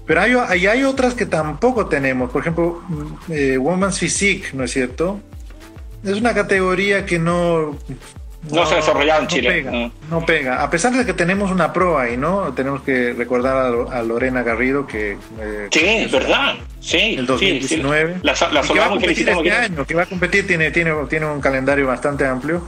Pero 0.06 0.22
hay, 0.22 0.32
hay, 0.32 0.66
hay 0.66 0.84
otras 0.84 1.12
que 1.12 1.26
tampoco 1.26 1.86
tenemos. 1.86 2.30
Por 2.30 2.40
ejemplo, 2.40 2.82
mm, 2.88 3.32
eh, 3.32 3.58
Women's 3.58 3.98
Physique, 3.98 4.48
¿no 4.54 4.64
es 4.64 4.70
cierto? 4.70 5.20
Es 6.02 6.16
una 6.16 6.32
categoría 6.32 7.04
que 7.04 7.18
no 7.18 7.76
no, 8.50 8.66
se 8.66 8.74
ha 8.74 8.76
desarrollado 8.76 9.22
en 9.22 9.26
Chile. 9.28 9.62
Mm. 9.62 10.10
No 10.10 10.24
pega. 10.24 10.62
A 10.62 10.70
pesar 10.70 10.92
de 10.92 11.04
que 11.04 11.12
tenemos 11.12 11.50
una 11.50 11.72
pro 11.72 11.98
ahí, 11.98 12.16
¿no? 12.16 12.52
Tenemos 12.54 12.82
que 12.82 13.12
recordar 13.12 13.74
a, 13.92 14.02
Lorena 14.02 14.42
Garrido 14.42 14.86
que. 14.86 15.12
Eh, 15.40 15.68
sí, 15.70 15.84
es 15.84 16.12
verdad. 16.12 16.54
Sí. 16.80 17.16
El 17.18 17.26
2019. 17.26 18.18
La, 18.22 18.34
la 18.52 18.62
que 18.62 18.78
va 18.78 18.86
a 18.86 18.88
competir 18.90 19.28
este 19.28 19.50
año, 19.52 19.84
que 19.84 19.94
va 19.94 20.02
a 20.02 20.06
competir, 20.06 20.46
tiene, 20.46 20.70
tiene, 20.70 20.92
tiene 21.08 21.26
un 21.26 21.40
calendario 21.40 21.86
bastante 21.86 22.26
amplio. 22.26 22.62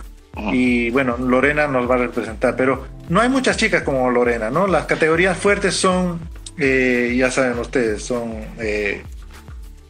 Y 0.52 0.90
bueno, 0.90 1.16
Lorena 1.18 1.66
nos 1.66 1.90
va 1.90 1.96
a 1.96 1.98
representar. 1.98 2.56
Pero 2.56 2.86
no 3.08 3.20
hay 3.20 3.28
muchas 3.28 3.56
chicas 3.56 3.82
como 3.82 4.10
Lorena, 4.10 4.50
¿no? 4.50 4.66
Las 4.66 4.86
categorías 4.86 5.36
fuertes 5.36 5.74
son, 5.74 6.20
eh, 6.58 7.14
ya 7.16 7.30
saben 7.30 7.58
ustedes, 7.58 8.02
son 8.02 8.34
eh, 8.58 9.02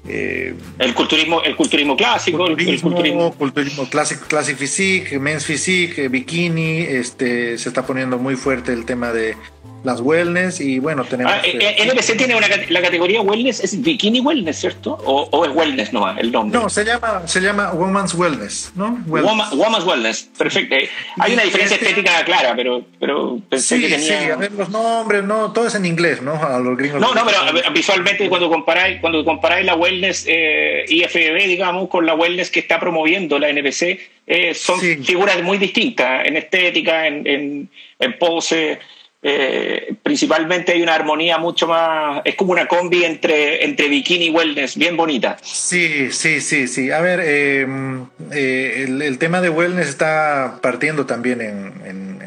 eh, 0.08 0.54
el 0.78 0.94
culturismo 0.94 1.42
el 1.42 1.54
culturismo 1.56 1.94
clásico 1.96 2.46
el 2.46 2.80
culturismo, 2.80 3.34
culturismo 3.34 3.88
clásico 3.88 4.24
classic 4.26 4.56
physique 4.56 5.18
men's 5.18 5.44
physique 5.44 6.08
bikini 6.08 6.78
este 6.80 7.58
se 7.58 7.68
está 7.68 7.84
poniendo 7.84 8.18
muy 8.18 8.36
fuerte 8.36 8.72
el 8.72 8.86
tema 8.86 9.12
de 9.12 9.36
las 9.82 10.00
wellness 10.00 10.60
y 10.60 10.78
bueno, 10.78 11.04
tenemos... 11.04 11.32
Ah, 11.32 11.40
NPC 11.44 12.16
tiene 12.16 12.36
una, 12.36 12.46
la 12.68 12.82
categoría 12.82 13.20
wellness, 13.22 13.60
¿es 13.60 13.80
bikini 13.80 14.20
wellness, 14.20 14.60
cierto? 14.60 14.98
¿O, 15.04 15.28
o 15.30 15.44
es 15.44 15.54
wellness 15.54 15.92
nomás 15.92 16.18
el 16.18 16.30
nombre? 16.30 16.58
No, 16.58 16.68
se 16.68 16.84
llama, 16.84 17.22
se 17.26 17.40
llama 17.40 17.72
woman's 17.72 18.14
wellness, 18.14 18.72
¿no? 18.74 19.02
Woman's 19.06 19.84
wellness, 19.84 20.28
perfecto. 20.36 20.76
Hay 21.18 21.32
una 21.32 21.42
diferencia 21.42 21.76
este 21.76 21.88
estética 21.88 22.24
clara, 22.24 22.54
pero, 22.54 22.84
pero 22.98 23.40
pensé 23.48 23.80
que 23.80 23.88
tenía... 23.88 24.20
Sí, 24.20 24.30
a 24.30 24.36
ver, 24.36 24.52
los 24.52 24.68
nombres, 24.70 25.24
no, 25.24 25.52
todo 25.52 25.66
es 25.66 25.74
en 25.74 25.86
inglés, 25.86 26.20
¿no? 26.22 26.34
A 26.34 26.58
los 26.58 26.76
gringos. 26.76 27.00
No, 27.00 27.14
no, 27.14 27.24
pero 27.24 27.72
visualmente 27.72 28.28
cuando 28.28 28.48
comparáis, 28.48 29.00
cuando 29.00 29.24
comparáis 29.24 29.64
la 29.64 29.74
wellness 29.74 30.24
eh, 30.28 30.84
IFBB, 30.88 31.46
digamos, 31.46 31.88
con 31.88 32.04
la 32.06 32.14
wellness 32.14 32.50
que 32.50 32.60
está 32.60 32.78
promoviendo 32.78 33.38
la 33.38 33.48
NPC, 33.48 33.98
eh, 34.26 34.54
son 34.54 34.78
figuras 34.78 35.42
muy 35.42 35.58
distintas 35.58 36.26
en 36.26 36.36
estética, 36.36 37.06
en, 37.06 37.26
en, 37.26 37.68
en 37.98 38.18
pose... 38.18 38.78
Eh, 39.22 39.96
principalmente 40.02 40.72
hay 40.72 40.82
una 40.82 40.94
armonía 40.94 41.36
mucho 41.36 41.66
más, 41.66 42.22
es 42.24 42.34
como 42.36 42.52
una 42.52 42.66
combi 42.66 43.04
entre, 43.04 43.64
entre 43.64 43.88
bikini 43.88 44.26
y 44.26 44.30
wellness, 44.30 44.76
bien 44.76 44.96
bonita. 44.96 45.36
Sí, 45.42 46.10
sí, 46.10 46.40
sí, 46.40 46.66
sí. 46.66 46.90
A 46.90 47.00
ver, 47.00 47.20
em, 47.20 48.06
eh, 48.32 48.86
el, 48.88 49.18
tema 49.18 49.42
de 49.42 49.50
wellness 49.50 49.88
está 49.88 50.58
partiendo 50.62 51.04
también 51.04 51.42
en, 51.42 51.74
en, 51.84 52.18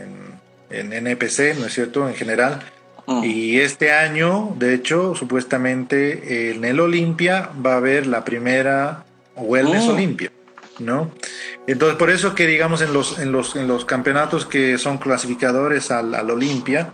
en, 0.69 0.93
NPC, 0.93 1.57
¿no 1.59 1.65
es 1.65 1.73
cierto? 1.73 2.07
En 2.07 2.13
general. 2.13 2.61
Mm. 3.07 3.23
Y 3.23 3.59
este 3.59 3.91
año, 3.91 4.53
de 4.59 4.75
hecho, 4.75 5.15
supuestamente 5.15 6.51
en 6.51 6.63
el 6.63 6.79
Olimpia 6.79 7.49
va 7.65 7.73
a 7.73 7.77
haber 7.77 8.05
la 8.05 8.23
primera 8.23 9.03
Wellness 9.35 9.85
mm. 9.85 9.89
Olimpia, 9.89 10.31
¿no? 10.80 11.11
Entonces, 11.67 11.97
por 11.97 12.09
eso 12.09 12.36
que 12.36 12.47
digamos 12.47 12.82
en 12.82 12.93
los, 12.93 13.19
en 13.19 13.32
los, 13.32 13.55
en 13.55 13.67
los 13.67 13.86
campeonatos 13.86 14.45
que 14.45 14.78
son 14.78 14.97
clasificadores 14.97 15.91
al, 15.91 16.15
al 16.15 16.30
Olimpia, 16.30 16.91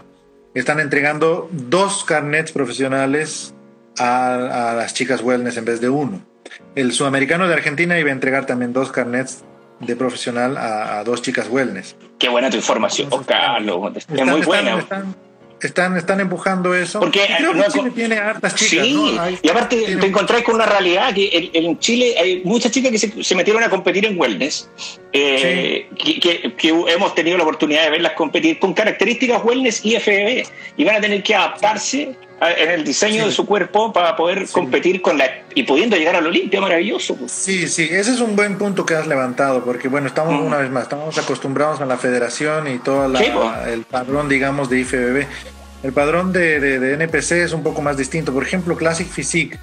están 0.53 0.79
entregando 0.79 1.49
dos 1.51 2.03
carnets 2.03 2.51
profesionales 2.51 3.53
a, 3.97 4.71
a, 4.71 4.73
las 4.75 4.93
chicas 4.93 5.21
wellness 5.21 5.57
en 5.57 5.65
vez 5.65 5.81
de 5.81 5.89
uno. 5.89 6.21
El 6.75 6.91
sudamericano 6.93 7.47
de 7.47 7.53
Argentina 7.53 7.99
iba 7.99 8.09
a 8.09 8.13
entregar 8.13 8.45
también 8.45 8.73
dos 8.73 8.91
carnets 8.91 9.43
de 9.79 9.95
profesional 9.95 10.57
a, 10.57 10.99
a 10.99 11.03
dos 11.03 11.21
chicas 11.21 11.47
wellness. 11.49 11.95
Qué 12.17 12.29
buena 12.29 12.49
tu 12.49 12.57
información, 12.57 13.07
oh, 13.11 13.21
Carlos. 13.21 13.95
Es 13.95 14.09
muy 14.09 14.41
buena 14.41 14.79
están, 14.79 14.79
están 14.79 15.15
empujando 16.19 16.73
eso. 16.73 16.99
Porque 16.99 17.27
creo 17.37 17.53
que 17.53 17.71
Chile 17.71 17.91
tiene 17.91 18.17
hartas 18.17 18.55
chicas. 18.55 18.85
Sí, 18.85 19.17
y 19.41 19.49
aparte 19.49 19.97
te 19.97 20.07
encontrás 20.07 20.41
con 20.43 20.55
una 20.55 20.65
realidad 20.65 21.13
que 21.13 21.51
en, 21.53 21.79
Chile 21.79 22.15
hay 22.19 22.41
muchas 22.43 22.71
chicas 22.71 22.91
que 22.91 23.23
se, 23.23 23.35
metieron 23.35 23.63
a 23.63 23.69
competir 23.69 24.05
en 24.05 24.19
wellness, 24.19 24.69
eh, 25.13 25.87
que, 25.97 26.53
que, 26.55 26.69
hemos 26.69 27.15
tenido 27.15 27.37
la 27.37 27.43
oportunidad 27.43 27.83
de 27.83 27.89
verlas 27.91 28.13
competir 28.13 28.59
con 28.59 28.73
características 28.73 29.43
wellness 29.43 29.85
y 29.85 29.95
FBB, 29.99 30.45
y 30.77 30.83
van 30.83 30.95
a 30.95 31.01
tener 31.01 31.23
que 31.23 31.35
adaptarse 31.35 32.15
en 32.41 32.71
el 32.71 32.83
diseño 32.83 33.25
de 33.25 33.31
su 33.31 33.45
cuerpo 33.45 33.91
para 33.91 34.15
poder 34.15 34.47
competir 34.49 35.01
con 35.01 35.17
la 35.17 35.25
y 35.53 35.63
pudiendo 35.63 35.97
llegar 35.97 36.15
al 36.15 36.25
Olimpia, 36.25 36.61
maravilloso. 36.61 37.17
Sí, 37.27 37.67
sí, 37.67 37.87
ese 37.91 38.11
es 38.11 38.21
un 38.21 38.35
buen 38.35 38.57
punto 38.57 38.85
que 38.85 38.95
has 38.95 39.07
levantado, 39.07 39.63
porque 39.63 39.87
bueno, 39.87 40.07
estamos 40.07 40.41
una 40.41 40.57
vez 40.57 40.69
más, 40.69 40.83
estamos 40.83 41.17
acostumbrados 41.17 41.81
a 41.81 41.85
la 41.85 41.97
federación 41.97 42.67
y 42.67 42.79
todo 42.79 43.05
el 43.05 43.83
padrón, 43.83 44.29
digamos, 44.29 44.69
de 44.69 44.79
IFBB. 44.79 45.25
El 45.81 45.93
padrón 45.93 46.33
de, 46.33 46.59
de, 46.59 46.93
NPC 46.93 47.31
es 47.31 47.53
un 47.53 47.63
poco 47.63 47.81
más 47.81 47.97
distinto. 47.97 48.33
Por 48.33 48.43
ejemplo, 48.43 48.75
Classic 48.75 49.07
Physique, 49.07 49.57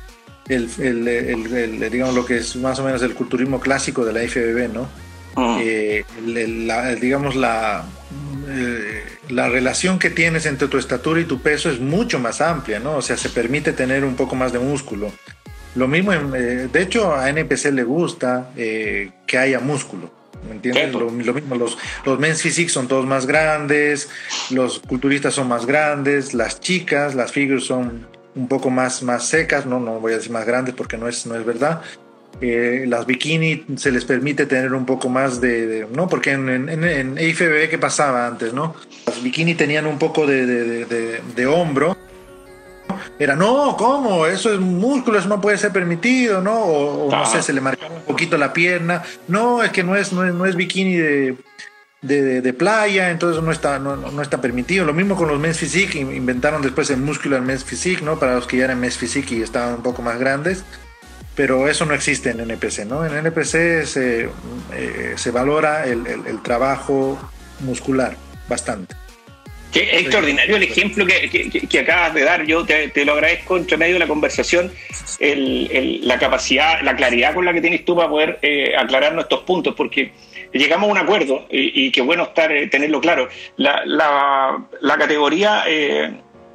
el, 0.48 0.68
el, 0.78 1.90
digamos 1.90 2.14
lo 2.14 2.24
que 2.24 2.38
es 2.38 2.56
más 2.56 2.78
o 2.78 2.84
menos 2.84 3.02
el 3.02 3.14
culturismo 3.14 3.60
clásico 3.60 4.04
de 4.04 4.12
la 4.12 4.24
IFBB, 4.24 4.72
¿no? 4.72 4.88
Eh, 5.60 6.04
digamos 7.00 7.36
la, 7.36 7.84
eh, 8.46 9.04
la 9.28 9.48
relación 9.48 9.98
que 9.98 10.10
tienes 10.10 10.46
entre 10.46 10.68
tu 10.68 10.78
estatura 10.78 11.20
y 11.20 11.24
tu 11.24 11.40
peso 11.40 11.70
es 11.70 11.80
mucho 11.80 12.18
más 12.18 12.40
amplia, 12.40 12.78
¿no? 12.78 12.96
O 12.96 13.02
sea, 13.02 13.16
se 13.16 13.28
permite 13.28 13.72
tener 13.72 14.04
un 14.04 14.16
poco 14.16 14.36
más 14.36 14.52
de 14.52 14.58
músculo. 14.58 15.12
Lo 15.74 15.88
mismo, 15.88 16.12
eh, 16.12 16.68
de 16.72 16.82
hecho, 16.82 17.14
a 17.14 17.28
NPC 17.28 17.72
le 17.72 17.84
gusta 17.84 18.50
que 18.54 19.38
haya 19.38 19.60
músculo. 19.60 20.10
¿Me 20.46 20.54
entiendes? 20.54 20.92
Lo, 20.92 21.10
mismo, 21.10 21.56
los, 21.56 21.76
los 22.04 22.18
men's 22.18 22.42
physique 22.42 22.68
son 22.68 22.86
todos 22.86 23.04
más 23.04 23.26
grandes, 23.26 24.08
los 24.50 24.78
culturistas 24.78 25.34
son 25.34 25.48
más 25.48 25.66
grandes, 25.66 26.34
las 26.34 26.60
chicas, 26.60 27.14
las 27.14 27.32
figures 27.32 27.64
son 27.64 28.06
un 28.36 28.48
poco 28.48 28.70
más, 28.70 29.02
más 29.02 29.26
secas, 29.26 29.66
no, 29.66 29.80
no 29.80 29.98
voy 29.98 30.12
a 30.12 30.16
decir 30.16 30.30
más 30.30 30.46
grandes 30.46 30.74
porque 30.74 30.98
no 30.98 31.08
es, 31.08 31.26
no 31.26 31.34
es 31.34 31.44
verdad. 31.44 31.82
Eh, 32.40 32.84
las 32.86 33.06
bikini 33.06 33.64
se 33.76 33.90
les 33.90 34.04
permite 34.04 34.46
tener 34.46 34.74
un 34.74 34.84
poco 34.84 35.08
más 35.08 35.40
de, 35.40 35.86
¿no? 35.94 36.08
Porque 36.08 36.32
en, 36.32 36.48
en, 36.48 36.84
en 36.84 37.18
IFBB, 37.18 37.70
¿qué 37.70 37.78
pasaba 37.78 38.26
antes, 38.26 38.52
no? 38.52 38.74
Las 39.06 39.22
bikini 39.22 39.54
tenían 39.54 39.86
un 39.86 39.98
poco 39.98 40.26
de, 40.26 40.46
de, 40.46 41.20
de 41.34 41.46
hombro 41.46 41.96
era, 43.18 43.34
no, 43.34 43.76
¿cómo? 43.78 44.26
Eso 44.26 44.52
es 44.52 44.60
músculo, 44.60 45.18
eso 45.18 45.28
no 45.28 45.40
puede 45.40 45.56
ser 45.56 45.72
permitido, 45.72 46.42
¿no? 46.42 46.54
O, 46.54 47.10
no 47.10 47.24
sé, 47.26 47.42
se 47.42 47.52
le 47.52 47.60
marcaba 47.60 47.94
un 47.94 48.02
poquito 48.02 48.36
la 48.36 48.52
pierna. 48.52 49.02
No, 49.28 49.62
es 49.62 49.70
que 49.70 49.82
no 49.82 49.96
es, 49.96 50.12
no 50.12 50.44
es, 50.44 50.54
bikini 50.54 50.96
de, 50.96 51.36
de, 52.02 52.52
playa, 52.52 53.10
entonces 53.10 53.42
no 53.42 53.50
está, 53.50 53.78
no, 53.78 53.96
no, 53.96 54.22
está 54.22 54.40
permitido. 54.40 54.84
Lo 54.84 54.92
mismo 54.92 55.16
con 55.16 55.28
los 55.28 55.40
men's 55.40 55.58
physique, 55.58 55.98
inventaron 55.98 56.60
después 56.60 56.90
el 56.90 56.98
muscular 56.98 57.40
men's 57.40 57.64
physique, 57.64 58.02
¿no? 58.02 58.18
Para 58.18 58.34
los 58.34 58.46
que 58.46 58.58
ya 58.58 58.64
eran 58.64 58.80
men's 58.80 58.98
physique 58.98 59.34
y 59.34 59.42
estaban 59.42 59.76
un 59.76 59.82
poco 59.82 60.02
más 60.02 60.18
grandes. 60.18 60.64
Pero 61.36 61.68
eso 61.68 61.84
no 61.84 61.94
existe 61.94 62.30
en 62.30 62.40
NPC, 62.40 62.86
¿no? 62.86 63.06
En 63.06 63.14
NPC 63.14 63.84
se, 63.84 64.28
eh, 64.72 65.12
se 65.16 65.30
valora 65.30 65.84
el, 65.84 66.06
el 66.06 66.42
trabajo 66.42 67.18
muscular 67.60 68.16
bastante. 68.48 68.96
Qué 69.76 69.98
extraordinario 69.98 70.56
el 70.56 70.62
ejemplo 70.62 71.04
que, 71.04 71.78
acabas 71.78 72.14
de 72.14 72.22
dar. 72.22 72.46
Yo 72.46 72.64
te, 72.64 73.04
lo 73.04 73.12
agradezco 73.12 73.58
entre 73.58 73.76
medio 73.76 73.94
de 73.94 73.98
la 73.98 74.06
conversación, 74.06 74.72
la 75.20 76.18
capacidad, 76.18 76.80
la 76.82 76.96
claridad 76.96 77.34
con 77.34 77.44
la 77.44 77.52
que 77.52 77.60
tienes 77.60 77.84
tú 77.84 77.94
para 77.94 78.08
poder 78.08 78.38
eh, 78.40 78.74
aclarar 78.74 79.14
nuestros 79.14 79.42
puntos, 79.42 79.74
porque 79.74 80.12
llegamos 80.52 80.88
a 80.88 80.92
un 80.92 80.98
acuerdo 80.98 81.46
y, 81.50 81.90
qué 81.90 82.00
bueno 82.00 82.22
estar 82.22 82.50
eh, 82.52 82.68
tenerlo 82.68 83.02
claro. 83.02 83.28
La, 83.56 84.96
categoría 84.98 85.64
eh, 85.66 86.10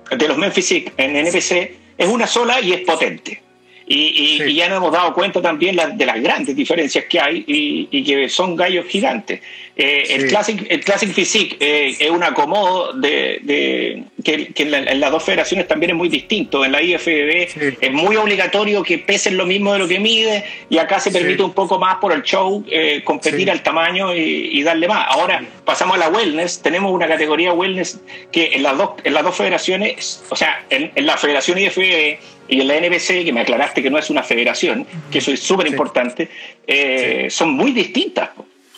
de 0.09 0.27
los 0.27 0.37
Memphis 0.37 0.71
en 0.97 1.15
NPC 1.15 1.51
es 1.99 2.07
una 2.07 2.25
sola 2.25 2.59
y 2.59 2.73
es 2.73 2.81
potente. 2.81 3.50
Y, 3.87 4.53
ya 4.53 4.69
nos 4.69 4.77
hemos 4.77 4.91
dado 4.91 5.13
cuenta 5.13 5.41
también 5.41 5.75
de 5.75 6.05
las 6.05 6.21
grandes 6.21 6.55
diferencias 6.55 7.05
que 7.05 7.19
hay 7.19 7.43
y, 7.47 8.03
que 8.03 8.29
son 8.29 8.55
gallos 8.55 8.85
gigantes. 8.87 9.41
Eh, 9.75 10.03
el, 10.09 10.27
Classic, 10.27 10.65
el 10.69 10.81
Classic 10.81 11.11
Physique 11.11 11.57
eh, 11.59 11.95
es 11.97 12.09
un 12.09 12.23
acomodo 12.23 12.93
de, 12.93 14.03
que, 14.23 14.51
en, 14.55 14.99
las 14.99 15.11
dos 15.11 15.23
federaciones 15.23 15.67
también 15.67 15.91
es 15.91 15.95
muy 15.95 16.09
distinto. 16.09 16.63
En 16.63 16.73
la 16.73 16.81
IFBB 16.81 17.77
es 17.79 17.91
muy 17.91 18.15
obligatorio 18.15 18.83
que 18.83 18.99
pesen 18.99 19.37
lo 19.37 19.45
mismo 19.45 19.73
de 19.73 19.79
lo 19.79 19.87
que 19.87 19.99
mide 19.99 20.43
y 20.69 20.77
acá 20.77 20.99
se 20.99 21.09
permite 21.09 21.41
un 21.41 21.53
poco 21.53 21.79
más 21.79 21.97
por 21.97 22.11
el 22.11 22.21
show 22.23 22.63
eh, 22.69 23.01
competir 23.03 23.49
al 23.49 23.63
tamaño 23.63 24.13
y, 24.15 24.61
darle 24.61 24.87
más. 24.87 25.07
Ahora 25.09 25.43
pasamos 25.65 25.95
a 25.95 25.99
la 25.99 26.09
wellness. 26.09 26.61
Tenemos 26.61 26.91
una 26.91 27.07
categoría 27.07 27.53
wellness 27.53 27.99
que 28.31 28.51
en 28.53 28.63
las 28.63 28.77
dos, 28.77 28.91
en 29.03 29.13
las 29.13 29.23
dos 29.23 29.35
federaciones, 29.35 30.23
o 30.29 30.35
sea, 30.35 30.63
en, 30.69 30.91
la 31.05 31.17
federación 31.17 31.57
IFBB 31.57 32.19
y 32.51 32.61
en 32.61 32.67
la 32.67 32.79
NBC, 32.79 33.25
que 33.25 33.33
me 33.33 33.41
aclaraste 33.41 33.81
que 33.81 33.89
no 33.89 33.97
es 33.97 34.11
una 34.11 34.21
federación, 34.21 34.85
que 35.09 35.17
eso 35.17 35.31
es 35.31 35.39
súper 35.39 35.65
importante, 35.67 36.29
son 37.29 37.53
muy 37.53 37.71
distintas 37.71 38.29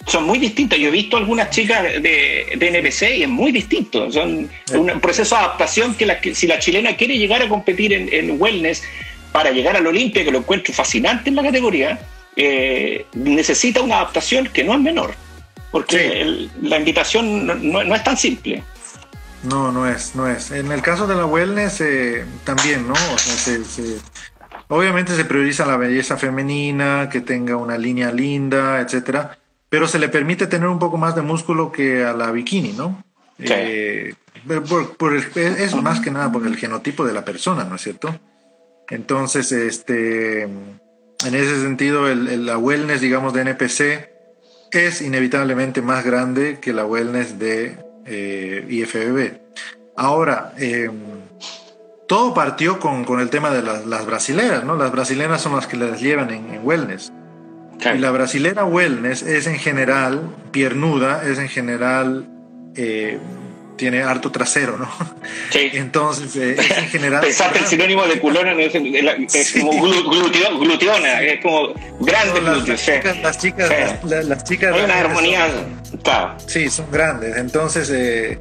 son 0.05 0.25
muy 0.25 0.37
distintas. 0.39 0.79
Yo 0.79 0.89
he 0.89 0.91
visto 0.91 1.17
algunas 1.17 1.49
chicas 1.49 1.83
de, 1.83 2.45
de 2.55 2.67
NPC 2.67 3.17
y 3.17 3.23
es 3.23 3.29
muy 3.29 3.51
distinto. 3.51 4.11
Son 4.11 4.49
un 4.73 4.99
proceso 4.99 5.35
de 5.35 5.41
adaptación 5.41 5.95
que, 5.95 6.35
si 6.35 6.47
la 6.47 6.59
chilena 6.59 6.95
quiere 6.95 7.17
llegar 7.17 7.41
a 7.41 7.49
competir 7.49 7.93
en, 7.93 8.41
wellness 8.41 8.83
para 9.31 9.51
llegar 9.51 9.75
al 9.75 9.87
Olimpia, 9.87 10.23
que 10.23 10.31
lo 10.31 10.39
encuentro 10.39 10.73
fascinante 10.73 11.29
en 11.29 11.35
la 11.35 11.43
categoría, 11.43 11.99
eh, 12.35 13.05
necesita 13.13 13.81
una 13.81 13.95
adaptación 13.95 14.47
que 14.47 14.63
no 14.63 14.73
es 14.73 14.79
menor. 14.79 15.15
Porque 15.71 16.47
la 16.61 16.77
invitación 16.77 17.47
no, 17.71 17.95
es 17.95 18.03
tan 18.03 18.17
simple. 18.17 18.61
No, 19.43 19.71
no 19.71 19.87
es, 19.87 20.15
no 20.15 20.27
es. 20.27 20.51
En 20.51 20.71
el 20.71 20.81
caso 20.81 21.05
de 21.05 21.15
la 21.15 21.25
wellness 21.25 21.81
eh, 21.81 22.25
también, 22.43 22.87
¿no? 22.87 22.93
obviamente 24.69 25.15
se 25.15 25.25
prioriza 25.25 25.65
la 25.65 25.77
belleza 25.77 26.17
femenina, 26.17 27.09
que 27.09 27.21
tenga 27.21 27.57
una 27.57 27.77
línea 27.77 28.11
linda, 28.11 28.79
etcétera 28.79 29.37
pero 29.73 29.87
se 29.87 29.97
le 29.97 30.07
permite 30.07 30.45
tener 30.45 30.67
un 30.67 30.77
poco 30.77 30.97
más 30.97 31.15
de 31.15 31.23
músculo 31.23 31.71
que 31.71 32.05
a 32.05 32.13
la 32.13 32.29
bikini, 32.29 32.73
¿no? 32.73 33.03
Eh, 33.39 34.13
por, 34.99 35.15
es 35.15 35.75
más 35.81 35.99
que 35.99 36.11
nada 36.11 36.31
por 36.31 36.45
el 36.45 36.57
genotipo 36.57 37.03
de 37.03 37.11
la 37.11 37.25
persona, 37.25 37.63
¿no 37.63 37.77
es 37.77 37.81
cierto? 37.81 38.15
Entonces, 38.87 39.51
este, 39.51 40.43
en 40.43 40.85
ese 41.23 41.59
sentido, 41.59 42.07
el, 42.07 42.45
la 42.45 42.59
wellness, 42.59 43.01
digamos, 43.01 43.33
de 43.33 43.41
NPC 43.41 44.11
es 44.73 45.01
inevitablemente 45.01 45.81
más 45.81 46.05
grande 46.05 46.59
que 46.61 46.71
la 46.71 46.85
wellness 46.85 47.39
de 47.39 47.75
eh, 48.05 48.65
IFBB. 48.69 49.41
Ahora, 49.95 50.53
eh, 50.57 50.89
todo 52.07 52.33
partió 52.33 52.79
con, 52.79 53.05
con, 53.05 53.19
el 53.19 53.29
tema 53.29 53.51
de 53.51 53.61
las, 53.61 53.85
las, 53.85 54.05
brasileras, 54.05 54.63
¿no? 54.63 54.75
Las 54.75 54.91
brasileras 54.91 55.41
son 55.41 55.55
las 55.55 55.67
que 55.67 55.77
las 55.77 56.01
llevan 56.01 56.31
en, 56.31 56.53
en 56.53 56.65
wellness. 56.65 57.11
Y 57.93 57.97
la 57.97 58.11
brasilera 58.11 58.65
wellness 58.65 59.23
es 59.23 59.47
en 59.47 59.57
general 59.57 60.21
piernuda, 60.51 61.27
es 61.27 61.37
en 61.37 61.49
general 61.49 62.27
eh, 62.75 63.19
tiene 63.75 64.03
harto 64.03 64.31
trasero, 64.31 64.77
¿no? 64.77 64.87
Sí. 65.49 65.69
Entonces, 65.73 66.35
eh, 66.35 66.55
es 66.59 66.77
en 66.77 66.87
general. 66.87 67.21
Pensaste 67.23 67.59
el 67.59 67.65
sinónimo 67.67 68.03
de 68.05 68.19
culona, 68.19 68.51
es, 68.53 68.75
es 68.75 69.47
sí. 69.47 69.61
como 69.61 69.81
gluteo, 69.81 70.59
gluteona, 70.59 71.21
es 71.21 71.41
como 71.41 71.73
grande 71.99 72.41
no, 72.41 72.55
las, 72.55 72.67
las, 72.67 72.85
chicas, 72.85 73.17
las 73.19 73.37
chicas, 73.37 73.69
sí. 73.69 74.07
las, 74.07 74.25
las 74.25 74.43
chicas. 74.43 74.73
Hay 74.73 74.83
una 74.83 74.99
armonía. 74.99 75.47
Son, 75.47 75.97
claro. 75.99 76.35
Sí, 76.47 76.69
son 76.69 76.91
grandes. 76.91 77.37
Entonces, 77.37 77.89
eh, 77.89 78.39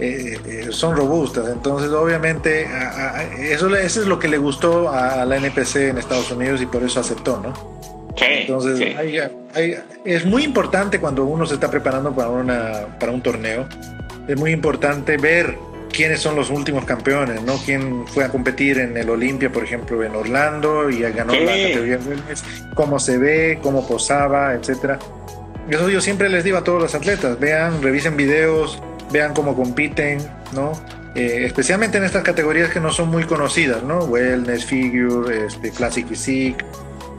eh, 0.00 0.68
son 0.70 0.96
robustas. 0.96 1.48
Entonces, 1.48 1.90
obviamente, 1.90 2.66
a, 2.66 3.16
a, 3.16 3.22
eso, 3.24 3.74
eso 3.76 4.00
es 4.00 4.06
lo 4.06 4.18
que 4.18 4.28
le 4.28 4.38
gustó 4.38 4.90
a 4.90 5.24
la 5.24 5.36
NPC 5.36 5.76
en 5.76 5.98
Estados 5.98 6.30
Unidos 6.30 6.60
y 6.62 6.66
por 6.66 6.82
eso 6.82 7.00
aceptó, 7.00 7.38
¿no? 7.38 7.80
Sí, 8.16 8.24
Entonces, 8.28 8.78
sí. 8.78 8.84
Hay, 8.98 9.18
hay, 9.54 9.76
es 10.04 10.24
muy 10.24 10.44
importante 10.44 11.00
cuando 11.00 11.24
uno 11.24 11.46
se 11.46 11.54
está 11.54 11.70
preparando 11.70 12.14
para, 12.14 12.28
una, 12.28 12.98
para 12.98 13.12
un 13.12 13.22
torneo, 13.22 13.66
es 14.28 14.36
muy 14.38 14.52
importante 14.52 15.16
ver 15.16 15.56
quiénes 15.92 16.20
son 16.20 16.36
los 16.36 16.50
últimos 16.50 16.84
campeones, 16.84 17.42
¿no? 17.42 17.56
Quién 17.64 18.06
fue 18.06 18.24
a 18.24 18.28
competir 18.28 18.78
en 18.78 18.96
el 18.96 19.10
Olimpia, 19.10 19.50
por 19.50 19.64
ejemplo, 19.64 20.02
en 20.04 20.14
Orlando 20.14 20.88
y 20.88 21.00
ganó 21.00 21.32
Sí. 21.32 21.40
la 21.40 21.52
categoría 21.52 21.98
wellness, 22.06 22.44
cómo 22.74 22.98
se 22.98 23.18
ve, 23.18 23.58
cómo 23.62 23.86
posaba, 23.86 24.54
etcétera. 24.54 24.98
Eso 25.68 25.88
yo 25.88 26.00
siempre 26.00 26.28
les 26.28 26.44
digo 26.44 26.58
a 26.58 26.64
todos 26.64 26.80
los 26.80 26.94
atletas, 26.94 27.38
vean, 27.38 27.82
revisen 27.82 28.16
videos, 28.16 28.80
vean 29.12 29.34
cómo 29.34 29.56
compiten, 29.56 30.18
¿no? 30.52 30.72
Eh, 31.16 31.42
especialmente 31.44 31.98
en 31.98 32.04
estas 32.04 32.22
categorías 32.22 32.70
que 32.70 32.78
no 32.78 32.92
son 32.92 33.08
muy 33.08 33.24
conocidas, 33.24 33.82
¿no? 33.82 34.04
Wellness, 34.04 34.64
Figure, 34.64 35.46
este, 35.46 35.70
Classic 35.72 36.06
Physique, 36.06 36.64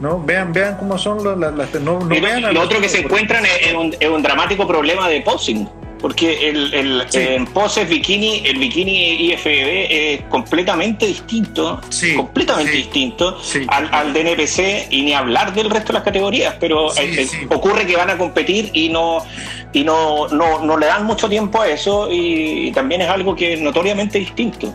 ¿no? 0.00 0.18
Vean, 0.22 0.52
vean 0.52 0.76
cómo 0.78 0.96
son 0.96 1.22
las... 1.40 1.54
las 1.54 1.74
no, 1.74 2.00
no 2.00 2.14
Y 2.14 2.20
lo, 2.20 2.26
vean 2.26 2.54
lo 2.54 2.60
otro 2.62 2.80
que 2.80 2.88
se 2.88 3.00
encuentran 3.00 3.44
es, 3.44 3.68
es 3.68 3.74
un, 3.74 3.94
es 4.00 4.08
un 4.08 4.22
dramático 4.22 4.66
problema 4.66 5.08
de 5.08 5.20
posing. 5.20 5.66
Porque 6.02 6.50
el, 6.50 6.74
el, 6.74 7.02
Sí. 7.08 7.18
en 7.20 7.46
poses 7.46 7.88
bikini, 7.88 8.42
el 8.44 8.58
bikini 8.58 9.32
IFBB 9.32 9.86
es 9.90 10.20
completamente 10.28 11.06
distinto, 11.06 11.80
Sí, 11.88 12.14
completamente 12.14 12.72
sí, 12.72 12.78
distinto 12.78 13.38
al, 13.68 13.88
al 13.92 14.12
de 14.12 14.20
NPC 14.20 14.88
y 14.90 15.02
ni 15.02 15.14
hablar 15.14 15.54
del 15.54 15.70
resto 15.70 15.88
de 15.88 15.92
las 15.94 16.02
categorías. 16.02 16.56
Pero 16.60 16.92
eh, 16.96 17.22
eh, 17.22 17.46
ocurre 17.48 17.86
que 17.86 17.96
van 17.96 18.10
a 18.10 18.18
competir 18.18 18.70
y 18.74 18.90
no 18.90 19.24
y 19.72 19.84
no, 19.84 20.28
no, 20.28 20.64
no 20.64 20.76
le 20.76 20.86
dan 20.86 21.04
mucho 21.04 21.28
tiempo 21.28 21.60
a 21.62 21.68
eso 21.68 22.08
y, 22.10 22.70
también 22.72 23.00
es 23.02 23.08
algo 23.08 23.34
que 23.34 23.54
es 23.54 23.60
notoriamente 23.60 24.18
distinto. 24.18 24.74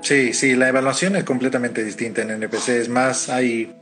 Sí, 0.00 0.32
sí, 0.32 0.54
la 0.54 0.68
evaluación 0.68 1.16
es 1.16 1.24
completamente 1.24 1.84
distinta 1.84 2.22
en 2.22 2.30
NPC. 2.30 2.68
Es 2.68 2.88
más, 2.88 3.28
hay. 3.28 3.72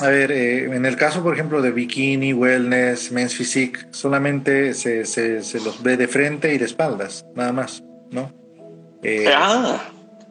A 0.00 0.08
ver, 0.08 0.32
eh, 0.32 0.64
en 0.64 0.86
el 0.86 0.96
caso, 0.96 1.22
por 1.22 1.34
ejemplo, 1.34 1.60
de 1.60 1.70
bikini, 1.70 2.32
wellness, 2.32 3.12
men's 3.12 3.34
physique, 3.34 3.80
solamente 3.90 4.74
se, 4.74 5.04
se, 5.04 5.42
se 5.42 5.60
los 5.60 5.82
ve 5.82 5.96
de 5.96 6.08
frente 6.08 6.54
y 6.54 6.58
de 6.58 6.64
espaldas, 6.64 7.26
nada 7.34 7.52
más, 7.52 7.82
¿no? 8.10 8.32
Eh, 9.02 9.30
ah, 9.34 9.90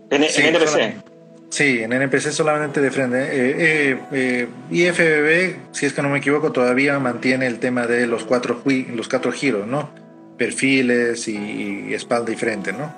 en, 0.10 0.24
sí, 0.24 0.42
en 0.42 0.56
NPC. 0.56 1.10
Sí, 1.50 1.82
en 1.82 1.94
NPC 1.94 2.32
solamente 2.32 2.80
de 2.80 2.92
frente. 2.92 3.18
Eh, 3.18 3.56
eh, 3.58 4.00
eh, 4.12 4.48
IFBB, 4.70 5.74
si 5.74 5.88
es 5.88 5.94
que 5.94 6.02
no 6.02 6.10
me 6.10 6.20
equivoco, 6.20 6.52
todavía 6.52 6.98
mantiene 7.00 7.48
el 7.48 7.60
tema 7.60 7.88
de 7.88 8.06
los 8.06 8.24
cuatro, 8.24 8.62
los 8.66 9.10
cuatro 9.10 9.32
giros, 9.32 9.68
¿no? 9.68 9.90
Perfiles 10.38 11.28
y, 11.28 11.88
y 11.90 11.94
espalda 11.94 12.32
y 12.32 12.36
frente, 12.36 12.72
¿no? 12.72 12.94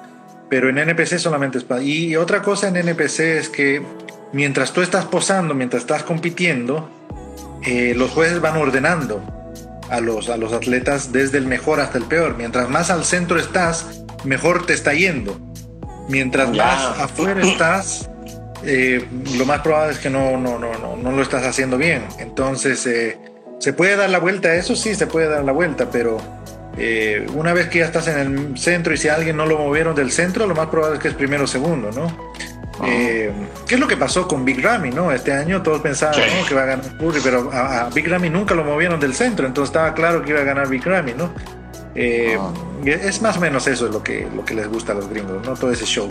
Pero 0.49 0.69
en 0.69 0.77
NPC 0.77 1.17
solamente 1.17 1.59
espalda. 1.59 1.83
Y 1.83 2.17
otra 2.17 2.41
cosa 2.41 2.67
en 2.67 2.75
NPC 2.75 3.19
es 3.19 3.49
que 3.49 3.81
mientras 4.33 4.73
tú 4.73 4.81
estás 4.81 5.05
posando, 5.05 5.53
mientras 5.53 5.83
estás 5.83 6.03
compitiendo, 6.03 6.89
eh, 7.65 7.93
los 7.95 8.11
jueces 8.11 8.41
van 8.41 8.57
ordenando 8.57 9.21
a 9.89 9.99
los, 9.99 10.29
a 10.29 10.37
los 10.37 10.53
atletas 10.53 11.11
desde 11.11 11.37
el 11.37 11.45
mejor 11.45 11.79
hasta 11.79 11.97
el 11.97 12.05
peor. 12.05 12.35
Mientras 12.37 12.69
más 12.69 12.89
al 12.89 13.03
centro 13.05 13.39
estás, 13.39 14.03
mejor 14.23 14.65
te 14.65 14.73
está 14.73 14.93
yendo. 14.93 15.39
Mientras 16.09 16.49
más 16.49 16.99
afuera 16.99 17.41
estás, 17.41 18.09
eh, 18.63 19.05
lo 19.37 19.45
más 19.45 19.61
probable 19.61 19.93
es 19.93 19.99
que 19.99 20.09
no, 20.09 20.37
no, 20.37 20.59
no, 20.59 20.77
no, 20.77 20.95
no 20.95 21.11
lo 21.11 21.21
estás 21.21 21.45
haciendo 21.45 21.77
bien. 21.77 22.03
Entonces, 22.19 22.85
eh, 22.85 23.17
¿se 23.59 23.73
puede 23.73 23.95
dar 23.95 24.09
la 24.09 24.19
vuelta 24.19 24.49
a 24.49 24.55
eso? 24.55 24.75
Sí, 24.75 24.95
se 24.95 25.07
puede 25.07 25.27
dar 25.27 25.43
la 25.43 25.51
vuelta, 25.51 25.89
pero 25.91 26.19
eh, 26.77 27.27
una 27.35 27.53
vez 27.53 27.67
que 27.67 27.79
ya 27.79 27.85
estás 27.85 28.07
en 28.07 28.17
el 28.17 28.57
centro 28.57 28.93
y 28.93 28.97
si 28.97 29.09
a 29.09 29.15
alguien 29.15 29.37
no 29.37 29.45
lo 29.45 29.57
movieron 29.57 29.95
del 29.95 30.11
centro, 30.11 30.47
lo 30.47 30.55
más 30.55 30.67
probable 30.67 30.97
es 30.97 31.01
que 31.01 31.09
es 31.09 31.13
primero 31.15 31.43
o 31.43 31.47
segundo, 31.47 31.91
¿no? 31.91 32.31
Eh, 32.87 33.31
¿Qué 33.67 33.75
es 33.75 33.79
lo 33.81 33.87
que 33.87 33.97
pasó 33.97 34.27
con 34.27 34.43
Big 34.45 34.61
Ramy, 34.61 34.89
no? 34.91 35.11
Este 35.11 35.31
año 35.31 35.61
todos 35.61 35.81
pensaban 35.81 36.15
Sí. 36.15 36.21
¿no? 36.39 36.45
que 36.47 36.53
iba 36.53 36.63
a 36.63 36.65
ganar 36.65 36.97
Curry, 36.97 37.19
pero 37.23 37.49
a, 37.53 37.81
a 37.85 37.89
Big 37.89 38.07
Ramy 38.07 38.29
nunca 38.29 38.53
lo 38.55 38.63
movieron 38.63 38.99
del 38.99 39.13
centro, 39.13 39.45
entonces 39.47 39.69
estaba 39.71 39.93
claro 39.93 40.21
que 40.23 40.31
iba 40.31 40.39
a 40.41 40.43
ganar 40.43 40.67
Big 40.69 40.83
Ramy, 40.85 41.13
¿no? 41.17 41.31
Eh, 41.95 42.37
Es 42.85 43.21
más 43.21 43.37
o 43.37 43.41
menos 43.41 43.67
eso 43.67 43.87
lo 43.89 44.01
que, 44.01 44.27
lo 44.35 44.43
que 44.45 44.53
les 44.55 44.67
gusta 44.67 44.93
a 44.93 44.95
los 44.95 45.09
gringos, 45.09 45.45
¿no? 45.45 45.53
Todo 45.55 45.71
ese 45.71 45.85
show. 45.85 46.09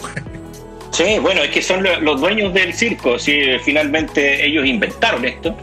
Sí, 0.93 1.19
bueno, 1.21 1.43
es 1.43 1.51
que 1.51 1.63
son 1.63 1.83
lo- 1.83 2.01
los 2.01 2.21
dueños 2.21 2.53
del 2.53 2.75
circo. 2.75 3.19
Sí, 3.19 3.41
finalmente 3.65 4.45
ellos 4.45 4.67
inventaron 4.67 5.25
esto 5.25 5.57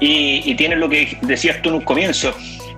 y, 0.00 0.42
y 0.44 0.54
tienen 0.54 0.80
lo 0.80 0.88
que 0.88 1.18
decías 1.22 1.60
tú 1.62 1.68
en 1.70 1.74
un 1.76 1.80
comienzo. 1.82 2.32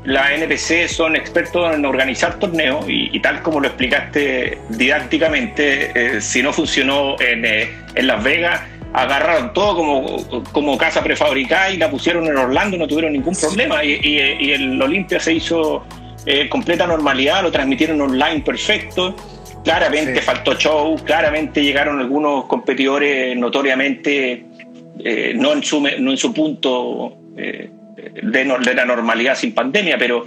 La 0.05 0.35
NPC 0.35 0.89
son 0.89 1.15
expertos 1.15 1.75
en 1.75 1.85
organizar 1.85 2.39
torneos 2.39 2.89
y, 2.89 3.15
y 3.15 3.21
tal 3.21 3.43
como 3.43 3.61
lo 3.61 3.67
explicaste 3.69 4.59
didácticamente, 4.71 5.91
eh, 6.17 6.21
si 6.21 6.43
no 6.43 6.53
funcionó 6.53 7.17
en, 7.21 7.45
eh, 7.45 7.69
en 7.95 8.07
Las 8.07 8.23
Vegas, 8.25 8.63
agarraron 8.93 9.53
todo 9.53 9.77
como, 9.77 10.43
como 10.53 10.77
casa 10.79 11.03
prefabricada 11.03 11.71
y 11.71 11.77
la 11.77 11.91
pusieron 11.91 12.27
en 12.27 12.37
Orlando, 12.37 12.77
no 12.77 12.87
tuvieron 12.89 13.13
ningún 13.13 13.35
problema. 13.37 13.85
Y, 13.85 13.93
y- 14.03 14.37
y 14.47 14.53
el 14.53 14.81
Olimpia 14.81 15.21
se 15.21 15.35
hizo 15.35 15.85
eh, 16.27 16.49
completa 16.49 16.87
normalidad, 16.87 17.43
lo 17.43 17.51
transmitieron 17.53 18.01
online 18.01 18.41
perfecto. 18.41 19.15
Claramente 19.65 20.17
Sí. 20.17 20.21
faltó 20.23 20.55
show, 20.55 20.97
claramente 21.05 21.63
llegaron 21.63 22.01
algunos 22.01 22.47
competidores 22.47 23.37
notoriamente 23.37 24.45
eh, 25.05 25.33
no, 25.37 25.53
en 25.53 25.63
su, 25.63 25.81
no 25.81 26.11
en 26.11 26.17
su 26.17 26.33
punto 26.33 27.13
eh, 27.37 27.71
de, 28.23 28.45
no- 28.45 28.59
de 28.59 28.75
la 28.75 28.85
normalidad 28.85 29.35
sin 29.37 29.53
pandemia, 29.53 29.97
pero, 29.99 30.27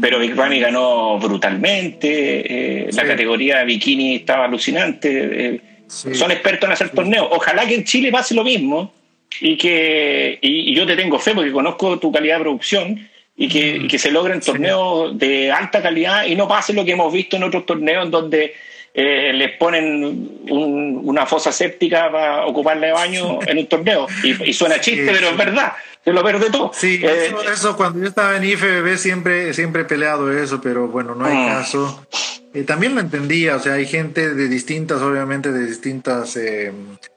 pero 0.00 0.18
Big 0.18 0.34
Ramy 0.36 0.60
ganó 0.60 1.18
brutalmente, 1.18 2.86
eh, 2.86 2.90
la 2.92 3.04
categoría 3.06 3.62
bikini 3.64 4.16
estaba 4.16 4.44
alucinante, 4.46 5.08
eh, 5.54 5.60
Sí. 5.86 6.14
son 6.14 6.30
expertos 6.30 6.66
en 6.68 6.72
hacer 6.74 6.90
torneos. 6.90 7.26
Ojalá 7.30 7.66
que 7.66 7.74
en 7.74 7.84
Chile 7.84 8.10
pase 8.12 8.34
lo 8.34 8.44
mismo 8.44 8.92
y 9.40 9.56
que 9.56 10.38
y, 10.42 10.70
y 10.70 10.74
yo 10.74 10.86
te 10.86 10.94
tengo 10.96 11.18
fe 11.18 11.32
porque 11.34 11.50
conozco 11.50 11.98
tu 11.98 12.12
calidad 12.12 12.36
de 12.36 12.42
producción 12.42 13.08
y 13.34 13.48
que, 13.48 13.76
y 13.78 13.86
que 13.88 13.98
se 13.98 14.10
logren 14.10 14.42
Sí. 14.42 14.50
torneos 14.50 15.16
de 15.18 15.50
alta 15.50 15.80
calidad 15.80 16.26
y 16.26 16.34
no 16.34 16.46
pase 16.46 16.74
lo 16.74 16.84
que 16.84 16.92
hemos 16.92 17.10
visto 17.10 17.36
en 17.36 17.44
otros 17.44 17.64
torneos 17.64 18.04
en 18.04 18.10
donde 18.10 18.52
eh, 18.92 19.32
les 19.32 19.52
ponen 19.52 20.04
un- 20.50 21.00
una 21.04 21.24
fosa 21.24 21.52
séptica 21.52 22.10
para 22.12 22.44
ocuparla 22.46 22.88
de 22.88 22.92
baño 22.92 23.38
en 23.46 23.56
un 23.58 23.66
torneo. 23.66 24.06
Y, 24.22 24.50
y 24.50 24.52
suena 24.52 24.78
chiste 24.80 25.10
pero 25.10 25.28
es 25.30 25.36
verdad 25.38 25.72
se 26.08 26.12
lo 26.14 26.22
pierde 26.24 26.50
todo 26.50 26.70
Sí, 26.74 27.00
Eh, 27.02 27.26
eso, 27.26 27.42
eso 27.42 27.76
cuando 27.76 28.00
yo 28.00 28.06
estaba 28.08 28.36
en 28.36 28.44
IFBB 28.44 28.96
siempre, 28.96 29.54
siempre 29.54 29.82
he 29.82 29.84
peleado 29.84 30.32
eso, 30.32 30.60
pero 30.60 30.88
bueno, 30.88 31.14
no 31.14 31.24
hay 31.24 31.36
Mm. 31.36 31.46
caso. 31.46 32.04
Eh, 32.54 32.62
también 32.64 32.94
lo 32.94 33.00
entendía, 33.00 33.56
o 33.56 33.60
sea, 33.60 33.74
hay 33.74 33.86
gente 33.86 34.34
de 34.34 34.48
distintas, 34.48 35.02
obviamente, 35.02 35.52
de 35.52 35.66
distintas 35.66 36.34
eh, 36.36 36.72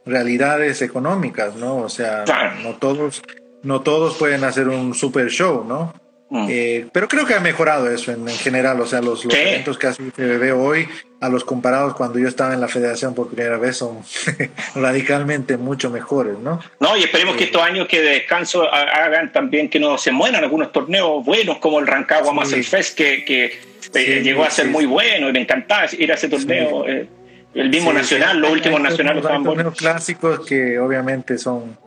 realidades 0.05 0.81
económicas, 0.81 1.55
¿no? 1.55 1.77
O 1.77 1.89
sea, 1.89 2.23
Claro. 2.25 2.59
no 2.63 2.75
todos, 2.75 3.21
no 3.63 3.81
todos 3.81 4.17
pueden 4.17 4.43
hacer 4.43 4.67
un 4.67 4.93
super 4.93 5.29
show, 5.29 5.63
¿no? 5.67 5.93
Mm. 6.32 6.47
Eh, 6.49 6.88
pero 6.91 7.07
creo 7.07 7.25
que 7.27 7.36
ha 7.36 7.39
mejorado 7.39 7.91
eso 7.91 8.11
en, 8.11 8.27
en 8.27 8.36
general, 8.36 8.82
o 8.82 8.86
sea, 8.88 8.99
los, 9.01 9.23
los 9.25 9.34
Sí. 9.34 9.39
eventos 9.39 9.77
que 9.77 9.86
hace 9.88 10.01
IFBB 10.01 10.53
hoy, 10.59 10.88
a 11.19 11.29
los 11.29 11.43
comparados 11.43 11.93
cuando 11.93 12.17
yo 12.17 12.27
estaba 12.27 12.53
en 12.55 12.61
la 12.61 12.67
federación 12.67 13.13
por 13.13 13.27
primera 13.29 13.57
vez, 13.57 13.77
son 13.77 13.99
radicalmente 14.75 15.57
mucho 15.57 15.89
mejores, 15.89 16.38
¿no? 16.39 16.59
No, 16.79 16.97
y 16.97 17.03
esperemos 17.03 17.36
que 17.36 17.41
Sí. 17.43 17.45
estos 17.45 17.61
años 17.61 17.88
que 17.88 18.01
de 18.01 18.09
descanso 18.11 18.63
ha- 18.63 19.05
hagan 19.05 19.32
también 19.32 19.69
que 19.69 19.79
no 19.79 19.97
se 19.97 20.11
mueran 20.11 20.43
algunos 20.43 20.71
torneos 20.71 21.23
buenos 21.23 21.57
como 21.59 21.79
el 21.79 21.88
Rancagua 21.88 22.32
Sí. 22.32 22.39
Muscle 22.39 22.63
Fest, 22.63 22.97
que, 22.97 23.23
que, 23.25 23.45
eh, 23.45 23.51
Sí, 23.93 24.01
llegó 24.23 24.43
a 24.43 24.49
ser 24.49 24.67
muy 24.67 24.86
bueno 24.86 25.29
y 25.29 25.34
me 25.34 25.41
encantaba 25.41 25.86
ir 25.97 26.11
a 26.11 26.15
ese 26.15 26.29
torneo. 26.29 26.88
eh, 26.88 27.07
el 27.53 27.69
mismo 27.69 27.91
Nacional, 27.91 28.39
los 28.39 28.49
últimos 28.51 28.79
nacionales 28.79 29.21
buenos. 29.23 29.43
torneos 29.43 29.75
clásicos 29.75 30.45
que 30.45 30.79
obviamente 30.79 31.38
son, 31.38 31.77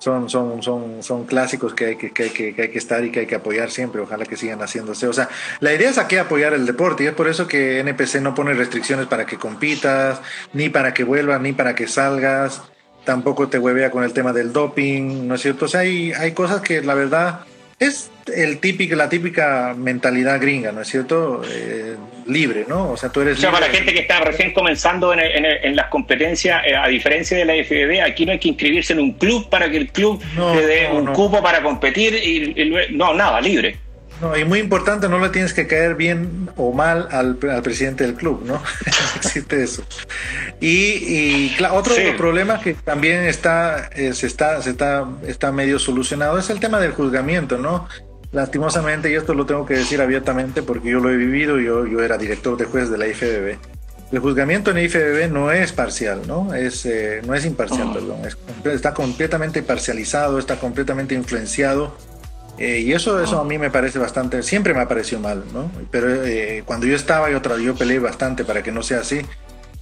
son, 0.00 0.30
son, 0.30 0.62
son, 0.62 1.02
son 1.02 1.26
clásicos 1.26 1.74
que 1.74 1.84
hay 1.84 1.96
que, 1.96 2.10
que, 2.10 2.22
hay 2.24 2.30
que, 2.30 2.54
que 2.54 2.62
hay 2.62 2.68
que 2.70 2.78
estar 2.78 3.04
y 3.04 3.10
que 3.10 3.20
hay 3.20 3.26
que 3.26 3.34
apoyar 3.34 3.70
siempre. 3.70 4.00
Ojalá 4.00 4.24
que 4.24 4.34
sigan 4.34 4.60
haciéndose. 4.62 5.06
O 5.06 5.12
sea, 5.12 5.28
la 5.60 5.74
idea 5.74 5.90
es 5.90 5.98
aquí 5.98 6.16
apoyar 6.16 6.54
el 6.54 6.64
deporte 6.64 7.04
y 7.04 7.06
es 7.06 7.12
por 7.12 7.28
eso 7.28 7.46
que 7.46 7.80
NPC 7.80 8.16
no 8.22 8.34
pone 8.34 8.54
restricciones 8.54 9.06
para 9.06 9.26
que 9.26 9.36
compitas, 9.36 10.22
ni 10.54 10.70
para 10.70 10.94
que 10.94 11.04
vuelvas, 11.04 11.40
ni 11.42 11.52
para 11.52 11.74
que 11.74 11.86
salgas. 11.86 12.62
Tampoco 13.04 13.48
te 13.48 13.58
huevea 13.58 13.90
con 13.90 14.02
el 14.02 14.14
tema 14.14 14.32
del 14.32 14.54
doping, 14.54 15.28
¿no 15.28 15.34
es 15.34 15.42
cierto? 15.42 15.66
O 15.66 15.68
sea, 15.68 15.80
hay, 15.80 16.12
hay 16.12 16.32
cosas 16.32 16.62
que 16.62 16.80
la 16.80 16.94
verdad 16.94 17.40
es 17.80 18.10
el 18.36 18.58
típico, 18.58 18.94
la 18.94 19.08
típica 19.08 19.74
mentalidad 19.74 20.38
gringa, 20.38 20.70
¿no 20.70 20.82
es 20.82 20.88
cierto? 20.88 21.40
Eh, 21.50 21.96
libre, 22.26 22.66
¿no? 22.68 22.90
O 22.90 22.96
sea, 22.98 23.08
tú 23.08 23.22
eres... 23.22 23.38
O 23.38 23.40
sea, 23.40 23.50
para 23.50 23.68
la 23.68 23.72
gente 23.72 23.94
que 23.94 24.00
está 24.00 24.20
recién 24.20 24.52
comenzando 24.52 25.14
en, 25.14 25.74
las 25.74 25.86
competencias, 25.86 26.62
eh, 26.66 26.76
a 26.76 26.86
diferencia 26.88 27.38
de 27.38 27.46
la 27.46 27.54
FBB, 27.54 28.02
aquí 28.02 28.26
no 28.26 28.32
hay 28.32 28.38
que 28.38 28.48
inscribirse 28.48 28.92
en 28.92 29.00
un 29.00 29.14
club 29.14 29.48
para 29.48 29.70
que 29.70 29.78
el 29.78 29.90
club 29.90 30.22
te 30.52 30.66
dé 30.66 30.90
un 30.92 31.06
cupo 31.06 31.42
para 31.42 31.62
competir 31.62 32.14
y, 32.14 32.70
no, 32.92 33.14
nada, 33.14 33.40
libre. 33.40 33.78
No, 34.20 34.36
y 34.36 34.44
muy 34.44 34.58
importante, 34.58 35.08
no 35.08 35.18
le 35.18 35.30
tienes 35.30 35.54
que 35.54 35.66
caer 35.66 35.94
bien 35.94 36.50
o 36.56 36.72
mal 36.72 37.08
al, 37.10 37.36
presidente 37.36 38.04
del 38.04 38.14
club, 38.14 38.42
¿no? 38.44 38.62
existe 39.16 39.62
eso. 39.62 39.82
Y, 40.60 40.68
y 40.68 41.56
otro 41.72 41.94
problema 42.18 42.60
que 42.60 42.74
también 42.74 43.24
está, 43.24 43.88
eh, 43.94 44.12
se 44.12 44.26
está, 44.26 44.60
se 44.60 44.70
está, 44.70 45.08
está 45.26 45.52
medio 45.52 45.78
solucionado 45.78 46.38
es 46.38 46.50
el 46.50 46.60
tema 46.60 46.78
del 46.80 46.92
juzgamiento, 46.92 47.56
¿no? 47.56 47.88
Lastimosamente, 48.32 49.10
y 49.10 49.14
esto 49.14 49.34
lo 49.34 49.46
tengo 49.46 49.64
que 49.64 49.74
decir 49.74 50.00
abiertamente 50.02 50.62
porque 50.62 50.90
yo 50.90 51.00
lo 51.00 51.10
he 51.10 51.16
vivido, 51.16 51.58
yo, 51.58 51.86
yo 51.86 52.00
era 52.00 52.18
director 52.18 52.56
de 52.56 52.66
juez 52.66 52.90
de 52.90 52.98
la 52.98 53.08
IFBB. 53.08 53.58
El 54.12 54.18
juzgamiento 54.18 54.70
en 54.70 54.76
la 54.76 54.82
IFBB 54.82 55.32
no 55.32 55.50
es 55.50 55.72
parcial, 55.72 56.22
¿no? 56.26 56.52
Es, 56.52 56.84
eh, 56.84 57.22
no 57.24 57.34
es 57.34 57.46
imparcial, 57.46 57.88
ah. 57.90 57.94
perdón. 57.94 58.74
está 58.74 58.92
completamente 58.92 59.62
parcializado, 59.62 60.38
está 60.38 60.56
completamente 60.56 61.14
influenciado 61.14 61.96
eh, 62.60 62.80
y 62.80 62.92
eso, 62.92 63.18
eso 63.22 63.40
a 63.40 63.44
mí 63.44 63.56
me 63.56 63.70
parece 63.70 63.98
bastante, 63.98 64.42
siempre 64.42 64.74
me 64.74 64.80
ha 64.80 64.86
parecido 64.86 65.18
mal, 65.18 65.44
¿no? 65.50 65.72
Pero 65.90 66.22
eh, 66.26 66.62
cuando 66.66 66.86
yo 66.86 66.94
estaba, 66.94 67.30
yo, 67.30 67.40
yo 67.58 67.74
peleé 67.74 67.98
bastante 67.98 68.44
para 68.44 68.62
que 68.62 68.70
no 68.70 68.82
sea 68.82 69.00
así. 69.00 69.22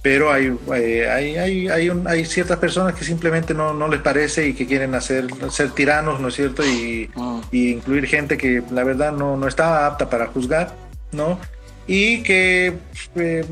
Pero 0.01 0.31
hay, 0.31 0.57
eh, 0.73 1.09
hay, 1.09 1.35
hay, 1.35 1.67
hay, 1.67 1.91
hay, 2.05 2.25
ciertas 2.25 2.57
personas 2.57 2.95
que 2.95 3.03
simplemente 3.03 3.53
no, 3.53 3.73
no, 3.73 3.89
les 3.89 3.99
parece 3.99 4.47
y 4.47 4.53
que 4.53 4.65
quieren 4.65 4.95
hacer, 4.95 5.27
ser 5.51 5.71
tiranos, 5.71 6.21
¿no 6.21 6.29
es 6.29 6.35
cierto? 6.35 6.65
Y, 6.65 7.11
ah. 7.17 7.41
y 7.51 7.71
incluir 7.71 8.07
gente 8.07 8.37
que 8.37 8.63
la 8.71 8.85
verdad 8.85 9.11
no, 9.11 9.35
no 9.35 9.45
estaba 9.45 9.85
apta 9.85 10.09
para 10.09 10.27
juzgar, 10.27 10.73
¿no? 11.11 11.37
Y 11.85 12.23
que 12.23 12.77
te, 13.13 13.43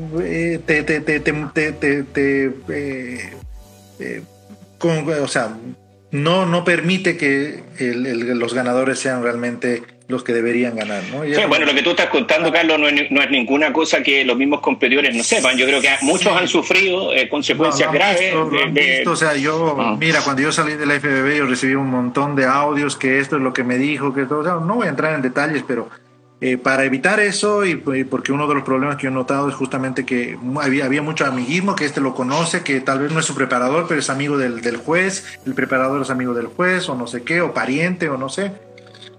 te, 0.64 0.84
te, 1.02 1.20
te, 1.20 2.52
con, 4.78 5.06
o 5.06 5.28
sea, 5.28 5.54
no, 6.10 6.46
no 6.46 6.64
permite 6.64 7.16
que 7.16 7.62
los 7.78 8.54
ganadores 8.54 8.98
sean 8.98 9.22
realmente 9.22 9.82
los 10.08 10.24
que 10.24 10.32
deberían 10.32 10.74
ganar. 10.74 11.02
¿no? 11.12 11.18
bueno, 11.48 11.66
lo 11.66 11.74
que 11.74 11.82
tú 11.82 11.90
estás 11.90 12.06
contando, 12.06 12.50
Carlos, 12.50 12.78
no 12.78 12.88
es, 12.88 13.30
ninguna 13.30 13.72
cosa 13.74 14.02
que 14.02 14.24
los 14.24 14.38
mismos 14.38 14.60
competidores 14.60 15.14
no 15.14 15.22
sepan. 15.22 15.56
Yo 15.56 15.66
creo 15.66 15.82
que 15.82 15.90
muchos 16.00 16.34
han 16.34 16.48
sufrido 16.48 17.12
eh, 17.12 17.28
consecuencias 17.28 17.92
graves. 17.92 18.34
o 19.06 19.16
sea, 19.16 19.36
yo, 19.36 19.76
ah. 19.78 19.96
mira, 20.00 20.22
cuando 20.22 20.42
yo 20.42 20.50
salí 20.50 20.74
de 20.74 20.86
la 20.86 20.98
FBB, 20.98 21.36
yo 21.36 21.46
recibí 21.46 21.74
un 21.74 21.90
montón 21.90 22.34
de 22.36 22.46
audios 22.46 22.96
que 22.96 23.18
esto 23.18 23.36
es 23.36 23.42
lo 23.42 23.52
que 23.52 23.64
me 23.64 23.76
dijo, 23.76 24.14
que 24.14 24.24
todo. 24.24 24.60
no 24.60 24.76
voy 24.76 24.86
a 24.86 24.90
entrar 24.90 25.14
en 25.14 25.20
detalles, 25.20 25.62
pero 25.68 25.90
eh, 26.40 26.56
para 26.56 26.84
evitar 26.84 27.18
eso, 27.18 27.64
y, 27.64 27.74
porque 27.76 28.30
uno 28.30 28.46
de 28.46 28.54
los 28.54 28.62
problemas 28.62 28.96
que 28.96 29.04
yo 29.04 29.08
he 29.08 29.12
notado 29.12 29.48
es 29.48 29.56
justamente 29.56 30.06
que 30.06 30.38
había, 30.62 31.02
mucho 31.02 31.26
amiguismo, 31.26 31.74
que 31.74 31.84
este 31.84 32.00
lo 32.00 32.14
conoce, 32.14 32.62
que 32.62 32.80
tal 32.80 33.00
vez 33.00 33.12
no 33.12 33.18
es 33.18 33.26
su 33.26 33.34
preparador, 33.34 33.86
pero 33.88 33.98
es 33.98 34.08
amigo 34.08 34.38
del, 34.38 34.60
del, 34.60 34.76
juez, 34.76 35.24
el 35.46 35.54
preparador 35.54 36.00
es 36.00 36.10
amigo 36.10 36.34
del 36.34 36.46
juez, 36.46 36.88
o 36.88 36.94
no 36.94 37.08
sé 37.08 37.22
qué, 37.22 37.40
o 37.40 37.52
pariente, 37.52 38.08
o 38.08 38.16
no 38.16 38.28
sé. 38.28 38.52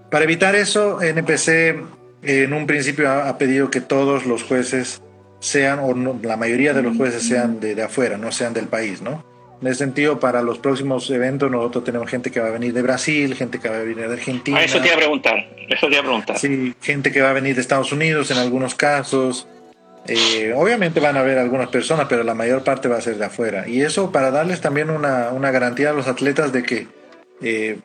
Para 0.10 0.24
evitar 0.24 0.56
eso, 0.56 1.02
NPC 1.02 1.84
en 2.22 2.54
un 2.54 2.66
principio 2.66 3.12
ha, 3.12 3.38
pedido 3.38 3.70
que 3.70 3.82
todos 3.82 4.26
los 4.26 4.44
jueces 4.44 5.02
sean, 5.42 5.80
o 5.80 5.94
la 6.24 6.38
mayoría 6.38 6.74
de 6.74 6.84
los 6.84 6.96
jueces 6.96 7.24
sean 7.24 7.60
de, 7.60 7.76
de 7.76 7.84
afuera, 7.84 8.18
no 8.18 8.32
sean 8.32 8.54
del 8.54 8.68
país, 8.68 9.02
¿no? 9.02 9.26
En 9.62 9.68
ese 9.68 9.80
sentido, 9.80 10.20
para 10.20 10.42
los 10.42 10.58
próximos 10.58 11.10
eventos, 11.10 11.52
nosotros 11.52 11.84
tenemos 11.84 12.10
gente 12.10 12.32
que 12.32 12.40
va 12.40 12.48
a 12.48 12.52
venir 12.52 12.74
de 12.74 12.82
Brasil, 12.82 13.36
gente 13.36 13.60
que 13.60 13.68
va 13.68 13.76
a 13.76 13.80
venir 13.80 13.98
de 13.98 14.14
Argentina. 14.14 14.58
Ah, 14.58 14.64
eso 14.64 14.80
te 14.80 14.88
iba 14.88 14.96
a 14.96 15.00
preguntar, 15.00 15.50
eso 15.68 15.88
te 15.88 15.94
iba 15.94 16.00
a 16.00 16.04
preguntar. 16.04 16.40
Sí, 16.40 16.74
gente 16.82 17.12
que 17.12 17.22
va 17.22 17.32
a 17.32 17.34
venir 17.34 17.56
de 17.56 17.62
Estados 17.62 17.92
Unidos 17.92 18.32
en 18.32 18.38
algunos 18.38 18.74
casos. 18.74 19.48
Eh, 20.08 20.54
obviamente 20.56 21.02
van 21.02 21.18
a 21.18 21.20
haber 21.20 21.38
algunas 21.38 21.68
personas, 21.68 22.08
pero 22.08 22.24
la 22.24 22.34
mayor 22.34 22.64
parte 22.64 22.88
va 22.88 22.98
a 22.98 23.02
ser 23.02 23.18
de 23.18 23.26
afuera. 23.26 23.68
Y 23.68 23.82
eso 23.82 24.12
para 24.12 24.32
darles 24.32 24.62
también 24.62 24.90
una, 24.90 25.30
una 25.32 25.52
garantía 25.52 25.90
a 25.90 25.94
los 25.94 26.08
atletas 26.08 26.54
de 26.54 26.64
que 26.64 26.88
eh, 27.42 27.80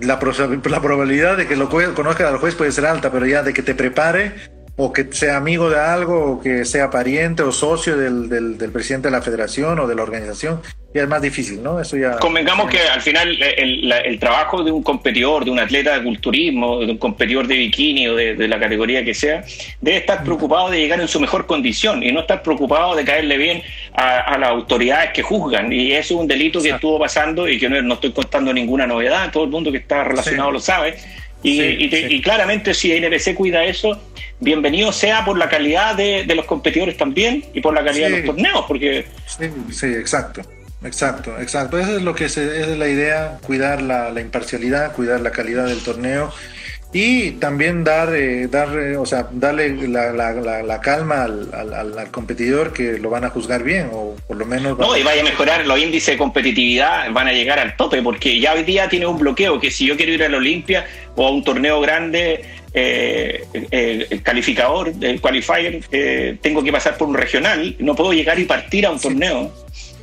la, 0.00 0.18
la, 0.18 0.80
probabilidad 0.80 1.36
de 1.36 1.46
que 1.46 1.56
lo 1.56 1.68
conozca 1.68 2.28
al 2.28 2.38
juez 2.38 2.54
puede 2.54 2.72
ser 2.72 2.86
alta, 2.86 3.10
pero 3.10 3.26
ya 3.26 3.42
de 3.42 3.52
que 3.54 3.62
te 3.62 3.74
prepare 3.74 4.32
o 4.76 4.92
que 4.92 5.12
sea 5.12 5.36
amigo 5.36 5.70
de 5.70 5.78
algo, 5.78 6.32
o 6.32 6.40
que 6.40 6.64
sea 6.64 6.90
pariente 6.90 7.42
o 7.42 7.52
socio 7.52 7.96
del, 7.96 8.28
del, 8.28 8.58
del 8.58 8.72
presidente 8.72 9.08
de 9.08 9.12
la 9.12 9.22
federación 9.22 9.78
o 9.78 9.86
de 9.86 9.94
la 9.94 10.02
organización, 10.02 10.60
y 10.94 11.00
es 11.00 11.08
más 11.08 11.20
difícil, 11.20 11.60
¿no? 11.60 11.80
Eso 11.80 11.96
ya... 11.96 12.18
Convengamos 12.18 12.70
que 12.70 12.78
al 12.78 13.00
final 13.00 13.36
el, 13.42 13.90
el, 13.90 14.18
trabajo 14.20 14.62
de 14.62 14.70
un 14.70 14.80
competidor, 14.80 15.44
de 15.44 15.50
un 15.50 15.58
atleta 15.58 15.98
de 15.98 16.04
culturismo, 16.04 16.78
de 16.78 16.92
un 16.92 16.98
competidor 16.98 17.48
de 17.48 17.56
bikini 17.56 18.06
o 18.06 18.14
de, 18.14 18.46
la 18.46 18.60
categoría 18.60 19.04
que 19.04 19.12
sea, 19.12 19.44
debe 19.80 19.96
estar 19.96 20.22
preocupado 20.22 20.70
de 20.70 20.78
llegar 20.78 21.00
en 21.00 21.08
su 21.08 21.18
mejor 21.18 21.46
condición 21.46 22.00
y 22.04 22.12
no 22.12 22.20
estar 22.20 22.44
preocupado 22.44 22.94
de 22.94 23.04
caerle 23.04 23.36
bien 23.36 23.62
a, 23.92 24.38
las 24.38 24.50
autoridades 24.50 25.10
que 25.10 25.22
juzgan. 25.22 25.72
Y 25.72 25.90
eso 25.90 26.14
es 26.14 26.20
un 26.20 26.28
delito 26.28 26.62
que 26.62 26.70
estuvo 26.70 26.96
pasando 26.96 27.48
y 27.48 27.58
que 27.58 27.68
no, 27.68 27.82
no, 27.82 27.94
estoy 27.94 28.12
contando 28.12 28.52
ninguna 28.52 28.86
novedad, 28.86 29.32
todo 29.32 29.42
el 29.42 29.50
mundo 29.50 29.72
que 29.72 29.78
está 29.78 30.04
relacionado 30.04 30.52
lo 30.52 30.60
sabe. 30.60 30.96
Y, 31.44 31.60
y, 31.60 32.22
claramente 32.22 32.72
si 32.72 32.98
NBC 32.98 33.34
cuida 33.34 33.64
eso, 33.64 34.00
bienvenido 34.40 34.90
sea 34.92 35.26
por 35.26 35.36
la 35.36 35.48
calidad 35.50 35.94
de, 35.94 36.24
de 36.24 36.34
los 36.34 36.46
competidores 36.46 36.96
también 36.96 37.44
y 37.52 37.60
por 37.60 37.74
la 37.74 37.84
calidad 37.84 38.08
de 38.08 38.16
los 38.16 38.26
torneos, 38.26 38.64
porque... 38.66 39.04
sí 39.70 39.86
exacto. 39.86 40.40
Exacto, 40.82 41.38
exacto. 41.40 41.78
Esa 41.78 41.96
es 41.96 42.02
lo 42.02 42.14
que 42.14 42.28
se, 42.28 42.60
es 42.60 42.78
la 42.78 42.88
idea, 42.88 43.38
cuidar 43.46 43.80
la, 43.80 44.10
la, 44.10 44.20
imparcialidad, 44.20 44.92
cuidar 44.92 45.20
la 45.20 45.30
calidad 45.30 45.66
del 45.66 45.82
torneo 45.82 46.30
y 46.94 47.32
también 47.32 47.82
dar, 47.82 48.14
eh, 48.14 48.46
dar 48.46 48.78
eh, 48.78 48.96
o 48.96 49.04
sea, 49.04 49.26
darle 49.32 49.88
la, 49.88 50.12
la, 50.12 50.62
la 50.62 50.80
calma 50.80 51.24
al, 51.24 51.52
al, 51.52 51.98
al, 51.98 52.10
competidor 52.12 52.72
que 52.72 52.98
lo 52.98 53.10
van 53.10 53.24
a 53.24 53.30
juzgar 53.30 53.64
bien 53.64 53.90
o 53.92 54.14
por 54.28 54.36
lo 54.36 54.46
menos... 54.46 54.78
No, 54.78 54.96
y 54.96 55.02
vaya 55.02 55.22
a 55.22 55.24
mejorar 55.24 55.66
los 55.66 55.76
índices 55.76 56.14
de 56.14 56.18
competitividad, 56.18 57.10
van 57.10 57.26
a 57.26 57.32
llegar 57.32 57.58
al 57.58 57.76
tope 57.76 58.00
porque 58.00 58.38
ya 58.38 58.54
hoy 58.54 58.62
día 58.62 58.88
tiene 58.88 59.06
un 59.06 59.18
bloqueo 59.18 59.58
que 59.58 59.72
si 59.72 59.86
yo 59.86 59.96
quiero 59.96 60.12
ir 60.12 60.22
a 60.22 60.28
la 60.28 60.36
Olimpia 60.36 60.86
o 61.16 61.26
a 61.26 61.32
un 61.32 61.42
torneo 61.42 61.80
grande 61.80 62.44
eh, 62.72 63.44
el 63.72 64.22
calificador, 64.22 64.92
el 65.00 65.20
qualifier, 65.20 65.80
tengo 66.40 66.62
que 66.62 66.70
pasar 66.70 66.96
por 66.96 67.08
un 67.08 67.14
regional, 67.14 67.74
no 67.80 67.96
puedo 67.96 68.12
llegar 68.12 68.38
y 68.38 68.44
partir 68.44 68.86
a 68.86 68.92
un 68.92 69.00
torneo. 69.00 69.52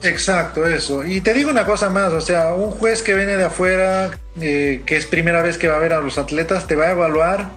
Exacto, 0.03 0.67
eso. 0.67 1.05
Y 1.05 1.21
te 1.21 1.33
digo 1.33 1.49
una 1.49 1.65
cosa 1.65 1.89
más, 1.89 2.11
o 2.13 2.21
sea, 2.21 2.53
un 2.53 2.71
juez 2.71 3.01
que 3.01 3.13
viene 3.13 3.37
de 3.37 3.45
afuera, 3.45 4.11
eh, 4.39 4.81
que 4.85 4.95
es 4.95 5.05
primera 5.05 5.41
vez 5.41 5.57
que 5.57 5.67
va 5.67 5.75
a 5.75 5.79
ver 5.79 5.93
a 5.93 6.01
los 6.01 6.17
atletas, 6.17 6.67
te 6.67 6.75
va 6.75 6.85
a 6.87 6.91
evaluar 6.91 7.49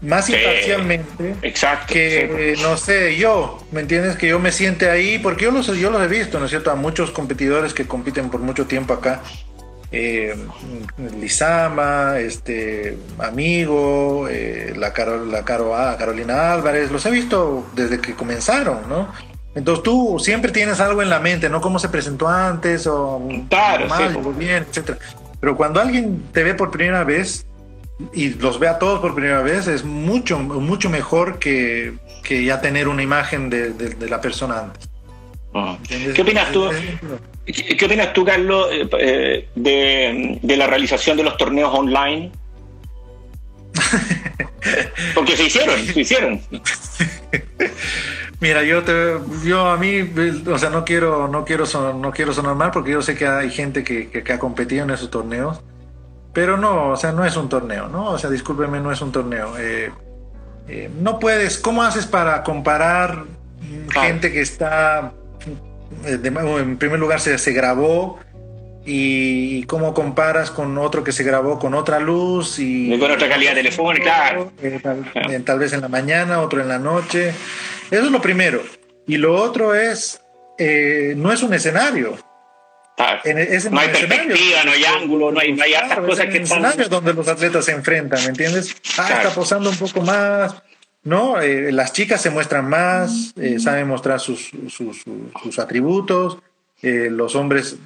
más 0.00 0.30
imparcialmente 0.30 1.34
exacto, 1.42 1.92
que, 1.92 2.56
no 2.62 2.78
sé, 2.78 3.16
yo, 3.16 3.62
¿me 3.70 3.82
entiendes? 3.82 4.16
Que 4.16 4.28
yo 4.28 4.38
me 4.38 4.50
siente 4.50 4.88
ahí, 4.88 5.18
porque 5.18 5.44
yo 5.44 5.50
los, 5.50 5.66
yo 5.66 5.90
los 5.90 6.02
he 6.02 6.08
visto, 6.08 6.38
¿no 6.38 6.46
es 6.46 6.50
cierto? 6.50 6.70
A 6.70 6.74
muchos 6.74 7.10
competidores 7.10 7.74
que 7.74 7.86
compiten 7.86 8.30
por 8.30 8.40
mucho 8.40 8.66
tiempo 8.66 8.94
acá. 8.94 9.20
Eh, 9.92 10.36
Lizama, 11.20 12.18
este 12.18 12.96
amigo, 13.18 14.28
eh, 14.30 14.72
la, 14.76 14.92
la 15.26 15.44
Caro, 15.44 15.72
Carolina 15.98 16.52
Álvarez, 16.52 16.90
los 16.90 17.04
he 17.06 17.10
visto 17.10 17.68
desde 17.74 18.00
que 18.00 18.14
comenzaron, 18.14 18.88
¿no? 18.88 19.12
Entonces 19.54 19.82
tú 19.82 20.18
siempre 20.20 20.52
tienes 20.52 20.78
algo 20.80 21.02
en 21.02 21.10
la 21.10 21.18
mente, 21.18 21.48
¿no? 21.48 21.60
Cómo 21.60 21.78
se 21.78 21.88
presentó 21.88 22.28
antes 22.28 22.86
o 22.86 23.20
claro, 23.48 23.86
mal, 23.88 24.16
o 24.16 24.32
bien, 24.32 24.64
etcétera. 24.68 24.98
Pero 25.40 25.56
cuando 25.56 25.80
alguien 25.80 26.22
te 26.32 26.44
ve 26.44 26.54
por 26.54 26.70
primera 26.70 27.02
vez 27.02 27.46
y 28.14 28.30
los 28.34 28.58
ve 28.58 28.68
a 28.68 28.78
todos 28.78 29.00
por 29.00 29.14
primera 29.14 29.42
vez, 29.42 29.66
es 29.66 29.84
mucho, 29.84 30.38
mucho 30.38 30.88
mejor 30.88 31.38
que, 31.38 31.94
que 32.22 32.44
ya 32.44 32.60
tener 32.60 32.86
una 32.88 33.02
imagen 33.02 33.50
de, 33.50 33.70
de, 33.72 34.08
la 34.08 34.20
persona 34.20 34.60
antes. 34.60 34.88
¿Qué 36.14 36.22
opinas 36.22 36.52
tú? 36.52 36.70
¿Qué, 37.44 37.84
opinas 37.84 38.12
tú, 38.12 38.24
Carlos, 38.24 38.68
eh, 38.70 39.48
de, 39.54 40.38
de 40.40 40.56
la 40.56 40.66
realización 40.68 41.16
de 41.16 41.24
los 41.24 41.36
torneos 41.36 41.74
online? 41.74 42.30
Porque 45.14 45.36
se 45.36 45.44
hicieron, 45.44 45.84
se 45.84 46.00
hicieron. 46.00 46.40
Mira, 48.40 48.62
yo 48.62 48.82
te, 48.82 49.18
yo 49.44 49.66
a 49.66 49.76
mí, 49.76 50.00
o 50.50 50.58
sea, 50.58 50.70
no 50.70 50.82
quiero, 50.84 51.28
no 51.28 51.44
quiero, 51.44 51.66
sonar, 51.66 51.94
no 51.94 52.10
quiero 52.10 52.32
sonar 52.32 52.54
mal 52.54 52.70
porque 52.70 52.92
yo 52.92 53.02
sé 53.02 53.14
que 53.14 53.26
hay 53.26 53.50
gente 53.50 53.84
que, 53.84 54.08
que, 54.08 54.32
ha 54.32 54.38
competido 54.38 54.84
en 54.84 54.90
esos 54.90 55.10
torneos, 55.10 55.60
pero 56.32 56.56
no, 56.56 56.88
o 56.88 56.96
sea, 56.96 57.12
no 57.12 57.22
es 57.24 57.36
un 57.36 57.50
torneo, 57.50 57.88
¿no? 57.88 58.06
O 58.06 58.18
sea, 58.18 58.30
discúlpeme, 58.30 58.80
no 58.80 58.90
es 58.92 59.02
un 59.02 59.12
torneo. 59.12 59.58
Eh, 59.58 59.92
eh, 60.68 60.90
no 61.00 61.18
puedes, 61.18 61.58
¿cómo 61.58 61.82
haces 61.82 62.06
para 62.06 62.42
comparar 62.42 63.24
gente 63.92 64.32
que 64.32 64.40
está, 64.40 65.12
eh, 66.06 66.18
en 66.22 66.78
primer 66.78 66.98
lugar 66.98 67.20
se, 67.20 67.36
se 67.36 67.52
grabó 67.52 68.20
y 68.86 69.64
cómo 69.64 69.92
comparas 69.92 70.50
con 70.50 70.78
otro 70.78 71.04
que 71.04 71.12
se 71.12 71.24
grabó 71.24 71.58
con 71.58 71.74
otra 71.74 72.00
luz 72.00 72.58
y 72.58 72.98
con 72.98 73.10
otra 73.10 73.28
calidad 73.28 73.52
telefónica, 73.52 74.46
tal, 74.82 75.44
tal, 75.44 75.58
vez 75.58 75.74
en 75.74 75.82
la 75.82 75.88
mañana, 75.88 76.40
otro 76.40 76.62
en 76.62 76.68
la 76.68 76.78
noche. 76.78 77.34
Eso 77.90 78.04
es 78.04 78.10
lo 78.10 78.20
primero. 78.20 78.62
Y 79.06 79.16
lo 79.16 79.34
otro 79.34 79.74
es, 79.74 80.20
eh, 80.58 81.14
no 81.16 81.32
es 81.32 81.42
un 81.42 81.52
escenario. 81.52 82.16
no 82.96 83.80
hay 83.80 83.88
perspectiva, 83.88 84.64
no 84.64 84.72
hay 84.72 84.84
ángulo, 84.84 85.32
no 85.32 85.40
hay, 85.40 85.52
no 85.52 85.64
hay 85.64 85.72
cosas 86.06 86.26
que 86.26 86.38
están... 86.38 86.62
donde 86.88 87.14
los 87.14 87.26
atletas 87.26 87.64
se 87.64 87.72
enfrentan, 87.72 88.22
¿me 88.22 88.28
entiendes? 88.28 88.76
Ah, 88.98 89.08
está 89.18 89.30
posando 89.30 89.70
un 89.70 89.76
poco 89.76 90.02
más, 90.02 90.62
¿no? 91.02 91.40
Eh, 91.40 91.72
las 91.72 91.92
chicas 91.92 92.20
se 92.20 92.30
muestran 92.30 92.68
más, 92.68 93.32
eh, 93.36 93.58
saben 93.58 93.88
mostrar 93.88 94.20
sus, 94.20 94.50
sus, 94.68 95.02
sus 95.42 95.58
atributos, 95.58 96.38
eh, 96.82 97.08
los 97.10 97.34
hombres 97.34 97.76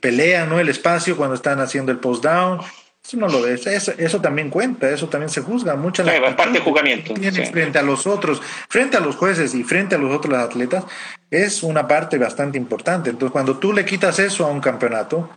pelean, 0.00 0.48
¿no? 0.48 0.58
El 0.58 0.68
espacio 0.68 1.16
cuando 1.16 1.34
están 1.34 1.60
haciendo 1.60 1.92
el 1.92 1.98
post-down. 1.98 2.60
Eso 3.06 3.18
no 3.18 3.28
lo 3.28 3.42
ves, 3.42 3.66
eso, 3.66 3.92
eso, 3.98 4.20
también 4.22 4.48
cuenta, 4.48 4.88
eso 4.88 5.08
también 5.08 5.28
se 5.28 5.42
juzga 5.42 5.76
mucho. 5.76 6.02
la 6.02 6.34
parte 6.34 6.54
de 6.54 6.60
juzgamiento. 6.60 7.14
Frente 7.52 7.78
a 7.78 7.82
los 7.82 8.06
otros, 8.06 8.40
frente 8.68 8.96
a 8.96 9.00
los 9.00 9.16
jueces 9.16 9.54
y 9.54 9.62
frente 9.62 9.94
a 9.94 9.98
los 9.98 10.10
otros 10.10 10.38
atletas, 10.38 10.84
es 11.30 11.62
una 11.62 11.86
parte 11.86 12.16
bastante 12.16 12.56
importante. 12.56 13.10
Entonces, 13.10 13.30
cuando 13.30 13.58
tú 13.58 13.74
le 13.74 13.84
quitas 13.84 14.18
eso 14.20 14.46
a 14.46 14.48
un 14.48 14.60
campeonato, 14.60 15.28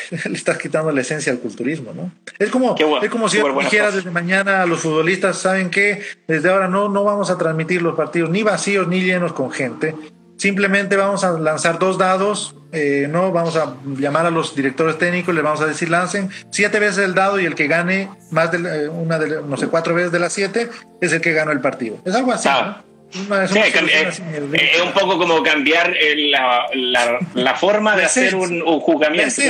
le 0.24 0.34
estás 0.34 0.56
quitando 0.56 0.90
la 0.92 1.02
esencia 1.02 1.30
al 1.30 1.40
culturismo, 1.40 1.92
¿no? 1.92 2.10
Es 2.38 2.50
como, 2.50 2.74
es 3.02 3.10
como 3.10 3.28
si 3.28 3.38
dijeras 3.60 3.96
desde 3.96 4.10
mañana 4.10 4.62
a 4.62 4.66
los 4.66 4.80
futbolistas, 4.80 5.38
¿saben 5.38 5.68
qué? 5.68 6.02
Desde 6.26 6.48
ahora 6.48 6.68
no, 6.68 6.88
no 6.88 7.04
vamos 7.04 7.30
a 7.30 7.36
transmitir 7.36 7.82
los 7.82 7.94
partidos 7.94 8.30
ni 8.30 8.42
vacíos 8.42 8.88
ni 8.88 9.02
llenos 9.02 9.34
con 9.34 9.50
gente. 9.50 9.94
Simplemente 10.44 10.94
vamos 10.98 11.24
a 11.24 11.38
lanzar 11.38 11.78
dos 11.78 11.96
dados, 11.96 12.54
eh, 12.70 13.06
no 13.08 13.32
vamos 13.32 13.56
a 13.56 13.76
llamar 13.96 14.26
a 14.26 14.30
los 14.30 14.54
directores 14.54 14.98
técnicos, 14.98 15.34
les 15.34 15.42
vamos 15.42 15.62
a 15.62 15.66
decir 15.66 15.88
lancen 15.88 16.28
siete 16.50 16.78
veces 16.80 16.98
el 16.98 17.14
dado 17.14 17.40
y 17.40 17.46
el 17.46 17.54
que 17.54 17.66
gane 17.66 18.10
más 18.30 18.52
de 18.52 18.58
eh, 18.58 18.88
una 18.90 19.18
de 19.18 19.40
no 19.40 19.56
sé 19.56 19.68
cuatro 19.68 19.94
veces 19.94 20.12
de 20.12 20.18
las 20.18 20.34
siete 20.34 20.68
es 21.00 21.14
el 21.14 21.22
que 21.22 21.32
ganó 21.32 21.50
el 21.50 21.62
partido. 21.62 21.96
Es 22.04 22.14
algo 22.14 22.30
así. 22.30 22.46
es, 23.10 24.82
un 24.82 24.92
poco 24.92 25.16
como 25.16 25.42
cambiar 25.42 25.94
la, 26.14 26.66
la, 27.32 27.54
forma 27.54 27.96
de 27.96 28.04
hacer 28.04 28.34
un, 28.34 28.60
un 28.60 28.80
juzgamiento. 28.80 29.40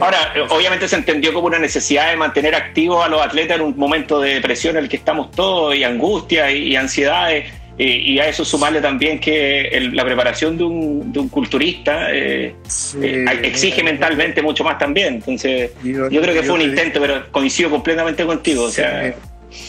Ahora, 0.00 0.34
obviamente 0.50 0.88
se 0.88 0.96
entendió 0.96 1.32
como 1.32 1.46
una 1.46 1.60
necesidad 1.60 2.10
de 2.10 2.16
mantener 2.16 2.56
activos 2.56 3.04
a 3.04 3.08
los 3.08 3.22
atletas 3.22 3.58
en 3.58 3.62
un 3.62 3.76
momento 3.76 4.20
de 4.20 4.34
depresión 4.34 4.76
en 4.76 4.82
el 4.84 4.88
que 4.88 4.96
estamos 4.96 5.30
todos 5.30 5.76
y 5.76 5.84
angustia 5.84 6.50
y, 6.50 6.74
ansiedades. 6.74 7.61
Y, 7.84 8.18
a 8.18 8.28
eso 8.28 8.44
sumarle 8.44 8.80
también 8.80 9.18
que 9.18 9.90
la 9.92 10.04
preparación 10.04 10.56
de 10.56 10.64
un, 10.64 11.12
de 11.12 11.18
un 11.18 11.28
culturista 11.28 12.12
eh, 12.12 12.54
eh, 13.00 13.24
exige 13.42 13.82
mentalmente 13.82 14.40
mucho 14.42 14.62
más 14.62 14.78
también. 14.78 15.14
Entonces, 15.14 15.72
yo, 15.82 16.08
creo 16.08 16.34
que 16.34 16.42
fue 16.42 16.54
un 16.54 16.62
intento, 16.62 17.00
pero 17.00 17.30
coincido 17.30 17.70
completamente 17.70 18.24
contigo. 18.24 18.64
O 18.64 18.70
sea, 18.70 19.14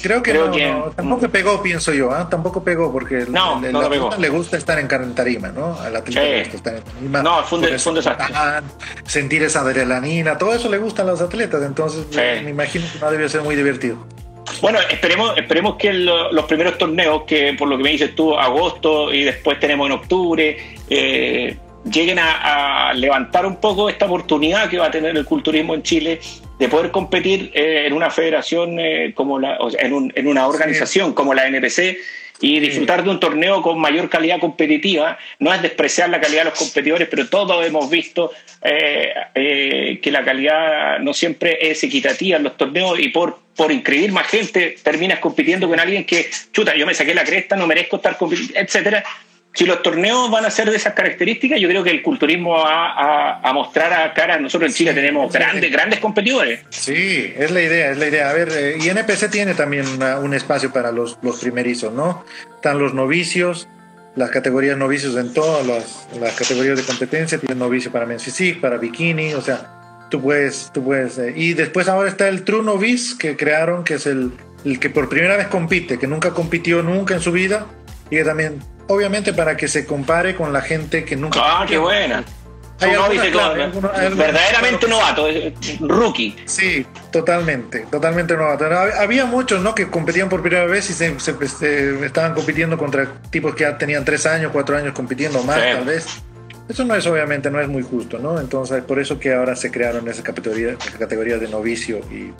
Creo 0.01 0.21
que, 0.23 0.33
no, 0.33 0.91
tampoco 0.95 1.29
pegó, 1.29 1.61
pienso 1.61 1.93
yo, 1.93 2.11
¿ah? 2.11 2.29
tampoco 2.29 2.63
pegó 2.63 2.91
porque 2.91 3.25
no, 3.27 3.61
le 4.17 4.29
gusta 4.29 4.57
estar 4.57 4.79
en 4.79 4.87
tarima, 5.13 5.49
¿no? 5.49 5.77
Al 5.79 5.95
atleta 5.95 6.21
le 6.21 6.39
gusta 6.39 6.55
estar 6.55 6.75
en 6.75 6.83
tarima. 6.83 7.21
No, 7.21 7.43
fue 7.43 7.59
un, 7.59 7.95
desastre. 7.95 8.25
Sentir 9.05 9.43
esa 9.43 9.61
adrenalina, 9.61 10.37
todo 10.37 10.53
eso 10.53 10.69
le 10.69 10.77
gusta 10.77 11.01
a 11.01 11.05
los 11.05 11.19
atletas, 11.21 11.61
entonces 11.63 12.05
me 12.43 12.49
imagino 12.49 12.85
que 12.91 12.99
no 12.99 13.11
debe 13.11 13.27
ser 13.27 13.41
muy 13.41 13.55
divertido. 13.55 13.97
Bueno, 14.61 14.79
esperemos, 14.89 15.37
esperemos 15.37 15.75
que 15.75 15.93
los 15.93 16.45
primeros 16.45 16.77
torneos, 16.77 17.23
que 17.23 17.53
por 17.53 17.67
lo 17.67 17.77
que 17.77 17.83
me 17.83 17.91
dices 17.91 18.15
tú, 18.15 18.35
agosto 18.37 19.13
y 19.13 19.23
después 19.23 19.59
tenemos 19.59 19.87
en 19.87 19.93
octubre, 19.93 20.57
eh, 20.89 21.57
lleguen 21.91 22.19
a, 22.19 22.93
levantar 22.93 23.45
un 23.45 23.57
poco 23.57 23.89
esta 23.89 24.05
oportunidad 24.05 24.69
que 24.69 24.77
va 24.77 24.87
a 24.87 24.91
tener 24.91 25.17
el 25.17 25.25
culturismo 25.25 25.73
en 25.73 25.83
Chile 25.83 26.19
de 26.59 26.69
poder 26.69 26.91
competir 26.91 27.51
eh, 27.53 27.85
en 27.87 27.93
una 27.93 28.09
federación 28.09 28.79
eh, 28.79 29.13
como 29.15 29.39
la, 29.39 29.57
o 29.59 29.71
sea, 29.71 29.81
en, 29.81 30.27
una 30.27 30.47
organización 30.47 31.13
como 31.13 31.33
la 31.33 31.47
NPC 31.47 31.97
y 32.41 32.59
disfrutar 32.59 33.03
de 33.03 33.09
un 33.09 33.19
torneo 33.19 33.61
con 33.61 33.79
mayor 33.79 34.09
calidad 34.09 34.39
competitiva. 34.39 35.17
No 35.39 35.53
es 35.53 35.61
despreciar 35.61 36.09
la 36.09 36.19
calidad 36.19 36.41
de 36.41 36.49
los 36.49 36.59
competidores, 36.59 37.07
pero 37.09 37.27
todos 37.29 37.65
hemos 37.65 37.89
visto 37.89 38.31
eh, 38.61 39.99
que 40.01 40.11
la 40.11 40.23
calidad 40.23 40.99
no 40.99 41.13
siempre 41.13 41.57
es 41.69 41.83
equitativa 41.83 42.37
en 42.37 42.43
los 42.43 42.57
torneos 42.57 42.99
y 42.99 43.09
por, 43.09 43.39
por 43.55 43.71
inscribir 43.71 44.11
más 44.11 44.27
gente 44.27 44.75
terminas 44.83 45.19
compitiendo 45.19 45.67
con 45.67 45.79
alguien 45.79 46.05
que, 46.05 46.29
chuta, 46.51 46.75
yo 46.75 46.85
me 46.85 46.93
saqué 46.93 47.13
la 47.13 47.23
cresta, 47.23 47.55
no 47.55 47.67
merezco 47.67 47.97
estar 47.97 48.17
compitiendo, 48.17 48.59
etcétera 48.59 49.03
si 49.53 49.65
los 49.65 49.83
torneos 49.83 50.31
van 50.31 50.45
a 50.45 50.51
ser 50.51 50.69
de 50.69 50.77
esas 50.77 50.93
características, 50.93 51.59
yo 51.59 51.69
creo 51.69 51.83
que 51.83 51.91
el 51.91 52.01
culturismo 52.01 52.53
va 52.53 53.39
a, 53.39 53.53
mostrar 53.53 53.93
a 53.93 54.11
cara. 54.13 54.39
Nosotros 54.39 54.71
en 54.71 54.75
Chile 54.75 54.93
tenemos 54.93 55.31
grandes, 55.31 55.71
grandes 55.71 55.99
competidores. 55.99 56.61
Sí, 56.69 57.31
es 57.37 57.51
la 57.51 57.61
idea, 57.61 57.91
es 57.91 57.97
la 57.97 58.07
idea. 58.07 58.29
A 58.31 58.33
ver, 58.33 58.49
eh, 58.51 58.77
y 58.81 58.89
NPC 58.89 59.29
tiene 59.29 59.53
también 59.53 59.85
un 60.01 60.33
espacio 60.33 60.73
para 60.73 60.91
los, 60.91 61.19
los 61.21 61.39
primerizos, 61.39 61.93
¿no? 61.93 62.25
Están 62.55 62.79
los 62.79 62.95
novicios, 62.95 63.67
las 64.15 64.31
categorías 64.31 64.75
novicios 64.75 65.15
en 65.17 65.31
todas 65.33 65.67
las, 65.67 66.33
categorías 66.33 66.75
de 66.75 66.83
competencia. 66.83 67.37
Tienen 67.37 67.59
novicio 67.59 67.91
para 67.91 68.07
men's 68.07 68.23
physique, 68.23 68.59
para 68.59 68.77
bikini, 68.77 69.35
o 69.35 69.41
sea, 69.41 70.07
tú 70.09 70.19
puedes, 70.19 70.71
tú 70.73 70.83
puedes. 70.83 71.19
Eh, 71.19 71.31
y 71.35 71.53
después 71.53 71.87
ahora 71.87 72.09
está 72.09 72.27
el 72.27 72.43
True 72.43 72.63
Novice 72.63 73.19
que 73.19 73.37
crearon, 73.37 73.83
que 73.83 73.95
es 73.95 74.07
el, 74.07 74.31
el 74.65 74.79
que 74.79 74.89
por 74.89 75.09
primera 75.09 75.37
vez 75.37 75.45
compite, 75.45 75.99
que 75.99 76.07
nunca 76.07 76.31
compitió 76.31 76.81
nunca 76.81 77.13
en 77.13 77.21
su 77.21 77.31
vida 77.31 77.67
y 78.09 78.15
que 78.15 78.23
también 78.23 78.59
obviamente 78.87 79.33
para 79.33 79.57
que 79.57 79.67
se 79.67 79.85
compare 79.85 80.35
con 80.35 80.53
la 80.53 80.61
gente 80.61 81.05
que 81.05 81.15
nunca. 81.15 81.39
Ah, 81.41 81.65
qué 81.67 81.77
buena. 81.77 82.23
verdaderamente 82.79 84.87
novato, 84.87 85.27
rookie. 85.79 86.35
Sí, 86.45 86.85
totalmente, 87.11 87.85
totalmente 87.89 88.35
novato. 88.35 88.65
Había 88.99 89.25
muchos 89.25 89.61
¿no? 89.61 89.73
que 89.73 89.89
competían 89.89 90.29
por 90.29 90.41
primera 90.41 90.65
vez 90.65 90.89
y 90.89 90.93
se, 90.93 91.15
estaban 92.05 92.33
compitiendo 92.33 92.77
contra 92.77 93.07
tipos 93.29 93.55
que 93.55 93.63
ya 93.63 93.77
tenían 93.77 94.03
tres 94.03 94.25
años, 94.25 94.51
cuatro 94.51 94.77
años 94.77 94.93
compitiendo 94.93 95.43
más, 95.43 95.57
tal 95.57 95.85
vez. 95.85 96.05
Eso 96.69 96.85
no 96.85 96.95
es 96.95 97.05
obviamente, 97.05 97.51
no 97.51 97.59
es 97.59 97.67
muy 97.67 97.83
justo, 97.83 98.19
¿no? 98.19 98.39
Entonces, 98.39 98.83
por 98.83 98.97
eso 98.97 99.19
que 99.19 99.33
ahora 99.33 99.55
se 99.55 99.69
crearon 99.69 100.07
esa 100.07 100.23
categoría, 100.23 100.77
categoría 100.97 101.37
de 101.37 101.49
novicio. 101.49 101.99
Y, 102.09 102.33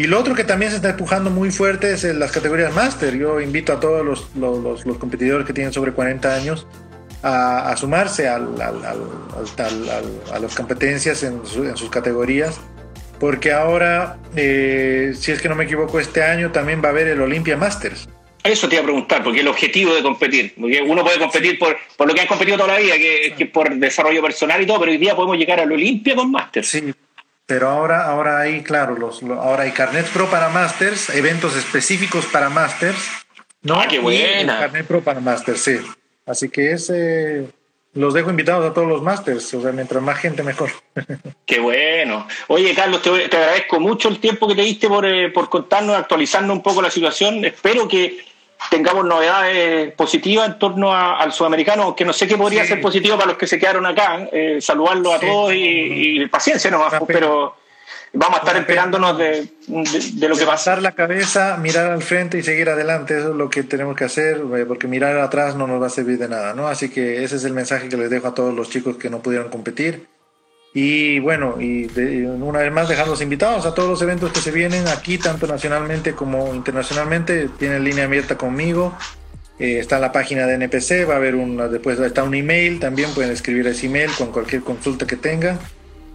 y 0.00 0.06
lo 0.06 0.20
otro 0.20 0.36
que 0.36 0.44
también 0.44 0.70
se 0.70 0.76
está 0.76 0.90
empujando 0.90 1.30
muy 1.30 1.50
fuerte 1.50 1.92
es 1.92 2.04
las 2.04 2.30
categorías 2.30 2.72
máster. 2.72 3.16
Yo 3.16 3.40
invito 3.40 3.72
a 3.72 3.80
todos 3.80 4.06
los, 4.06 4.28
los, 4.36 4.86
los, 4.86 4.98
competidores 4.98 5.46
que 5.46 5.52
tienen 5.52 5.72
sobre 5.72 5.92
40 5.92 6.32
años 6.32 6.66
a, 7.22 7.70
a 7.70 7.76
sumarse 7.76 8.28
al, 8.28 8.60
al, 8.60 8.84
a 10.32 10.38
las 10.38 10.54
competencias 10.54 11.24
en, 11.24 11.40
en, 11.56 11.76
sus 11.76 11.90
categorías, 11.90 12.60
porque 13.18 13.52
ahora, 13.52 14.18
eh, 14.36 15.12
si 15.18 15.32
es 15.32 15.42
que 15.42 15.48
no 15.48 15.56
me 15.56 15.64
equivoco, 15.64 15.98
este 15.98 16.22
año 16.22 16.52
también 16.52 16.80
va 16.82 16.88
a 16.88 16.90
haber 16.92 17.08
el 17.08 17.20
Olympia 17.20 17.56
Masters. 17.56 18.08
Eso 18.46 18.68
te 18.68 18.76
iba 18.76 18.82
a 18.82 18.84
preguntar, 18.84 19.22
porque 19.22 19.40
el 19.40 19.48
objetivo 19.48 19.94
de 19.94 20.02
competir, 20.02 20.54
porque 20.58 20.82
uno 20.82 21.02
puede 21.02 21.18
competir 21.18 21.58
por, 21.58 21.76
por 21.96 22.06
lo 22.06 22.14
que 22.14 22.20
han 22.20 22.26
competido 22.26 22.56
toda 22.56 22.74
la 22.74 22.78
vida, 22.78 22.94
que, 22.96 23.34
es 23.38 23.50
por 23.50 23.74
desarrollo 23.74 24.22
personal 24.22 24.62
y 24.62 24.66
todo, 24.66 24.80
pero 24.80 24.92
hoy 24.92 24.98
día 24.98 25.16
podemos 25.16 25.36
llegar 25.36 25.60
al 25.60 25.72
Olimpia 25.72 26.14
con 26.14 26.30
Masters. 26.30 26.68
Sí, 26.68 26.94
pero 27.46 27.68
ahora, 27.68 28.04
ahora 28.06 28.40
hay, 28.40 28.62
claro, 28.62 28.96
los, 28.96 29.22
ahora 29.22 29.64
hay 29.64 29.72
Carnet 29.72 30.06
Pro 30.06 30.30
para 30.30 30.48
Masters, 30.48 31.10
eventos 31.10 31.56
específicos 31.56 32.26
para 32.26 32.48
Masters. 32.48 32.98
¿no? 33.62 33.80
Ah, 33.80 33.86
qué 33.88 33.98
buena. 33.98 34.58
Carnet 34.58 34.86
Pro 34.86 35.00
para 35.00 35.20
Masters, 35.20 35.60
sí. 35.60 35.76
Así 36.26 36.48
que 36.48 36.72
ese, 36.72 37.46
los 37.96 38.12
dejo 38.12 38.30
invitados 38.30 38.70
a 38.70 38.74
todos 38.74 38.88
los 38.88 39.02
Masters, 39.02 39.54
o 39.54 39.62
sea, 39.62 39.72
mientras 39.72 40.02
más 40.02 40.18
gente 40.18 40.42
mejor. 40.42 40.70
Qué 41.46 41.58
bueno. 41.60 42.28
Oye, 42.48 42.74
Carlos, 42.74 43.00
te, 43.02 43.10
agradezco 43.10 43.80
mucho 43.80 44.08
el 44.08 44.18
tiempo 44.18 44.46
que 44.46 44.54
te 44.54 44.62
diste 44.62 44.86
por, 44.88 45.06
eh, 45.06 45.30
por 45.30 45.48
contarnos, 45.48 45.96
actualizarnos 45.96 46.56
un 46.56 46.62
poco 46.62 46.82
la 46.82 46.90
situación. 46.90 47.44
Espero 47.44 47.88
que 47.88 48.18
tengamos 48.70 49.04
novedades 49.04 49.92
positivas 49.94 50.48
en 50.48 50.58
torno 50.58 50.94
al 50.94 51.32
sudamericano, 51.32 51.84
aunque 51.84 52.04
no 52.04 52.12
sé 52.12 52.26
qué 52.26 52.36
podría 52.36 52.64
ser 52.64 52.80
positivo 52.80 53.16
para 53.16 53.28
los 53.28 53.38
que 53.38 53.46
se 53.46 53.58
quedaron 53.58 53.86
acá. 53.86 54.28
Eh, 54.32 54.58
saludarlos 54.60 55.14
a 55.14 55.20
todos 55.20 55.52
y, 55.54 56.26
paciencia 56.26 56.70
nomás, 56.70 56.94
pero 57.06 57.54
vamos 58.12 58.38
a 58.38 58.40
estar 58.40 58.56
esperándonos 58.56 59.18
de, 59.18 59.48
lo 59.68 60.36
que 60.36 60.44
va 60.44 60.52
a 60.52 60.56
pasar. 60.56 60.82
la 60.82 60.92
cabeza, 60.92 61.56
mirar 61.58 61.90
al 61.90 62.02
frente 62.02 62.38
y 62.38 62.42
seguir 62.42 62.68
adelante, 62.68 63.18
eso 63.18 63.30
es 63.30 63.36
lo 63.36 63.48
que 63.48 63.62
tenemos 63.62 63.96
que 63.96 64.04
hacer, 64.04 64.42
eh, 64.56 64.64
porque 64.66 64.86
mirar 64.86 65.18
atrás 65.18 65.54
no 65.54 65.66
nos 65.66 65.80
va 65.80 65.86
a 65.86 65.90
servir 65.90 66.18
de 66.18 66.28
nada, 66.28 66.54
¿no? 66.54 66.66
Así 66.66 66.88
que 66.88 67.24
ese 67.24 67.36
es 67.36 67.44
el 67.44 67.52
mensaje 67.52 67.88
que 67.88 67.96
les 67.96 68.10
dejo 68.10 68.28
a 68.28 68.34
todos 68.34 68.54
los 68.54 68.70
chicos 68.70 68.96
que 68.96 69.10
no 69.10 69.20
pudieron 69.20 69.50
competir 69.50 70.06
y 70.78 71.20
bueno, 71.20 71.56
y 71.58 71.86
una 71.96 72.58
vez 72.58 72.70
más 72.70 72.86
dejarlos 72.86 73.22
invitados 73.22 73.64
a 73.64 73.72
todos 73.72 73.88
los 73.88 74.02
eventos 74.02 74.30
que 74.30 74.40
se 74.40 74.50
vienen 74.50 74.86
aquí, 74.88 75.16
tanto 75.16 75.46
nacionalmente 75.46 76.12
como 76.12 76.54
internacionalmente. 76.54 77.48
Tienen 77.58 77.82
línea 77.82 78.04
abierta 78.04 78.36
conmigo. 78.36 78.94
Eh, 79.58 79.78
está 79.78 79.96
en 79.96 80.02
la 80.02 80.12
página 80.12 80.46
de 80.46 80.52
NPC, 80.56 81.08
va 81.08 81.14
a 81.14 81.16
haber 81.16 81.34
una, 81.34 81.68
después 81.68 81.98
está 82.00 82.24
un 82.24 82.34
email, 82.34 82.78
también 82.78 83.08
pueden 83.14 83.32
escribir 83.32 83.66
ese 83.68 83.86
email 83.86 84.10
con 84.18 84.30
cualquier 84.30 84.60
consulta 84.60 85.06
que 85.06 85.16
tengan. 85.16 85.58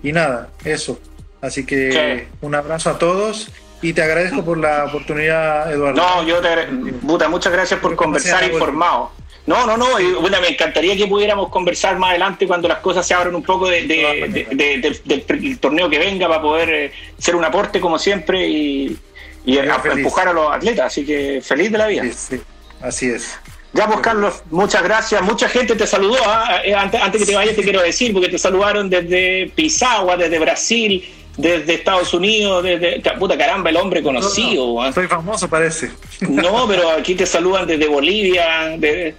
Y 0.03 0.12
nada, 0.12 0.49
eso. 0.64 0.99
Así 1.41 1.66
que 1.66 2.28
un 2.41 2.53
abrazo 2.53 2.91
a 2.91 2.99
todos 2.99 3.49
y 3.82 3.93
te 3.93 4.03
agradezco 4.03 4.45
por 4.45 4.59
la 4.59 4.86
oportunidad, 4.86 5.74
Eduardo. 5.74 5.99
No, 5.99 6.22
yo 6.22 6.39
te 6.39 6.49
agradezco. 6.49 7.30
muchas 7.32 7.51
gracias 7.51 7.80
por 7.80 7.95
conversar 7.95 8.43
informado. 8.43 9.09
No, 9.46 9.66
no, 9.66 9.76
no. 9.76 9.88
Bueno, 10.20 10.39
me 10.39 10.50
encantaría 10.50 10.96
que 10.96 11.08
pudiéramos 11.08 11.50
conversar 11.50 11.98
más 11.98 12.12
adelante 12.12 12.48
cuando 12.48 12.68
las 12.68 12.80
cosas 12.80 13.08
se 13.08 13.14
abran 13.14 13.34
un 13.36 13.44
poco 13.44 13.68
de, 13.70 13.84
del, 13.84 15.60
torneo 15.60 15.89
que 15.89 15.98
venga 15.98 16.28
para 16.28 16.42
poder 16.42 16.70
eh, 16.70 16.92
ser 17.18 17.36
un 17.36 17.44
aporte 17.44 17.80
como 17.80 17.98
siempre 17.98 18.48
y, 18.48 18.98
empujar 19.46 20.28
a 20.28 20.34
los 20.34 20.52
atletas. 20.54 20.88
Así 20.88 21.06
que 21.06 21.42
feliz 21.44 21.72
de 21.72 21.78
la 21.78 21.88
vida. 21.88 22.04
Sí, 22.14 22.39
Así 22.82 23.10
es. 23.10 23.39
Ya, 23.74 23.88
pues 23.88 24.02
Carlos, 24.02 24.44
muchas 24.50 24.84
gracias. 24.84 25.22
Mucha 25.22 25.48
gente 25.48 25.76
te 25.76 25.88
saludó. 25.88 26.18
¿ah? 26.26 26.62
Eh, 26.64 26.76
antes, 26.76 27.02
antes 27.02 27.22
que 27.22 27.28
te 27.28 27.36
vayas, 27.36 27.56
te 27.56 27.64
quiero 27.64 27.82
decir, 27.82 28.12
porque 28.14 28.28
te 28.28 28.38
saludaron 28.38 28.89
desde 28.89 29.50
Pisagua, 29.56 30.18
desde 30.18 30.39
Brasil, 30.39 31.10
desde 31.38 31.76
Estados 31.76 32.14
Unidos, 32.14 32.64
desde. 32.64 33.02
Puta 33.18 33.38
caramba, 33.38 33.70
el 33.70 33.78
hombre 33.78 34.04
conocido. 34.04 34.82
¿ah? 34.82 34.92
soy 34.92 35.08
famoso, 35.08 35.50
parece. 35.50 35.89
No, 36.20 36.68
pero 36.68 36.92
aquí 36.98 37.16
te 37.16 37.26
saludan 37.26 37.66
desde 37.66 37.88
Bolivia, 37.88 38.76
de. 38.78 39.16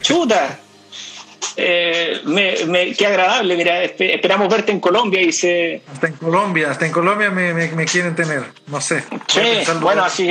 Chuta. 0.00 0.60
Eh, 1.58 2.20
me, 2.24 2.92
qué 2.94 3.06
agradable, 3.06 3.56
mira, 3.56 3.82
esperamos 3.82 4.48
verte 4.48 4.72
en 4.72 4.80
Colombia 4.80 5.22
y 5.22 5.32
se... 5.32 5.80
Hasta 5.90 6.08
en 6.08 6.12
Colombia, 6.14 6.70
hasta 6.70 6.84
en 6.84 6.92
Colombia 6.92 7.30
me, 7.30 7.86
quieren 7.86 8.14
tener, 8.14 8.44
no 8.66 8.78
sé. 8.78 9.04
Sí, 9.26 9.40
bueno, 9.80 10.04
así 10.04 10.30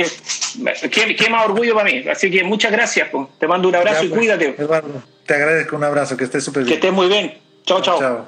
que, 0.88 1.16
qué, 1.16 1.28
más 1.28 1.46
orgullo 1.46 1.74
para 1.74 1.90
mí, 1.90 2.04
así 2.08 2.30
que 2.30 2.44
muchas 2.44 2.70
gracias, 2.70 3.08
te 3.40 3.48
mando 3.48 3.68
un 3.68 3.74
abrazo 3.74 4.04
y 4.04 4.08
pues, 4.08 4.18
cuídate. 4.20 4.54
Eduardo, 4.56 5.02
te 5.26 5.34
agradezco 5.34 5.74
un 5.74 5.84
abrazo, 5.84 6.16
que 6.16 6.24
estés 6.24 6.44
súper 6.44 6.62
bien. 6.62 6.68
Que 6.68 6.74
estés 6.74 6.92
muy 6.92 7.08
bien, 7.08 7.36
chao, 7.64 7.82
chao. 7.82 7.98
chao. 7.98 8.26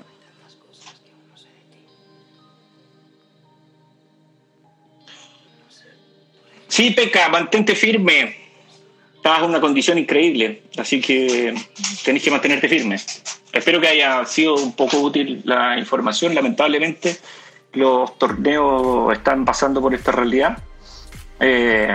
Sí, 6.67 6.91
Peca, 6.91 7.29
mantente 7.29 7.77
firme 7.77 8.48
estabas 9.29 9.45
en 9.45 9.51
una 9.51 9.61
condición 9.61 9.99
increíble, 9.99 10.63
así 10.79 11.03
que 11.03 11.55
tenéis 12.03 12.25
que 12.25 12.31
mantenerte 12.31 12.67
firme. 12.67 12.97
Espero 13.53 13.79
que 13.79 13.89
haya 13.89 14.25
sido 14.25 14.55
un 14.55 14.73
poco 14.73 14.99
útil 15.01 15.43
la 15.45 15.79
información. 15.79 16.35
Lamentablemente, 16.35 17.19
los 17.75 18.19
torneos 18.19 19.13
están 19.13 19.45
pasando 19.45 19.83
por 19.83 19.95
esta 19.95 20.13
realidad. 20.13 20.57
Eh, 21.41 21.95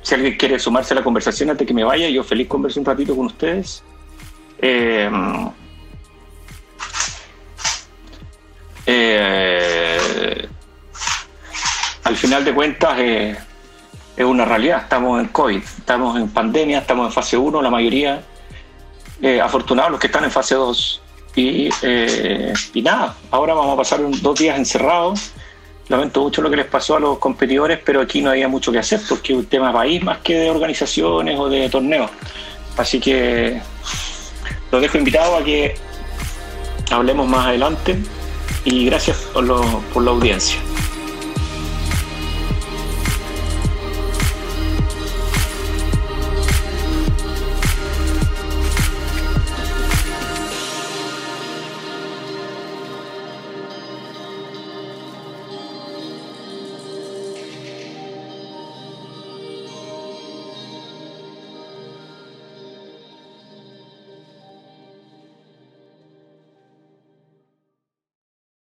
si 0.00 0.14
alguien 0.14 0.36
quiere 0.38 0.58
sumarse 0.58 0.94
a 0.94 0.96
la 0.96 1.04
conversación 1.04 1.50
antes 1.50 1.66
que 1.66 1.74
me 1.74 1.84
vaya, 1.84 2.08
yo 2.08 2.24
feliz 2.24 2.48
converso 2.48 2.80
un 2.80 2.86
ratito 2.86 3.14
con 3.14 3.26
ustedes. 3.26 3.82
Eh, 4.58 5.10
eh, 8.86 10.48
al 12.04 12.16
final 12.16 12.42
de 12.42 12.54
cuentas, 12.54 12.98
es 14.16 14.24
una 14.24 14.44
realidad. 14.44 14.82
Estamos 14.82 15.20
en 15.20 15.28
COVID, 15.28 15.62
estamos 15.78 16.18
en 16.18 16.28
pandemia, 16.28 16.78
estamos 16.78 17.06
en 17.06 17.12
fase 17.12 17.36
1, 17.36 17.62
la 17.62 17.70
mayoría, 17.70 18.22
eh, 19.20 19.40
afortunados 19.40 19.92
los 19.92 20.00
que 20.00 20.06
están 20.06 20.24
en 20.24 20.30
fase 20.30 20.54
2. 20.54 21.00
Y, 21.36 21.68
eh, 21.82 22.52
y 22.72 22.82
nada, 22.82 23.16
ahora 23.30 23.54
vamos 23.54 23.74
a 23.74 23.76
pasar 23.76 24.00
dos 24.22 24.38
días 24.38 24.56
encerrados. 24.56 25.32
Lamento 25.88 26.22
mucho 26.22 26.40
lo 26.40 26.48
que 26.48 26.56
les 26.56 26.66
pasó 26.66 26.96
a 26.96 27.00
los 27.00 27.18
competidores, 27.18 27.78
pero 27.84 28.00
aquí 28.00 28.22
no 28.22 28.30
había 28.30 28.48
mucho 28.48 28.72
que 28.72 28.78
hacer 28.78 29.00
porque 29.08 29.32
es 29.32 29.38
un 29.38 29.46
tema 29.46 29.72
país 29.72 30.02
más 30.02 30.18
que 30.18 30.34
de 30.34 30.50
organizaciones 30.50 31.38
o 31.38 31.48
de 31.48 31.68
torneos. 31.68 32.10
Así 32.76 33.00
que 33.00 33.60
los 34.70 34.80
dejo 34.80 34.96
invitados 34.96 35.40
a 35.40 35.44
que 35.44 35.74
hablemos 36.90 37.28
más 37.28 37.46
adelante 37.46 37.98
y 38.64 38.86
gracias 38.86 39.16
por, 39.32 39.46
por 39.92 40.02
la 40.02 40.10
audiencia. 40.12 40.58